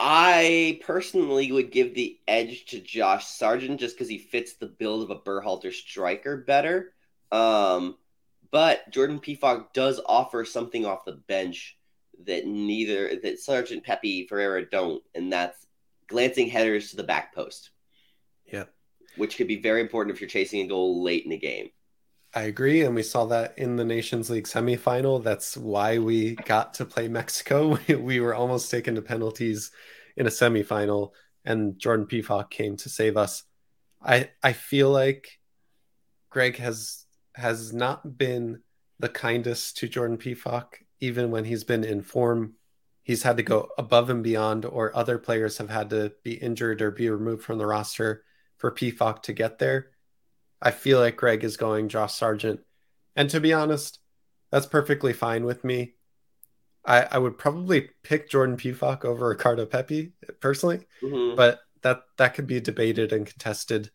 I 0.00 0.80
personally 0.84 1.52
would 1.52 1.70
give 1.70 1.94
the 1.94 2.18
edge 2.26 2.64
to 2.66 2.80
Josh 2.80 3.24
Sargent 3.24 3.78
just 3.78 3.94
because 3.94 4.08
he 4.08 4.18
fits 4.18 4.54
the 4.54 4.66
build 4.66 5.04
of 5.04 5.10
a 5.10 5.20
Berhalter 5.20 5.72
striker 5.72 6.38
better. 6.38 6.92
Um, 7.30 7.96
but 8.50 8.90
Jordan 8.90 9.20
Pefok 9.20 9.74
does 9.74 10.00
offer 10.04 10.44
something 10.44 10.84
off 10.84 11.04
the 11.04 11.12
bench 11.28 11.78
that 12.24 12.46
neither 12.46 13.14
that 13.22 13.38
Sargent 13.38 13.84
Pepi 13.84 14.26
Ferreira 14.26 14.68
don't, 14.68 15.04
and 15.14 15.32
that's 15.32 15.68
glancing 16.08 16.48
headers 16.48 16.90
to 16.90 16.96
the 16.96 17.04
back 17.04 17.32
post. 17.32 17.70
Yeah. 18.44 18.64
Which 19.16 19.36
could 19.36 19.46
be 19.46 19.62
very 19.62 19.82
important 19.82 20.16
if 20.16 20.20
you're 20.20 20.28
chasing 20.28 20.62
a 20.62 20.66
goal 20.66 21.04
late 21.04 21.22
in 21.22 21.30
the 21.30 21.38
game. 21.38 21.70
I 22.36 22.42
agree. 22.42 22.82
And 22.82 22.94
we 22.94 23.02
saw 23.02 23.24
that 23.26 23.54
in 23.56 23.76
the 23.76 23.84
Nations 23.84 24.28
League 24.28 24.44
semifinal. 24.44 25.24
That's 25.24 25.56
why 25.56 25.96
we 25.96 26.34
got 26.34 26.74
to 26.74 26.84
play 26.84 27.08
Mexico. 27.08 27.78
We, 27.88 28.20
were 28.20 28.34
almost 28.34 28.70
taken 28.70 28.94
to 28.96 29.02
penalties 29.02 29.70
in 30.18 30.26
a 30.26 30.30
semifinal, 30.30 31.12
and 31.46 31.78
Jordan 31.78 32.04
Pefok 32.04 32.50
came 32.50 32.76
to 32.76 32.90
save 32.90 33.16
us. 33.16 33.42
I 34.02 34.30
I 34.42 34.52
feel 34.52 34.90
like 34.90 35.38
Greg 36.28 36.58
has 36.58 37.06
has 37.34 37.72
not 37.72 38.18
been 38.18 38.60
the 38.98 39.08
kindest 39.08 39.78
to 39.78 39.88
Jordan 39.88 40.18
Pefok, 40.18 40.74
even 41.00 41.30
when 41.30 41.46
he's 41.46 41.64
been 41.64 41.84
in 41.84 42.02
form. 42.02 42.56
He's 43.02 43.22
had 43.22 43.38
to 43.38 43.42
go 43.42 43.70
above 43.78 44.10
and 44.10 44.22
beyond, 44.22 44.66
or 44.66 44.94
other 44.94 45.16
players 45.16 45.56
have 45.56 45.70
had 45.70 45.88
to 45.88 46.12
be 46.22 46.34
injured 46.34 46.82
or 46.82 46.90
be 46.90 47.08
removed 47.08 47.44
from 47.44 47.56
the 47.56 47.66
roster 47.66 48.24
for 48.58 48.70
Pefok 48.70 49.22
to 49.22 49.32
get 49.32 49.58
there. 49.58 49.92
I 50.60 50.70
feel 50.70 50.98
like 50.98 51.16
Greg 51.16 51.44
is 51.44 51.56
going 51.56 51.88
Josh 51.88 52.14
Sargent. 52.14 52.60
And 53.14 53.30
to 53.30 53.40
be 53.40 53.52
honest, 53.52 53.98
that's 54.50 54.66
perfectly 54.66 55.12
fine 55.12 55.44
with 55.44 55.64
me. 55.64 55.94
I, 56.84 57.06
I 57.10 57.18
would 57.18 57.36
probably 57.36 57.90
pick 58.02 58.30
Jordan 58.30 58.56
Pefok 58.56 59.04
over 59.04 59.28
Ricardo 59.28 59.66
Pepi 59.66 60.12
personally, 60.40 60.86
mm-hmm. 61.02 61.36
but 61.36 61.60
that 61.82 62.02
that 62.16 62.34
could 62.34 62.46
be 62.46 62.60
debated 62.60 63.12
and 63.12 63.26
contested 63.26 63.90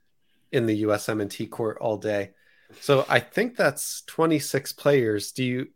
in 0.52 0.66
the 0.66 0.84
USMNT 0.84 1.50
court 1.50 1.78
all 1.80 1.98
day. 1.98 2.32
So 2.80 3.06
I 3.08 3.20
think 3.20 3.56
that's 3.56 4.04
26 4.04 4.74
players. 4.74 5.32
Do 5.32 5.44
you 5.44 5.68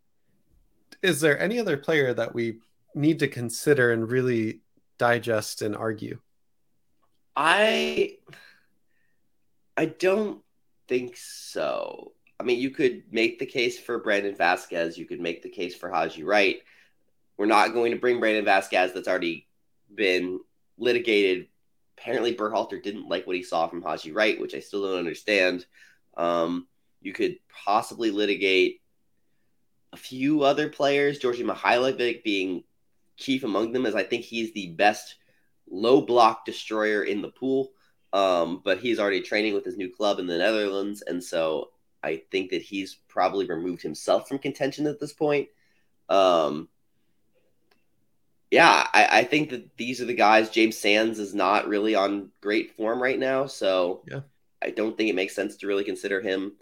is 1.02 1.22
there 1.22 1.40
any 1.40 1.60
other 1.60 1.78
player 1.78 2.14
that 2.14 2.34
we 2.34 2.60
need 2.94 3.20
to 3.20 3.28
consider 3.28 3.92
and 3.92 4.10
really 4.10 4.62
digest 4.98 5.62
and 5.62 5.76
argue? 5.76 6.20
I 7.36 8.18
I 9.78 9.86
don't 9.86 10.42
think 10.88 11.18
so. 11.18 12.14
I 12.40 12.44
mean, 12.44 12.60
you 12.60 12.70
could 12.70 13.04
make 13.12 13.40
the 13.40 13.46
case 13.46 13.80
for 13.80 14.00
Brandon 14.00 14.36
Vazquez. 14.36 14.98
You 14.98 15.06
could 15.06 15.22
make 15.22 15.42
the 15.42 15.50
case 15.50 15.76
for 15.76 15.90
Haji 15.90 16.24
Wright. 16.24 16.58
We're 17.38 17.46
not 17.46 17.74
going 17.74 17.92
to 17.92 18.00
bring 18.00 18.20
Brandon 18.20 18.46
Vazquez. 18.46 18.94
that's 18.94 19.08
already 19.08 19.48
been 19.94 20.40
litigated. 20.78 21.48
Apparently, 21.98 22.36
Berhalter 22.36 22.82
didn't 22.82 23.08
like 23.08 23.26
what 23.26 23.36
he 23.36 23.44
saw 23.44 23.68
from 23.68 23.82
Haji 23.82 24.12
Wright, 24.12 24.40
which 24.40 24.54
I 24.54 24.60
still 24.60 24.84
don't 24.84 25.00
understand. 25.00 25.66
Um, 26.18 26.68
you 27.02 27.14
could 27.14 27.38
possibly 27.66 28.12
litigate 28.12 28.82
a 29.94 29.98
few 29.98 30.44
other 30.44 30.70
players, 30.70 31.20
Djordje 31.20 31.46
Mihailovic 31.46 32.24
being 32.24 32.64
chief 33.16 33.44
among 33.46 33.72
them, 33.72 33.86
as 33.86 33.96
I 33.96 34.04
think 34.04 34.26
he's 34.26 34.52
the 34.52 34.72
best 34.72 35.16
low 35.70 36.02
block 36.02 36.46
destroyer 36.46 37.04
in 37.04 37.22
the 37.22 37.30
pool. 37.30 37.72
Um, 38.16 38.62
but 38.64 38.80
he's 38.80 38.98
already 38.98 39.20
training 39.20 39.54
with 39.54 39.66
his 39.66 39.76
new 39.76 39.94
club 39.94 40.20
in 40.20 40.26
the 40.26 40.38
Netherlands, 40.38 41.04
and 41.06 41.22
so 41.22 41.72
I 42.02 42.22
think 42.32 42.52
that 42.52 42.62
he's 42.62 42.96
probably 43.10 43.46
removed 43.46 43.82
himself 43.82 44.30
from 44.30 44.40
contention 44.40 44.88
at 44.88 45.02
this 45.02 45.12
point. 45.12 45.50
Um, 46.08 46.70
yeah, 48.50 48.88
I, 48.94 49.20
I, 49.20 49.24
think 49.26 49.50
that 49.50 49.76
these 49.76 50.00
are 50.00 50.06
the 50.06 50.14
guys. 50.14 50.50
James 50.50 50.78
Sands 50.78 51.20
is 51.20 51.36
not 51.36 51.68
really 51.68 51.94
on 51.94 52.30
great 52.40 52.78
form 52.78 53.04
right 53.04 53.20
now, 53.20 53.48
so 53.48 54.04
yeah. 54.08 54.22
I 54.64 54.70
don't 54.70 54.96
think 54.96 55.10
it 55.10 55.16
makes 55.16 55.36
sense 55.36 55.58
to 55.58 55.68
really 55.68 55.84
consider 55.84 56.22
him. 56.22 56.54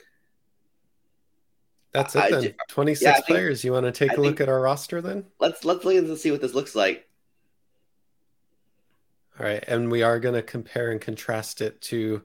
That's 1.92 2.16
it 2.16 2.32
then. 2.32 2.56
Twenty 2.68 2.96
six 2.96 3.20
yeah, 3.20 3.22
players. 3.28 3.64
you 3.64 3.74
want 3.74 3.86
to 3.86 3.92
take 3.92 4.14
I 4.14 4.16
a 4.16 4.22
look 4.22 4.42
at 4.42 4.50
our 4.50 4.60
roster 4.60 5.02
then? 5.02 5.26
Let's 5.40 5.64
let's 5.64 5.86
look 5.86 5.94
and 5.94 6.18
see 6.18 6.32
what 6.32 6.42
this 6.42 6.56
looks 6.56 6.74
like. 6.74 7.08
All 9.40 9.46
right, 9.48 9.64
and 9.68 9.92
we 9.92 10.04
are 10.04 10.20
going 10.20 10.36
to 10.36 10.44
compare 10.44 10.92
and 10.92 11.02
contrast 11.02 11.62
it 11.62 11.82
to 11.84 12.22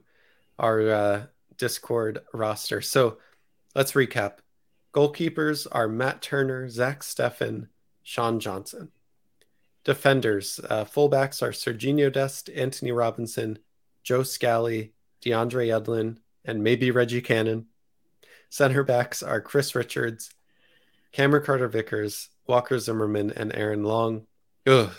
our 0.59 0.89
uh, 0.89 1.23
Discord 1.57 2.19
roster. 2.33 2.81
So 2.81 3.17
let's 3.73 3.93
recap. 3.93 4.39
Goalkeepers 4.93 5.65
are 5.71 5.87
Matt 5.87 6.21
Turner, 6.21 6.69
Zach 6.69 7.01
Steffen, 7.01 7.67
Sean 8.03 8.39
Johnson. 8.39 8.91
Defenders, 9.83 10.59
uh, 10.69 10.85
fullbacks 10.85 11.41
are 11.41 11.51
Sergiño 11.51 12.11
Dest, 12.11 12.49
Antonee 12.49 12.91
Robinson, 12.91 13.59
Joe 14.03 14.23
Scally, 14.23 14.93
DeAndre 15.23 15.67
Yedlin, 15.67 16.17
and 16.45 16.63
maybe 16.63 16.91
Reggie 16.91 17.21
Cannon. 17.21 17.67
Center 18.49 18.83
backs 18.83 19.23
are 19.23 19.41
Chris 19.41 19.73
Richards, 19.73 20.31
Cameron 21.11 21.43
Carter 21.43 21.67
Vickers, 21.67 22.29
Walker 22.47 22.77
Zimmerman, 22.77 23.31
and 23.31 23.55
Aaron 23.55 23.83
Long. 23.83 24.27
Ugh, 24.67 24.91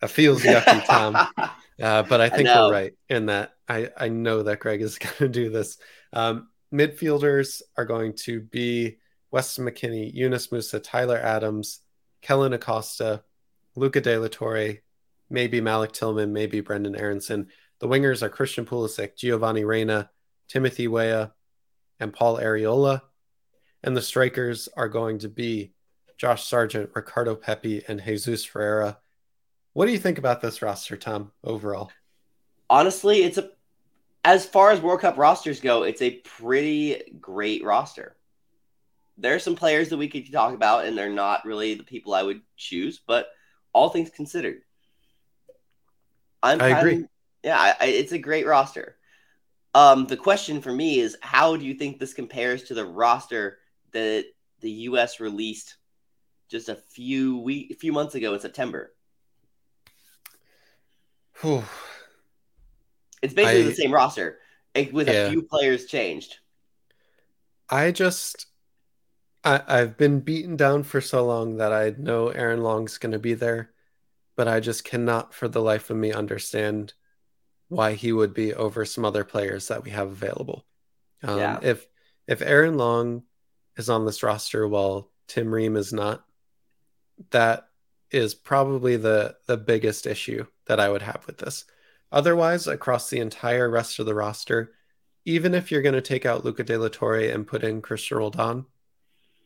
that 0.00 0.10
feels 0.10 0.42
yucky, 0.42 0.84
Tom. 0.86 1.28
Uh, 1.80 2.02
but 2.02 2.20
I 2.20 2.28
think 2.28 2.46
I 2.46 2.60
we're 2.60 2.72
right 2.72 2.92
in 3.08 3.26
that. 3.26 3.54
I, 3.66 3.88
I 3.96 4.08
know 4.10 4.42
that 4.42 4.60
Greg 4.60 4.82
is 4.82 4.98
going 4.98 5.14
to 5.16 5.28
do 5.30 5.48
this. 5.48 5.78
Um, 6.12 6.48
midfielders 6.70 7.62
are 7.74 7.86
going 7.86 8.16
to 8.24 8.42
be 8.42 8.98
Weston 9.30 9.64
McKennie, 9.64 10.12
Yunus 10.12 10.48
Musah, 10.48 10.82
Tyler 10.82 11.16
Adams, 11.16 11.80
Kellyn 12.20 12.52
Acosta, 12.52 13.22
Luca 13.76 14.00
De 14.00 14.18
La 14.18 14.28
Torre, 14.28 14.80
maybe 15.30 15.60
Malik 15.60 15.92
Tillman, 15.92 16.32
maybe 16.32 16.60
Brenden 16.60 16.98
Aaronson. 16.98 17.48
The 17.78 17.88
wingers 17.88 18.22
are 18.22 18.28
Christian 18.28 18.66
Pulisic, 18.66 19.16
Giovanni 19.16 19.64
Reyna, 19.64 20.10
Timothy 20.48 20.86
Weah, 20.86 21.32
and 21.98 22.12
Paul 22.12 22.38
Arriola. 22.38 23.02
And 23.82 23.96
the 23.96 24.02
strikers 24.02 24.68
are 24.76 24.88
going 24.88 25.20
to 25.20 25.28
be 25.28 25.72
Josh 26.18 26.46
Sargent, 26.46 26.90
Ricardo 26.94 27.34
Pepi, 27.34 27.82
and 27.88 28.02
Jesus 28.02 28.44
Ferreira. 28.44 28.98
What 29.72 29.86
do 29.86 29.92
you 29.92 29.98
think 29.98 30.18
about 30.18 30.40
this 30.40 30.62
roster, 30.62 30.96
Tom, 30.96 31.32
overall? 31.44 31.90
Honestly, 32.68 33.22
it's 33.22 33.38
a 33.38 33.50
as 34.24 34.44
far 34.44 34.70
as 34.70 34.80
World 34.80 35.00
Cup 35.00 35.16
rosters 35.16 35.60
go, 35.60 35.82
it's 35.84 36.02
a 36.02 36.10
pretty 36.10 37.02
great 37.20 37.64
roster. 37.64 38.16
There 39.16 39.34
are 39.34 39.38
some 39.38 39.56
players 39.56 39.88
that 39.88 39.96
we 39.96 40.08
could 40.08 40.30
talk 40.30 40.54
about, 40.54 40.84
and 40.84 40.96
they're 40.96 41.08
not 41.08 41.44
really 41.44 41.74
the 41.74 41.84
people 41.84 42.12
I 42.12 42.22
would 42.22 42.42
choose, 42.56 43.00
but 43.06 43.28
all 43.72 43.88
things 43.88 44.10
considered, 44.10 44.62
I'm 46.42 46.60
I 46.60 46.68
agree. 46.68 46.96
Of, 46.96 47.08
yeah, 47.44 47.74
I, 47.80 47.86
it's 47.86 48.12
a 48.12 48.18
great 48.18 48.46
roster. 48.46 48.96
Um, 49.74 50.06
the 50.06 50.16
question 50.16 50.60
for 50.60 50.72
me 50.72 51.00
is, 51.00 51.16
how 51.20 51.56
do 51.56 51.64
you 51.64 51.74
think 51.74 51.98
this 51.98 52.12
compares 52.12 52.64
to 52.64 52.74
the 52.74 52.84
roster 52.84 53.58
that 53.92 54.24
the 54.60 54.70
U.S. 54.70 55.20
released 55.20 55.76
just 56.48 56.68
a 56.68 56.74
few 56.74 57.38
week, 57.38 57.70
a 57.70 57.74
few 57.74 57.92
months 57.92 58.14
ago 58.14 58.34
in 58.34 58.40
September? 58.40 58.92
Whew. 61.40 61.64
It's 63.22 63.34
basically 63.34 63.62
I, 63.62 63.66
the 63.66 63.74
same 63.74 63.92
roster 63.92 64.38
with 64.92 65.08
yeah. 65.08 65.26
a 65.26 65.30
few 65.30 65.42
players 65.42 65.86
changed. 65.86 66.38
I 67.68 67.90
just 67.92 68.46
I, 69.44 69.62
I've 69.66 69.96
been 69.96 70.20
beaten 70.20 70.56
down 70.56 70.82
for 70.82 71.00
so 71.00 71.24
long 71.24 71.56
that 71.56 71.72
I 71.72 71.94
know 71.96 72.28
Aaron 72.28 72.62
Long's 72.62 72.98
going 72.98 73.12
to 73.12 73.18
be 73.18 73.34
there, 73.34 73.70
but 74.36 74.48
I 74.48 74.60
just 74.60 74.84
cannot 74.84 75.34
for 75.34 75.48
the 75.48 75.62
life 75.62 75.90
of 75.90 75.96
me 75.96 76.12
understand 76.12 76.92
why 77.68 77.94
he 77.94 78.12
would 78.12 78.34
be 78.34 78.52
over 78.52 78.84
some 78.84 79.04
other 79.04 79.24
players 79.24 79.68
that 79.68 79.84
we 79.84 79.90
have 79.90 80.08
available. 80.08 80.66
Um, 81.22 81.38
yeah. 81.38 81.58
If 81.62 81.86
if 82.26 82.42
Aaron 82.42 82.76
Long 82.76 83.22
is 83.76 83.88
on 83.88 84.04
this 84.04 84.22
roster 84.22 84.66
while 84.68 85.10
Tim 85.26 85.52
Ream 85.52 85.76
is 85.76 85.92
not, 85.92 86.24
that 87.30 87.68
is 88.10 88.34
probably 88.34 88.96
the 88.96 89.36
the 89.46 89.56
biggest 89.56 90.06
issue 90.06 90.46
that 90.66 90.80
I 90.80 90.88
would 90.88 91.02
have 91.02 91.26
with 91.26 91.38
this. 91.38 91.64
Otherwise, 92.12 92.66
across 92.66 93.08
the 93.08 93.20
entire 93.20 93.70
rest 93.70 93.98
of 93.98 94.06
the 94.06 94.14
roster, 94.14 94.72
even 95.24 95.54
if 95.54 95.70
you're 95.70 95.82
going 95.82 95.94
to 95.94 96.00
take 96.00 96.26
out 96.26 96.44
Luca 96.44 96.64
De 96.64 96.76
La 96.76 96.88
Torre 96.88 97.30
and 97.30 97.46
put 97.46 97.62
in 97.62 97.82
Cristian 97.82 98.18
Roldan, 98.18 98.66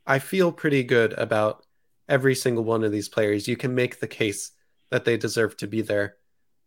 I 0.07 0.19
feel 0.19 0.53
pretty 0.53 0.83
good 0.83 1.13
about 1.15 1.65
every 2.09 2.35
single 2.35 2.65
one 2.65 2.85
of 2.85 2.93
these 2.93 3.09
players. 3.09 3.49
You 3.49 3.57
can 3.57 3.75
make 3.75 4.01
the 4.01 4.07
case 4.07 4.53
that 4.91 5.05
they 5.05 5.17
deserve 5.17 5.57
to 5.59 5.67
be 5.67 5.83
there. 5.83 6.17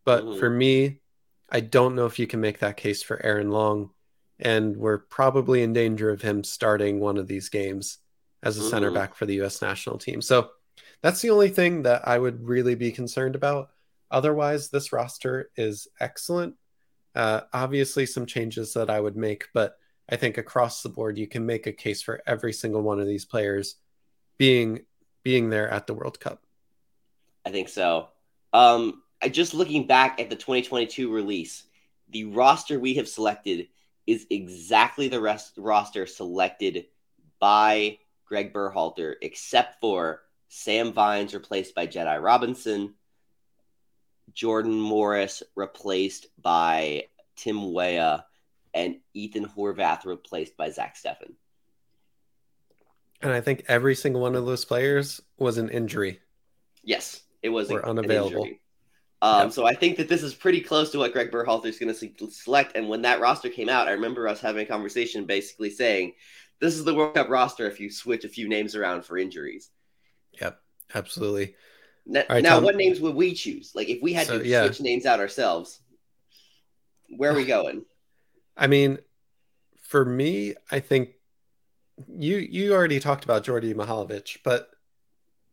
But 0.05 0.23
mm-hmm. 0.23 0.39
for 0.39 0.49
me, 0.49 1.01
I 1.49 1.61
don't 1.61 1.95
know 1.95 2.05
if 2.05 2.19
you 2.19 2.27
can 2.27 2.41
make 2.41 2.59
that 2.59 2.77
case 2.77 3.03
for 3.03 3.23
Aaron 3.23 3.49
Long. 3.49 3.91
And 4.39 4.77
we're 4.77 4.99
probably 4.99 5.63
in 5.63 5.73
danger 5.73 6.09
of 6.11 6.21
him 6.21 6.43
starting 6.43 6.99
one 6.99 7.17
of 7.17 7.27
these 7.27 7.49
games 7.49 7.97
as 8.43 8.57
a 8.57 8.61
mm-hmm. 8.61 8.69
center 8.69 8.91
back 8.91 9.15
for 9.15 9.25
the 9.25 9.41
US 9.41 9.61
national 9.61 9.97
team. 9.97 10.21
So 10.21 10.49
that's 11.01 11.21
the 11.21 11.29
only 11.29 11.49
thing 11.49 11.83
that 11.83 12.07
I 12.07 12.17
would 12.17 12.45
really 12.47 12.75
be 12.75 12.91
concerned 12.91 13.35
about. 13.35 13.69
Otherwise, 14.09 14.69
this 14.69 14.91
roster 14.93 15.49
is 15.55 15.87
excellent. 15.99 16.55
Uh, 17.15 17.41
obviously, 17.53 18.05
some 18.05 18.25
changes 18.25 18.73
that 18.73 18.89
I 18.89 18.99
would 18.99 19.17
make, 19.17 19.45
but 19.53 19.77
I 20.09 20.15
think 20.15 20.37
across 20.37 20.81
the 20.81 20.89
board 20.89 21.17
you 21.17 21.27
can 21.27 21.45
make 21.45 21.67
a 21.67 21.73
case 21.73 22.01
for 22.01 22.21
every 22.25 22.53
single 22.53 22.81
one 22.81 22.99
of 22.99 23.07
these 23.07 23.25
players 23.25 23.75
being 24.37 24.85
being 25.23 25.49
there 25.49 25.69
at 25.69 25.87
the 25.87 25.93
World 25.93 26.19
Cup. 26.19 26.43
I 27.45 27.51
think 27.51 27.67
so. 27.67 28.09
Um, 28.53 29.01
I 29.21 29.29
just 29.29 29.53
looking 29.53 29.87
back 29.87 30.21
at 30.21 30.29
the 30.29 30.35
2022 30.35 31.11
release, 31.11 31.63
the 32.09 32.25
roster 32.25 32.79
we 32.79 32.93
have 32.93 33.09
selected 33.09 33.67
is 34.05 34.25
exactly 34.29 35.09
the 35.09 35.19
rest 35.19 35.53
roster 35.57 36.05
selected 36.05 36.85
by 37.39 37.97
Greg 38.25 38.53
Berhalter, 38.53 39.15
except 39.21 39.81
for 39.81 40.21
Sam 40.49 40.93
Vines 40.93 41.33
replaced 41.33 41.75
by 41.75 41.87
Jedi 41.87 42.21
Robinson, 42.21 42.93
Jordan 44.33 44.79
Morris 44.79 45.43
replaced 45.55 46.27
by 46.41 47.05
Tim 47.35 47.73
Weah, 47.73 48.25
and 48.73 48.97
Ethan 49.13 49.45
Horvath 49.47 50.05
replaced 50.05 50.55
by 50.57 50.69
Zach 50.69 50.95
Steffen. 50.95 51.33
And 53.21 53.31
I 53.31 53.41
think 53.41 53.63
every 53.67 53.95
single 53.95 54.21
one 54.21 54.35
of 54.35 54.45
those 54.45 54.65
players 54.65 55.21
was 55.37 55.57
an 55.57 55.69
injury. 55.69 56.19
Yes, 56.83 57.21
it 57.41 57.49
was 57.49 57.71
or 57.71 57.85
unavailable. 57.85 58.47
Um, 59.21 59.45
yep. 59.45 59.51
So 59.53 59.65
I 59.65 59.73
think 59.73 59.97
that 59.97 60.07
this 60.07 60.21
is 60.21 60.35
pretty 60.35 60.61
close 60.61 60.91
to 60.91 60.99
what 60.99 61.13
Greg 61.13 61.31
Berhalter 61.31 61.65
is 61.65 61.79
going 61.79 61.93
to 61.93 62.31
select. 62.31 62.75
And 62.75 62.87
when 62.87 63.01
that 63.01 63.19
roster 63.19 63.49
came 63.49 63.69
out, 63.69 63.87
I 63.87 63.91
remember 63.91 64.27
us 64.27 64.39
having 64.39 64.61
a 64.61 64.65
conversation 64.67 65.25
basically 65.25 65.71
saying, 65.71 66.13
"This 66.59 66.75
is 66.75 66.83
the 66.83 66.93
World 66.93 67.15
Cup 67.15 67.29
roster 67.29 67.65
if 67.65 67.79
you 67.79 67.89
switch 67.89 68.23
a 68.23 68.29
few 68.29 68.47
names 68.47 68.75
around 68.75 69.03
for 69.03 69.17
injuries." 69.17 69.71
Yep, 70.41 70.59
absolutely. 70.93 71.55
Now, 72.05 72.23
right, 72.29 72.43
now 72.43 72.59
what 72.59 72.75
names 72.75 72.99
would 73.01 73.15
we 73.15 73.33
choose? 73.33 73.73
Like 73.75 73.89
if 73.89 74.01
we 74.01 74.13
had 74.13 74.27
so, 74.27 74.39
to 74.39 74.47
yeah. 74.47 74.63
switch 74.65 74.81
names 74.81 75.05
out 75.05 75.19
ourselves, 75.19 75.79
where 77.09 77.31
are 77.31 77.35
we 77.35 77.45
going? 77.57 77.85
I 78.55 78.67
mean, 78.67 78.99
for 79.81 80.03
me, 80.03 80.55
I 80.71 80.79
think 80.79 81.11
you 82.07 82.37
you 82.37 82.73
already 82.73 82.99
talked 82.99 83.23
about 83.23 83.43
Djordje 83.43 83.73
Mihailovic, 83.73 84.37
but 84.43 84.69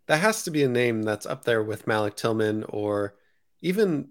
that 0.06 0.20
has 0.20 0.44
to 0.44 0.50
be 0.50 0.62
a 0.62 0.68
name 0.68 1.02
that's 1.02 1.26
up 1.26 1.44
there 1.44 1.62
with 1.62 1.86
Malik 1.86 2.16
Tillman 2.16 2.64
or 2.68 3.14
even 3.60 4.10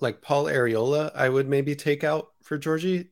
like 0.00 0.22
Paul 0.22 0.46
Arriola. 0.46 1.14
I 1.14 1.28
would 1.28 1.48
maybe 1.48 1.74
take 1.76 2.04
out 2.04 2.28
for 2.42 2.58
Djordje. 2.58 3.08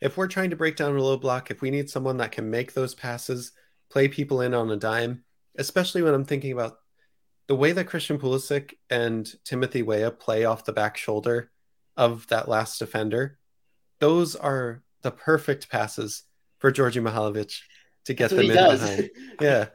If 0.00 0.16
we're 0.16 0.28
trying 0.28 0.50
to 0.50 0.56
break 0.56 0.76
down 0.76 0.94
a 0.94 1.02
low 1.02 1.16
block, 1.16 1.50
if 1.50 1.62
we 1.62 1.70
need 1.70 1.88
someone 1.88 2.18
that 2.18 2.32
can 2.32 2.50
make 2.50 2.74
those 2.74 2.94
passes, 2.94 3.52
play 3.88 4.08
people 4.08 4.42
in 4.42 4.52
on 4.52 4.70
a 4.70 4.76
dime, 4.76 5.24
especially 5.56 6.02
when 6.02 6.14
I'm 6.14 6.24
thinking 6.24 6.52
about 6.52 6.78
the 7.46 7.54
way 7.54 7.72
that 7.72 7.86
Christian 7.86 8.18
Pulisic 8.18 8.74
and 8.88 9.30
Timothy 9.44 9.82
Weah 9.82 10.10
play 10.10 10.44
off 10.44 10.64
the 10.64 10.72
back 10.72 10.96
shoulder 10.96 11.50
of 11.96 12.26
that 12.28 12.48
last 12.48 12.78
defender, 12.78 13.38
those 14.00 14.34
are 14.34 14.82
the 15.02 15.10
perfect 15.10 15.68
passes 15.68 16.24
for 16.58 16.72
Djordje 16.72 17.02
Mihailovic 17.02 17.60
to 18.06 18.14
get 18.14 18.30
them 18.30 18.40
in 18.40 18.54
does. 18.54 18.80
behind. 18.80 19.10
Yeah. 19.40 19.66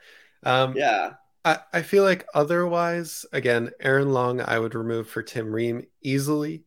Um, 0.44 0.74
yeah. 0.76 1.14
I, 1.46 1.60
I 1.74 1.82
feel 1.84 2.04
like 2.04 2.26
otherwise, 2.34 3.26
again, 3.32 3.72
Aaron 3.80 4.12
Long, 4.12 4.42
I 4.42 4.60
would 4.60 4.76
remove 4.76 5.10
for 5.10 5.24
Tim 5.24 5.52
Ream 5.52 5.86
easily. 6.02 6.64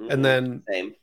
Mm-hmm. 0.00 0.10
And 0.10 0.24
then 0.24 0.62
Same. 0.68 0.94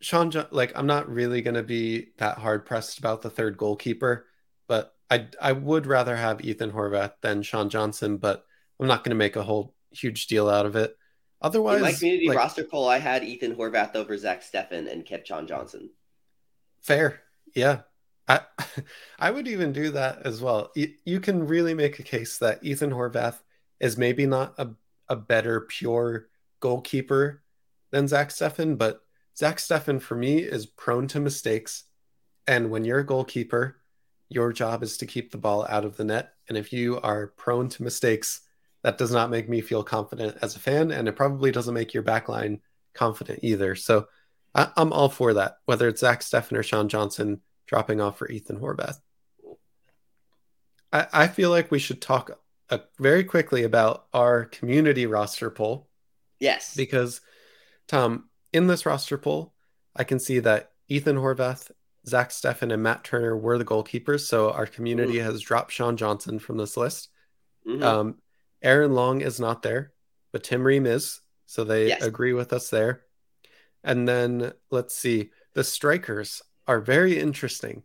Sean, 0.00 0.32
like, 0.50 0.72
I'm 0.76 0.86
not 0.86 1.08
really 1.08 1.42
going 1.42 1.54
to 1.54 1.62
be 1.62 2.08
that 2.18 2.38
hard 2.38 2.64
pressed 2.64 2.98
about 2.98 3.22
the 3.22 3.30
third 3.30 3.56
goalkeeper, 3.56 4.26
but 4.68 4.94
I, 5.10 5.26
I 5.40 5.52
would 5.52 5.86
rather 5.86 6.14
have 6.14 6.44
Ethan 6.44 6.70
Horvath 6.70 7.14
than 7.20 7.42
Sean 7.42 7.70
Johnson, 7.70 8.18
but 8.18 8.44
I'm 8.78 8.86
not 8.86 9.02
going 9.02 9.10
to 9.10 9.16
make 9.16 9.36
a 9.36 9.42
whole 9.42 9.74
huge 9.90 10.28
deal 10.28 10.48
out 10.48 10.66
of 10.66 10.76
it. 10.76 10.96
Otherwise, 11.40 11.76
in 11.76 11.82
my 11.82 11.92
community 11.92 12.28
like, 12.28 12.36
roster 12.36 12.64
poll, 12.64 12.88
I 12.88 12.98
had 12.98 13.24
Ethan 13.24 13.56
Horvath 13.56 13.96
over 13.96 14.16
Zach 14.16 14.42
Steffen 14.42 14.90
and 14.90 15.04
kept 15.04 15.28
Sean 15.28 15.46
Johnson. 15.46 15.90
Fair, 16.82 17.20
yeah. 17.54 17.80
I 18.28 18.40
I 19.18 19.30
would 19.30 19.48
even 19.48 19.72
do 19.72 19.90
that 19.90 20.26
as 20.26 20.40
well. 20.40 20.70
You, 20.74 20.92
you 21.04 21.20
can 21.20 21.46
really 21.46 21.74
make 21.74 21.98
a 21.98 22.04
case 22.04 22.38
that 22.38 22.62
Ethan 22.62 22.90
Horvath 22.90 23.38
is 23.80 23.96
maybe 23.96 24.26
not 24.26 24.54
a, 24.58 24.70
a 25.08 25.16
better 25.16 25.62
pure 25.62 26.28
goalkeeper 26.60 27.42
than 27.90 28.08
Zach 28.08 28.28
Steffen, 28.30 28.76
but 28.76 29.02
Zach 29.36 29.58
Steffen 29.58 30.02
for 30.02 30.16
me 30.16 30.38
is 30.38 30.66
prone 30.66 31.06
to 31.08 31.20
mistakes. 31.20 31.84
And 32.46 32.70
when 32.70 32.84
you're 32.84 32.98
a 32.98 33.06
goalkeeper, 33.06 33.76
your 34.28 34.52
job 34.52 34.82
is 34.82 34.98
to 34.98 35.06
keep 35.06 35.30
the 35.30 35.38
ball 35.38 35.66
out 35.68 35.84
of 35.84 35.96
the 35.96 36.04
net. 36.04 36.34
And 36.48 36.56
if 36.56 36.72
you 36.72 37.00
are 37.00 37.28
prone 37.28 37.68
to 37.70 37.82
mistakes, 37.82 38.42
that 38.82 38.98
does 38.98 39.10
not 39.10 39.30
make 39.30 39.48
me 39.48 39.60
feel 39.60 39.82
confident 39.82 40.38
as 40.42 40.54
a 40.54 40.60
fan, 40.60 40.90
and 40.90 41.08
it 41.08 41.16
probably 41.16 41.50
doesn't 41.50 41.74
make 41.74 41.94
your 41.94 42.02
backline 42.02 42.60
confident 42.94 43.40
either. 43.42 43.74
So 43.74 44.08
I, 44.54 44.70
am 44.76 44.92
all 44.92 45.08
for 45.08 45.34
that, 45.34 45.58
whether 45.64 45.88
it's 45.88 46.00
Zach 46.00 46.20
Steffen 46.20 46.56
or 46.56 46.62
Sean 46.62 46.88
Johnson 46.88 47.40
dropping 47.66 48.00
off 48.00 48.18
for 48.18 48.30
Ethan 48.30 48.60
Horvath. 48.60 48.98
I, 50.92 51.06
I 51.12 51.28
feel 51.28 51.50
like 51.50 51.70
we 51.70 51.78
should 51.78 52.00
talk 52.00 52.38
uh, 52.70 52.78
very 52.98 53.24
quickly 53.24 53.64
about 53.64 54.06
our 54.12 54.44
community 54.44 55.06
roster 55.06 55.50
poll. 55.50 55.88
Yes. 56.38 56.74
Because, 56.74 57.20
Tom, 57.88 58.28
in 58.52 58.66
this 58.66 58.86
roster 58.86 59.18
poll, 59.18 59.54
I 59.94 60.04
can 60.04 60.18
see 60.18 60.38
that 60.40 60.72
Ethan 60.88 61.16
Horvath, 61.16 61.70
Zach 62.06 62.30
Steffen, 62.30 62.72
and 62.72 62.82
Matt 62.82 63.04
Turner 63.04 63.36
were 63.36 63.58
the 63.58 63.64
goalkeepers. 63.64 64.20
So 64.20 64.50
our 64.50 64.66
community 64.66 65.14
mm. 65.14 65.24
has 65.24 65.40
dropped 65.40 65.72
Sean 65.72 65.96
Johnson 65.96 66.38
from 66.38 66.56
this 66.56 66.76
list. 66.76 67.08
Mm-hmm. 67.66 67.82
Um, 67.82 68.16
Aaron 68.62 68.94
Long 68.94 69.20
is 69.20 69.38
not 69.38 69.62
there, 69.62 69.92
but 70.32 70.42
Tim 70.42 70.62
Ream 70.62 70.86
is. 70.86 71.20
So 71.46 71.64
they 71.64 71.88
yes. 71.88 72.02
agree 72.02 72.32
with 72.32 72.52
us 72.52 72.70
there. 72.70 73.02
And 73.84 74.08
then 74.08 74.52
let's 74.70 74.94
see. 74.94 75.30
The 75.54 75.64
strikers 75.64 76.42
are 76.66 76.80
very 76.80 77.18
interesting. 77.18 77.82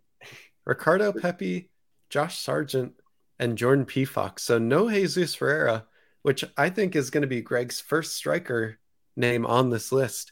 Ricardo 0.65 1.11
Pepi, 1.21 1.69
Josh 2.09 2.39
Sargent, 2.39 2.93
and 3.39 3.57
Jordan 3.57 3.85
Pefok. 3.85 4.39
So 4.39 4.57
no 4.57 4.89
Jesus 4.89 5.35
Ferreira, 5.35 5.85
which 6.21 6.43
I 6.57 6.69
think 6.69 6.95
is 6.95 7.09
going 7.09 7.21
to 7.21 7.27
be 7.27 7.41
Greg's 7.41 7.79
first 7.79 8.15
striker 8.15 8.79
name 9.15 9.45
on 9.45 9.69
this 9.69 9.91
list. 9.91 10.31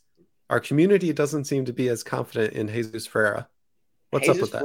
Our 0.50 0.60
community 0.60 1.14
doesn't 1.14 1.46
seem 1.46 1.66
to 1.66 1.74
be 1.74 1.88
as 1.90 2.04
confident 2.04 2.54
in 2.54 2.68
Jesus 2.68 3.06
Ferreira. 3.06 3.48
What's 4.12 4.28
Jesus 4.28 4.38
up 4.38 4.42
with 4.42 4.52
that? 4.52 4.60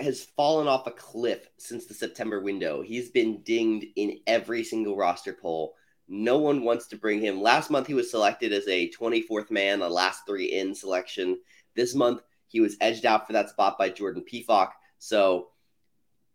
Has 0.00 0.24
fallen 0.36 0.68
off 0.68 0.86
a 0.86 0.90
cliff 0.90 1.48
since 1.58 1.86
the 1.86 1.94
September 1.94 2.40
window. 2.40 2.82
He's 2.82 3.10
been 3.10 3.42
dinged 3.42 3.86
in 3.96 4.18
every 4.26 4.64
single 4.64 4.96
roster 4.96 5.32
poll. 5.32 5.74
No 6.08 6.38
one 6.38 6.64
wants 6.64 6.88
to 6.88 6.96
bring 6.96 7.20
him. 7.20 7.40
Last 7.40 7.70
month, 7.70 7.86
he 7.86 7.94
was 7.94 8.10
selected 8.10 8.52
as 8.52 8.66
a 8.66 8.90
24th 8.90 9.50
man, 9.50 9.82
a 9.82 9.88
last 9.88 10.22
three 10.26 10.46
in 10.46 10.74
selection. 10.74 11.38
This 11.76 11.94
month, 11.94 12.22
he 12.46 12.60
was 12.60 12.76
edged 12.80 13.06
out 13.06 13.26
for 13.26 13.34
that 13.34 13.50
spot 13.50 13.78
by 13.78 13.90
Jordan 13.90 14.24
Pefok. 14.24 14.70
So 14.98 15.48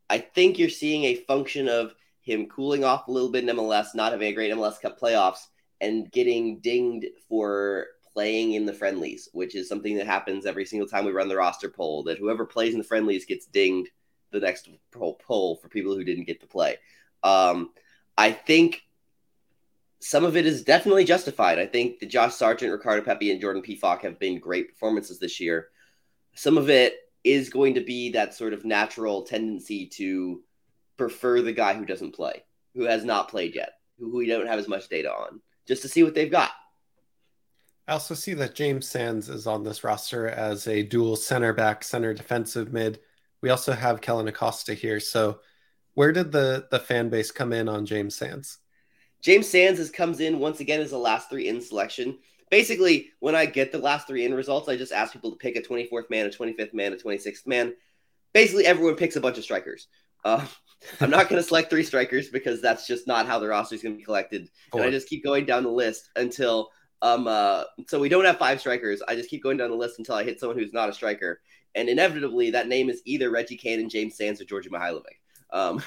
I 0.09 0.19
think 0.19 0.57
you're 0.57 0.69
seeing 0.69 1.03
a 1.05 1.15
function 1.15 1.67
of 1.67 1.95
him 2.21 2.47
cooling 2.47 2.84
off 2.84 3.07
a 3.07 3.11
little 3.11 3.32
bit 3.32 3.49
in 3.49 3.55
MLS, 3.55 3.95
not 3.95 4.11
having 4.11 4.32
a 4.32 4.34
great 4.34 4.53
MLS 4.53 4.80
Cup 4.80 4.99
playoffs, 4.99 5.47
and 5.82 6.09
getting 6.11 6.59
dinged 6.59 7.07
for 7.28 7.88
playing 8.14 8.53
in 8.53 8.66
the 8.66 8.74
friendlies, 8.74 9.30
which 9.34 9.55
is 9.55 9.68
something 9.68 9.97
that 9.97 10.07
happens 10.07 10.45
every 10.45 10.66
single 10.66 10.88
time 10.88 11.05
we 11.05 11.11
run 11.11 11.28
the 11.28 11.36
roster 11.36 11.70
poll. 11.70 12.03
That 12.03 12.18
whoever 12.18 12.45
plays 12.45 12.74
in 12.74 12.80
the 12.80 12.86
friendlies 12.86 13.26
gets 13.26 13.45
dinged 13.45 13.89
the 14.32 14.39
next 14.39 14.70
poll 14.91 15.57
for 15.61 15.70
people 15.70 15.95
who 15.95 16.03
didn't 16.03 16.26
get 16.26 16.41
to 16.41 16.47
play. 16.47 16.78
Um, 17.24 17.72
I 18.18 18.32
think 18.32 18.84
some 19.99 20.26
of 20.26 20.36
it 20.36 20.45
is 20.45 20.64
definitely 20.64 21.05
justified. 21.05 21.59
I 21.59 21.66
think 21.66 21.99
the 21.99 22.05
Josh 22.05 22.36
Sargent, 22.36 22.72
Ricardo 22.72 23.03
Pepi, 23.03 23.32
and 23.32 23.39
Jordan 23.39 23.64
Pefok 23.64 24.01
have 24.01 24.20
been 24.20 24.39
great 24.39 24.70
performances 24.70 25.18
this 25.18 25.39
year. 25.39 25.70
Some 26.36 26.57
of 26.57 26.70
it 26.70 26.95
is 27.24 27.49
going 27.49 27.76
to 27.76 27.82
be 27.82 28.11
that 28.11 28.34
sort 28.34 28.53
of 28.53 28.66
natural 28.66 29.24
tendency 29.24 29.88
to 29.88 30.41
prefer 30.97 31.41
the 31.41 31.53
guy 31.53 31.74
who 31.74 31.86
doesn't 31.86 32.14
play, 32.14 32.43
who 32.76 32.84
has 32.84 33.05
not 33.05 33.30
played 33.30 33.55
yet, 33.55 33.76
who 33.97 34.16
we 34.16 34.28
don't 34.28 34.47
have 34.47 34.59
as 34.59 34.68
much 34.68 34.89
data 34.89 35.09
on, 35.09 35.39
just 35.66 35.82
to 35.84 35.88
see 35.88 36.03
what 36.03 36.14
they've 36.14 36.32
got. 36.32 36.51
I 37.88 37.94
also 37.94 38.14
see 38.14 38.34
that 38.36 38.56
James 38.56 38.88
Sands 38.88 39.28
is 39.30 39.46
on 39.46 39.64
this 39.64 39.84
roster 39.84 40.28
as 40.28 40.68
a 40.68 40.84
dual 40.84 41.16
center 41.16 41.52
back, 41.54 41.84
center 41.84 42.14
defensive 42.14 42.72
mid. 42.72 43.00
We 43.42 43.50
also 43.50 43.74
have 43.74 44.00
Kellyn 44.00 44.28
Acosta 44.28 44.74
here. 44.74 45.00
So, 45.00 45.40
where 45.94 46.12
did 46.12 46.32
the 46.32 46.68
the 46.72 46.80
fan 46.80 47.10
base 47.10 47.32
come 47.32 47.52
in 47.52 47.68
on 47.68 47.86
James 47.86 48.16
Sands? 48.16 48.60
James 49.22 49.48
Sands 49.48 49.80
has 49.80 49.90
comes 49.90 50.22
in 50.22 50.40
once 50.40 50.60
again 50.60 50.80
as 50.80 50.92
the 50.92 50.98
last 50.98 51.30
three 51.30 51.50
in 51.50 51.62
selection. 51.62 52.20
Basically, 52.50 53.10
when 53.20 53.36
I 53.36 53.46
get 53.46 53.72
the 53.72 53.80
last 53.80 54.08
three 54.08 54.26
in 54.26 54.34
results, 54.34 54.70
I 54.70 54.78
just 54.78 54.92
ask 54.92 55.12
people 55.12 55.32
to 55.32 55.38
pick 55.38 55.56
a 55.56 55.62
24th 55.62 56.10
man, 56.10 56.26
a 56.26 56.30
25th 56.30 56.74
man, 56.74 56.94
a 56.94 56.98
26th 56.98 57.48
man. 57.48 57.74
Basically, 58.34 58.66
everyone 58.66 58.96
picks 58.96 59.16
a 59.16 59.22
bunch 59.22 59.38
of 59.38 59.44
strikers. 59.44 59.88
Uh, 60.24 60.46
I'm 61.02 61.10
not 61.10 61.30
going 61.30 61.42
to 61.42 61.48
select 61.48 61.70
three 61.70 61.84
strikers 61.84 62.30
because 62.30 62.62
that's 62.62 62.86
just 62.86 63.08
not 63.08 63.26
how 63.26 63.40
the 63.40 63.48
roster 63.48 63.76
is 63.76 63.82
going 63.82 63.96
to 63.96 63.98
be 63.98 64.04
collected. 64.06 64.50
And 64.74 64.82
I 64.84 64.92
just 64.92 65.08
keep 65.08 65.24
going 65.24 65.46
down 65.46 65.64
the 65.64 65.70
list 65.70 66.10
until 66.16 66.70
um, 67.04 67.28
uh, 67.28 67.66
so 67.88 67.99
we 67.99 68.08
don't 68.08 68.24
have 68.24 68.38
five 68.38 68.62
strikers. 68.62 69.01
I 69.06 69.16
just 69.16 69.30
keep 69.30 69.43
going 69.43 69.58
down 69.58 69.70
the 69.70 69.76
list 69.76 69.99
until 69.99 70.16
I 70.16 70.24
hit 70.24 70.39
someone 70.39 70.58
who's 70.58 70.72
not 70.72 70.88
a 70.88 70.93
striker, 70.93 71.41
and 71.76 71.89
inevitably 71.89 72.51
that 72.51 72.70
name 72.70 72.89
is 72.89 73.01
either 73.04 73.30
Reggie 73.30 73.58
Cannon, 73.58 73.89
James 73.89 74.16
Sands, 74.16 74.39
or 74.39 74.45
Djordje 74.45 74.70
Mihailovic. 74.70 75.20
Um, 75.51 75.84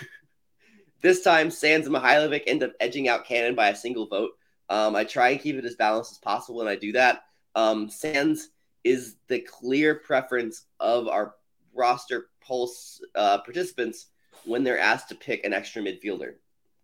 this 1.00 1.22
time, 1.22 1.50
Sands 1.50 1.86
and 1.86 1.96
Mihailovic 1.96 2.42
end 2.46 2.62
up 2.62 2.72
edging 2.80 3.08
out 3.08 3.24
Cannon 3.24 3.54
by 3.54 3.70
a 3.70 3.76
single 3.76 4.06
vote. 4.06 4.32
Um, 4.68 4.94
I 4.94 5.04
try 5.04 5.30
and 5.30 5.40
keep 5.40 5.56
it 5.56 5.64
as 5.64 5.74
balanced 5.74 6.12
as 6.12 6.18
possible, 6.18 6.60
and 6.60 6.68
I 6.68 6.76
do 6.76 6.92
that. 6.92 7.24
Um, 7.54 7.88
Sands 7.88 8.50
is 8.84 9.16
the 9.28 9.40
clear 9.40 9.94
preference 9.94 10.66
of 10.80 11.08
our 11.08 11.34
roster 11.74 12.28
pulse 12.42 13.00
uh, 13.14 13.38
participants 13.38 14.08
when 14.44 14.64
they're 14.64 14.78
asked 14.78 15.08
to 15.08 15.14
pick 15.14 15.46
an 15.46 15.54
extra 15.54 15.80
midfielder, 15.80 16.34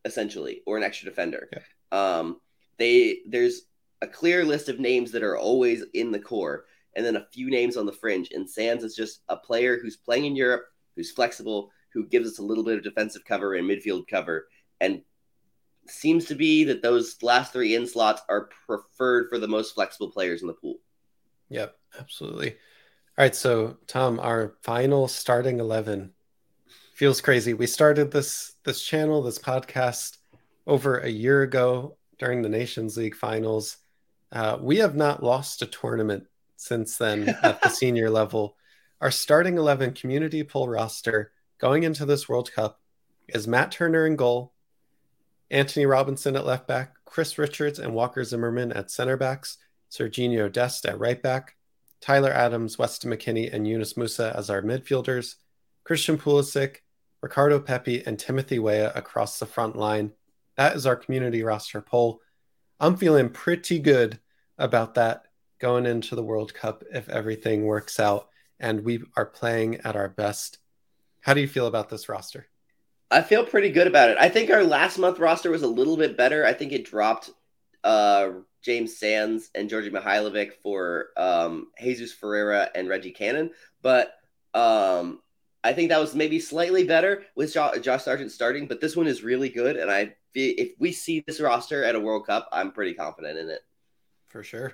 essentially, 0.06 0.62
or 0.64 0.78
an 0.78 0.84
extra 0.84 1.10
defender. 1.10 1.50
Yeah. 1.52 1.58
Um, 1.92 2.40
they 2.78 3.18
there's 3.26 3.66
a 4.02 4.06
clear 4.06 4.44
list 4.44 4.68
of 4.68 4.78
names 4.78 5.10
that 5.12 5.22
are 5.22 5.38
always 5.38 5.82
in 5.94 6.10
the 6.10 6.18
core, 6.18 6.66
and 6.94 7.06
then 7.06 7.16
a 7.16 7.26
few 7.32 7.48
names 7.48 7.78
on 7.78 7.86
the 7.86 7.92
fringe. 7.92 8.30
And 8.32 8.48
Sands 8.48 8.84
is 8.84 8.94
just 8.94 9.22
a 9.28 9.36
player 9.36 9.78
who's 9.80 9.96
playing 9.96 10.26
in 10.26 10.36
Europe, 10.36 10.64
who's 10.94 11.10
flexible, 11.10 11.70
who 11.94 12.06
gives 12.06 12.28
us 12.28 12.38
a 12.38 12.42
little 12.42 12.64
bit 12.64 12.76
of 12.76 12.84
defensive 12.84 13.24
cover 13.24 13.54
and 13.54 13.68
midfield 13.68 14.06
cover, 14.08 14.48
and 14.80 15.02
seems 15.88 16.26
to 16.26 16.34
be 16.34 16.64
that 16.64 16.82
those 16.82 17.22
last 17.22 17.52
three 17.52 17.74
in 17.74 17.86
slots 17.86 18.22
are 18.28 18.50
preferred 18.66 19.28
for 19.28 19.38
the 19.38 19.48
most 19.48 19.74
flexible 19.74 20.10
players 20.10 20.42
in 20.42 20.48
the 20.48 20.54
pool. 20.54 20.76
Yep, 21.48 21.76
absolutely. 21.98 22.50
All 22.50 23.24
right, 23.24 23.34
so 23.34 23.78
Tom, 23.86 24.20
our 24.20 24.54
final 24.62 25.08
starting 25.08 25.60
eleven 25.60 26.12
feels 26.94 27.20
crazy. 27.20 27.54
We 27.54 27.66
started 27.66 28.10
this 28.10 28.54
this 28.64 28.82
channel, 28.82 29.22
this 29.22 29.38
podcast 29.38 30.18
over 30.66 30.98
a 30.98 31.08
year 31.08 31.42
ago 31.42 31.96
during 32.18 32.42
the 32.42 32.48
Nations 32.48 32.96
League 32.96 33.16
finals. 33.16 33.78
Uh, 34.32 34.56
we 34.60 34.78
have 34.78 34.96
not 34.96 35.22
lost 35.22 35.60
a 35.60 35.66
tournament 35.66 36.26
since 36.56 36.96
then 36.96 37.28
at 37.42 37.60
the 37.60 37.68
senior 37.68 38.08
level. 38.08 38.56
Our 39.00 39.10
starting 39.10 39.58
11 39.58 39.92
community 39.92 40.42
pool 40.42 40.68
roster 40.68 41.32
going 41.58 41.82
into 41.82 42.06
this 42.06 42.28
World 42.28 42.50
Cup 42.52 42.80
is 43.28 43.46
Matt 43.46 43.72
Turner 43.72 44.06
in 44.06 44.16
goal, 44.16 44.52
Antonee 45.50 45.84
Robinson 45.84 46.34
at 46.34 46.46
left 46.46 46.66
back, 46.66 46.94
Chris 47.04 47.36
Richards 47.36 47.78
and 47.78 47.94
Walker 47.94 48.24
Zimmerman 48.24 48.72
at 48.72 48.90
center 48.90 49.18
backs, 49.18 49.58
Sergiño 49.90 50.50
Dest 50.50 50.86
at 50.86 50.98
right 50.98 51.20
back, 51.22 51.56
Tyler 52.00 52.32
Adams, 52.32 52.78
Weston 52.78 53.12
McKennie, 53.12 53.52
and 53.52 53.68
Yunus 53.68 53.94
Musah 53.94 54.34
as 54.34 54.48
our 54.48 54.62
midfielders, 54.62 55.34
Christian 55.84 56.16
Pulisic, 56.16 56.76
Ricardo 57.20 57.60
Pepi, 57.60 58.02
and 58.06 58.18
Timothy 58.18 58.58
Weah 58.58 58.92
across 58.94 59.38
the 59.38 59.46
front 59.46 59.76
line. 59.76 60.12
That 60.56 60.74
is 60.74 60.86
our 60.86 60.96
community 60.96 61.42
roster 61.42 61.82
poll. 61.82 62.20
I'm 62.80 62.96
feeling 62.96 63.28
pretty 63.28 63.78
good 63.78 64.18
about 64.62 64.94
that 64.94 65.24
going 65.58 65.86
into 65.86 66.14
the 66.14 66.22
World 66.22 66.54
Cup 66.54 66.84
if 66.92 67.08
everything 67.08 67.64
works 67.64 68.00
out 68.00 68.28
and 68.58 68.84
we 68.84 69.02
are 69.16 69.26
playing 69.26 69.80
at 69.84 69.96
our 69.96 70.08
best. 70.08 70.58
How 71.20 71.34
do 71.34 71.40
you 71.40 71.48
feel 71.48 71.66
about 71.66 71.88
this 71.88 72.08
roster? 72.08 72.46
I 73.10 73.22
feel 73.22 73.44
pretty 73.44 73.70
good 73.70 73.86
about 73.86 74.08
it. 74.08 74.16
I 74.18 74.28
think 74.28 74.50
our 74.50 74.64
last 74.64 74.98
month 74.98 75.18
roster 75.18 75.50
was 75.50 75.62
a 75.62 75.68
little 75.68 75.96
bit 75.96 76.16
better. 76.16 76.46
I 76.46 76.52
think 76.52 76.72
it 76.72 76.84
dropped 76.84 77.30
uh, 77.84 78.30
James 78.62 78.96
Sands 78.96 79.50
and 79.54 79.68
Djordje 79.68 79.90
Mihailovic 79.90 80.54
for 80.62 81.08
um, 81.16 81.68
Jesus 81.80 82.12
Ferreira 82.12 82.70
and 82.74 82.88
Reggie 82.88 83.10
Cannon, 83.10 83.50
but 83.82 84.14
um, 84.54 85.20
I 85.64 85.72
think 85.72 85.90
that 85.90 86.00
was 86.00 86.14
maybe 86.14 86.38
slightly 86.38 86.84
better 86.84 87.24
with 87.34 87.52
Josh, 87.52 87.80
Josh 87.80 88.04
Sargent 88.04 88.30
starting. 88.30 88.66
But 88.66 88.80
this 88.80 88.96
one 88.96 89.06
is 89.06 89.22
really 89.22 89.48
good, 89.48 89.76
and 89.76 89.90
I 89.90 90.14
if 90.34 90.72
we 90.78 90.92
see 90.92 91.22
this 91.26 91.40
roster 91.40 91.84
at 91.84 91.94
a 91.94 92.00
World 92.00 92.26
Cup, 92.26 92.48
I'm 92.52 92.72
pretty 92.72 92.94
confident 92.94 93.38
in 93.38 93.48
it. 93.50 93.60
For 94.32 94.42
sure. 94.42 94.72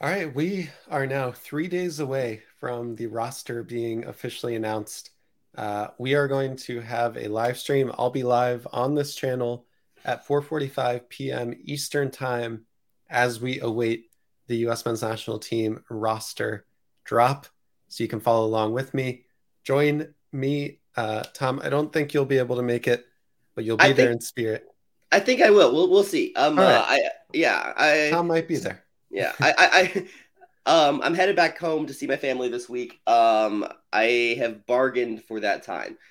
All 0.00 0.08
right, 0.08 0.32
we 0.32 0.70
are 0.88 1.08
now 1.08 1.32
three 1.32 1.66
days 1.66 1.98
away 1.98 2.42
from 2.60 2.94
the 2.94 3.08
roster 3.08 3.64
being 3.64 4.04
officially 4.04 4.54
announced. 4.54 5.10
Uh, 5.56 5.88
we 5.98 6.14
are 6.14 6.28
going 6.28 6.54
to 6.56 6.80
have 6.80 7.16
a 7.16 7.26
live 7.26 7.58
stream. 7.58 7.90
I'll 7.98 8.10
be 8.10 8.22
live 8.22 8.64
on 8.72 8.94
this 8.94 9.16
channel 9.16 9.66
at 10.04 10.24
4:45 10.24 11.08
p.m. 11.08 11.54
Eastern 11.64 12.12
Time 12.12 12.64
as 13.10 13.40
we 13.40 13.58
await 13.58 14.10
the 14.46 14.58
U.S. 14.58 14.86
Men's 14.86 15.02
National 15.02 15.40
Team 15.40 15.82
roster 15.90 16.64
drop. 17.02 17.48
So 17.88 18.04
you 18.04 18.08
can 18.08 18.20
follow 18.20 18.46
along 18.46 18.72
with 18.72 18.94
me. 18.94 19.24
Join 19.64 20.14
me, 20.30 20.78
uh, 20.96 21.24
Tom. 21.32 21.60
I 21.64 21.70
don't 21.70 21.92
think 21.92 22.14
you'll 22.14 22.24
be 22.24 22.38
able 22.38 22.56
to 22.56 22.62
make 22.62 22.86
it, 22.86 23.04
but 23.56 23.64
you'll 23.64 23.78
be 23.78 23.84
I 23.84 23.88
there 23.88 24.06
think, 24.06 24.12
in 24.12 24.20
spirit. 24.20 24.68
I 25.14 25.20
think 25.20 25.42
I 25.42 25.50
will. 25.50 25.72
We'll 25.72 25.88
we'll 25.88 26.02
see. 26.02 26.32
Um, 26.34 26.58
right. 26.58 26.74
uh, 26.74 26.84
I 26.88 27.08
yeah, 27.32 27.72
I 27.76 28.08
Tom 28.10 28.26
might 28.26 28.48
be 28.48 28.56
there. 28.56 28.84
Yeah, 29.10 29.32
I, 29.40 29.52
I, 29.56 30.02
I, 30.66 30.86
um, 30.88 31.00
I'm 31.04 31.14
headed 31.14 31.36
back 31.36 31.56
home 31.56 31.86
to 31.86 31.94
see 31.94 32.08
my 32.08 32.16
family 32.16 32.48
this 32.48 32.68
week. 32.68 33.00
Um, 33.06 33.64
I 33.92 34.34
have 34.38 34.66
bargained 34.66 35.22
for 35.24 35.40
that 35.40 35.62
time. 35.62 35.96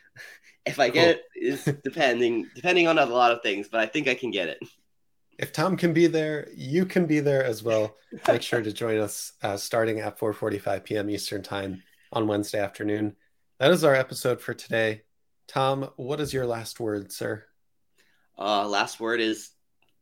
If 0.65 0.79
I 0.79 0.89
get 0.89 1.17
it, 1.17 1.23
is 1.35 1.65
depending 1.83 2.47
depending 2.55 2.87
on 2.87 2.97
a 2.97 3.05
lot 3.05 3.33
of 3.33 3.41
things, 3.41 3.67
but 3.67 3.81
I 3.81 3.85
think 3.85 4.07
I 4.07 4.13
can 4.13 4.31
get 4.31 4.47
it. 4.47 4.59
If 5.37 5.51
Tom 5.51 5.75
can 5.75 5.91
be 5.91 6.07
there, 6.07 6.47
you 6.55 6.85
can 6.85 7.05
be 7.05 7.19
there 7.19 7.43
as 7.43 7.61
well. 7.61 7.97
Make 8.29 8.43
sure 8.43 8.61
to 8.61 8.71
join 8.71 8.97
us 8.97 9.33
uh, 9.41 9.57
starting 9.57 9.99
at 9.99 10.17
4:45 10.17 10.85
p.m. 10.85 11.09
Eastern 11.09 11.43
Time 11.43 11.83
on 12.13 12.27
Wednesday 12.27 12.61
afternoon. 12.61 13.17
That 13.59 13.71
is 13.71 13.83
our 13.83 13.93
episode 13.93 14.39
for 14.39 14.53
today. 14.53 15.01
Tom, 15.49 15.89
what 15.97 16.21
is 16.21 16.33
your 16.33 16.45
last 16.45 16.79
word, 16.79 17.11
sir? 17.11 17.43
Uh, 18.37 18.67
last 18.67 18.99
word 18.99 19.19
is 19.21 19.51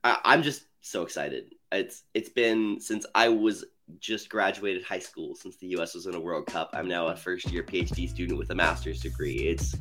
I- 0.03 0.19
I'm 0.23 0.43
just 0.43 0.63
so 0.81 1.03
excited. 1.03 1.53
It's 1.71 2.03
it's 2.13 2.29
been 2.29 2.79
since 2.79 3.05
I 3.13 3.29
was 3.29 3.65
just 3.99 4.29
graduated 4.29 4.83
high 4.83 4.99
school 4.99 5.35
since 5.35 5.57
the 5.57 5.67
US 5.77 5.93
was 5.93 6.05
in 6.05 6.15
a 6.15 6.19
World 6.19 6.45
Cup. 6.47 6.69
I'm 6.73 6.87
now 6.87 7.07
a 7.07 7.15
first 7.15 7.51
year 7.51 7.63
PhD 7.63 8.09
student 8.09 8.39
with 8.39 8.49
a 8.49 8.55
master's 8.55 9.01
degree. 9.01 9.35
It's 9.35 9.75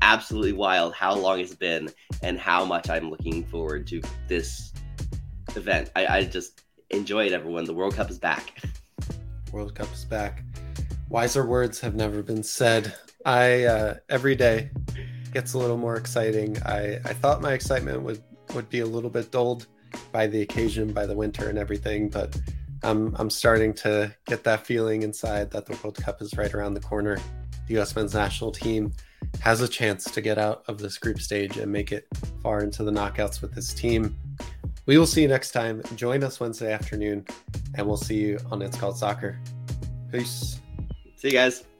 absolutely 0.00 0.52
wild 0.52 0.94
how 0.94 1.14
long 1.14 1.38
it's 1.40 1.54
been 1.54 1.90
and 2.22 2.38
how 2.38 2.64
much 2.64 2.88
I'm 2.90 3.10
looking 3.10 3.44
forward 3.44 3.86
to 3.88 4.00
this 4.26 4.72
event. 5.54 5.90
I, 5.94 6.06
I 6.06 6.24
just 6.24 6.62
enjoy 6.90 7.26
it, 7.26 7.32
everyone. 7.32 7.64
The 7.64 7.74
World 7.74 7.94
Cup 7.94 8.10
is 8.10 8.18
back. 8.18 8.62
World 9.52 9.74
Cup 9.74 9.92
is 9.92 10.04
back. 10.04 10.42
Wiser 11.08 11.44
words 11.46 11.80
have 11.80 11.94
never 11.94 12.22
been 12.22 12.42
said. 12.42 12.94
I 13.24 13.64
uh, 13.64 13.94
every 14.08 14.34
day 14.34 14.70
gets 15.32 15.54
a 15.54 15.58
little 15.58 15.76
more 15.76 15.96
exciting. 15.96 16.60
I, 16.62 16.96
I 17.04 17.12
thought 17.14 17.40
my 17.40 17.52
excitement 17.52 18.02
would 18.02 18.22
would 18.54 18.68
be 18.68 18.80
a 18.80 18.86
little 18.86 19.10
bit 19.10 19.30
dulled 19.30 19.66
by 20.10 20.26
the 20.26 20.42
occasion, 20.42 20.92
by 20.92 21.06
the 21.06 21.16
winter 21.16 21.48
and 21.48 21.58
everything. 21.58 22.08
But 22.08 22.38
I'm 22.82 23.14
I'm 23.16 23.30
starting 23.30 23.74
to 23.74 24.14
get 24.26 24.44
that 24.44 24.66
feeling 24.66 25.02
inside 25.02 25.50
that 25.52 25.66
the 25.66 25.78
World 25.82 25.96
Cup 25.96 26.20
is 26.20 26.36
right 26.36 26.52
around 26.52 26.74
the 26.74 26.80
corner. 26.80 27.18
The 27.66 27.74
U.S. 27.74 27.94
men's 27.94 28.14
national 28.14 28.52
team 28.52 28.92
has 29.40 29.60
a 29.60 29.68
chance 29.68 30.04
to 30.04 30.20
get 30.20 30.38
out 30.38 30.64
of 30.66 30.78
this 30.78 30.98
group 30.98 31.20
stage 31.20 31.56
and 31.56 31.70
make 31.70 31.92
it 31.92 32.06
far 32.42 32.62
into 32.62 32.82
the 32.84 32.90
knockouts 32.90 33.40
with 33.40 33.54
this 33.54 33.72
team. 33.72 34.16
We 34.86 34.98
will 34.98 35.06
see 35.06 35.22
you 35.22 35.28
next 35.28 35.52
time. 35.52 35.80
Join 35.94 36.24
us 36.24 36.40
Wednesday 36.40 36.72
afternoon, 36.72 37.24
and 37.76 37.86
we'll 37.86 37.96
see 37.96 38.16
you 38.16 38.38
on 38.50 38.60
It's 38.62 38.76
Called 38.76 38.98
Soccer. 38.98 39.38
Peace. 40.10 40.60
See 41.16 41.28
you 41.28 41.34
guys. 41.34 41.71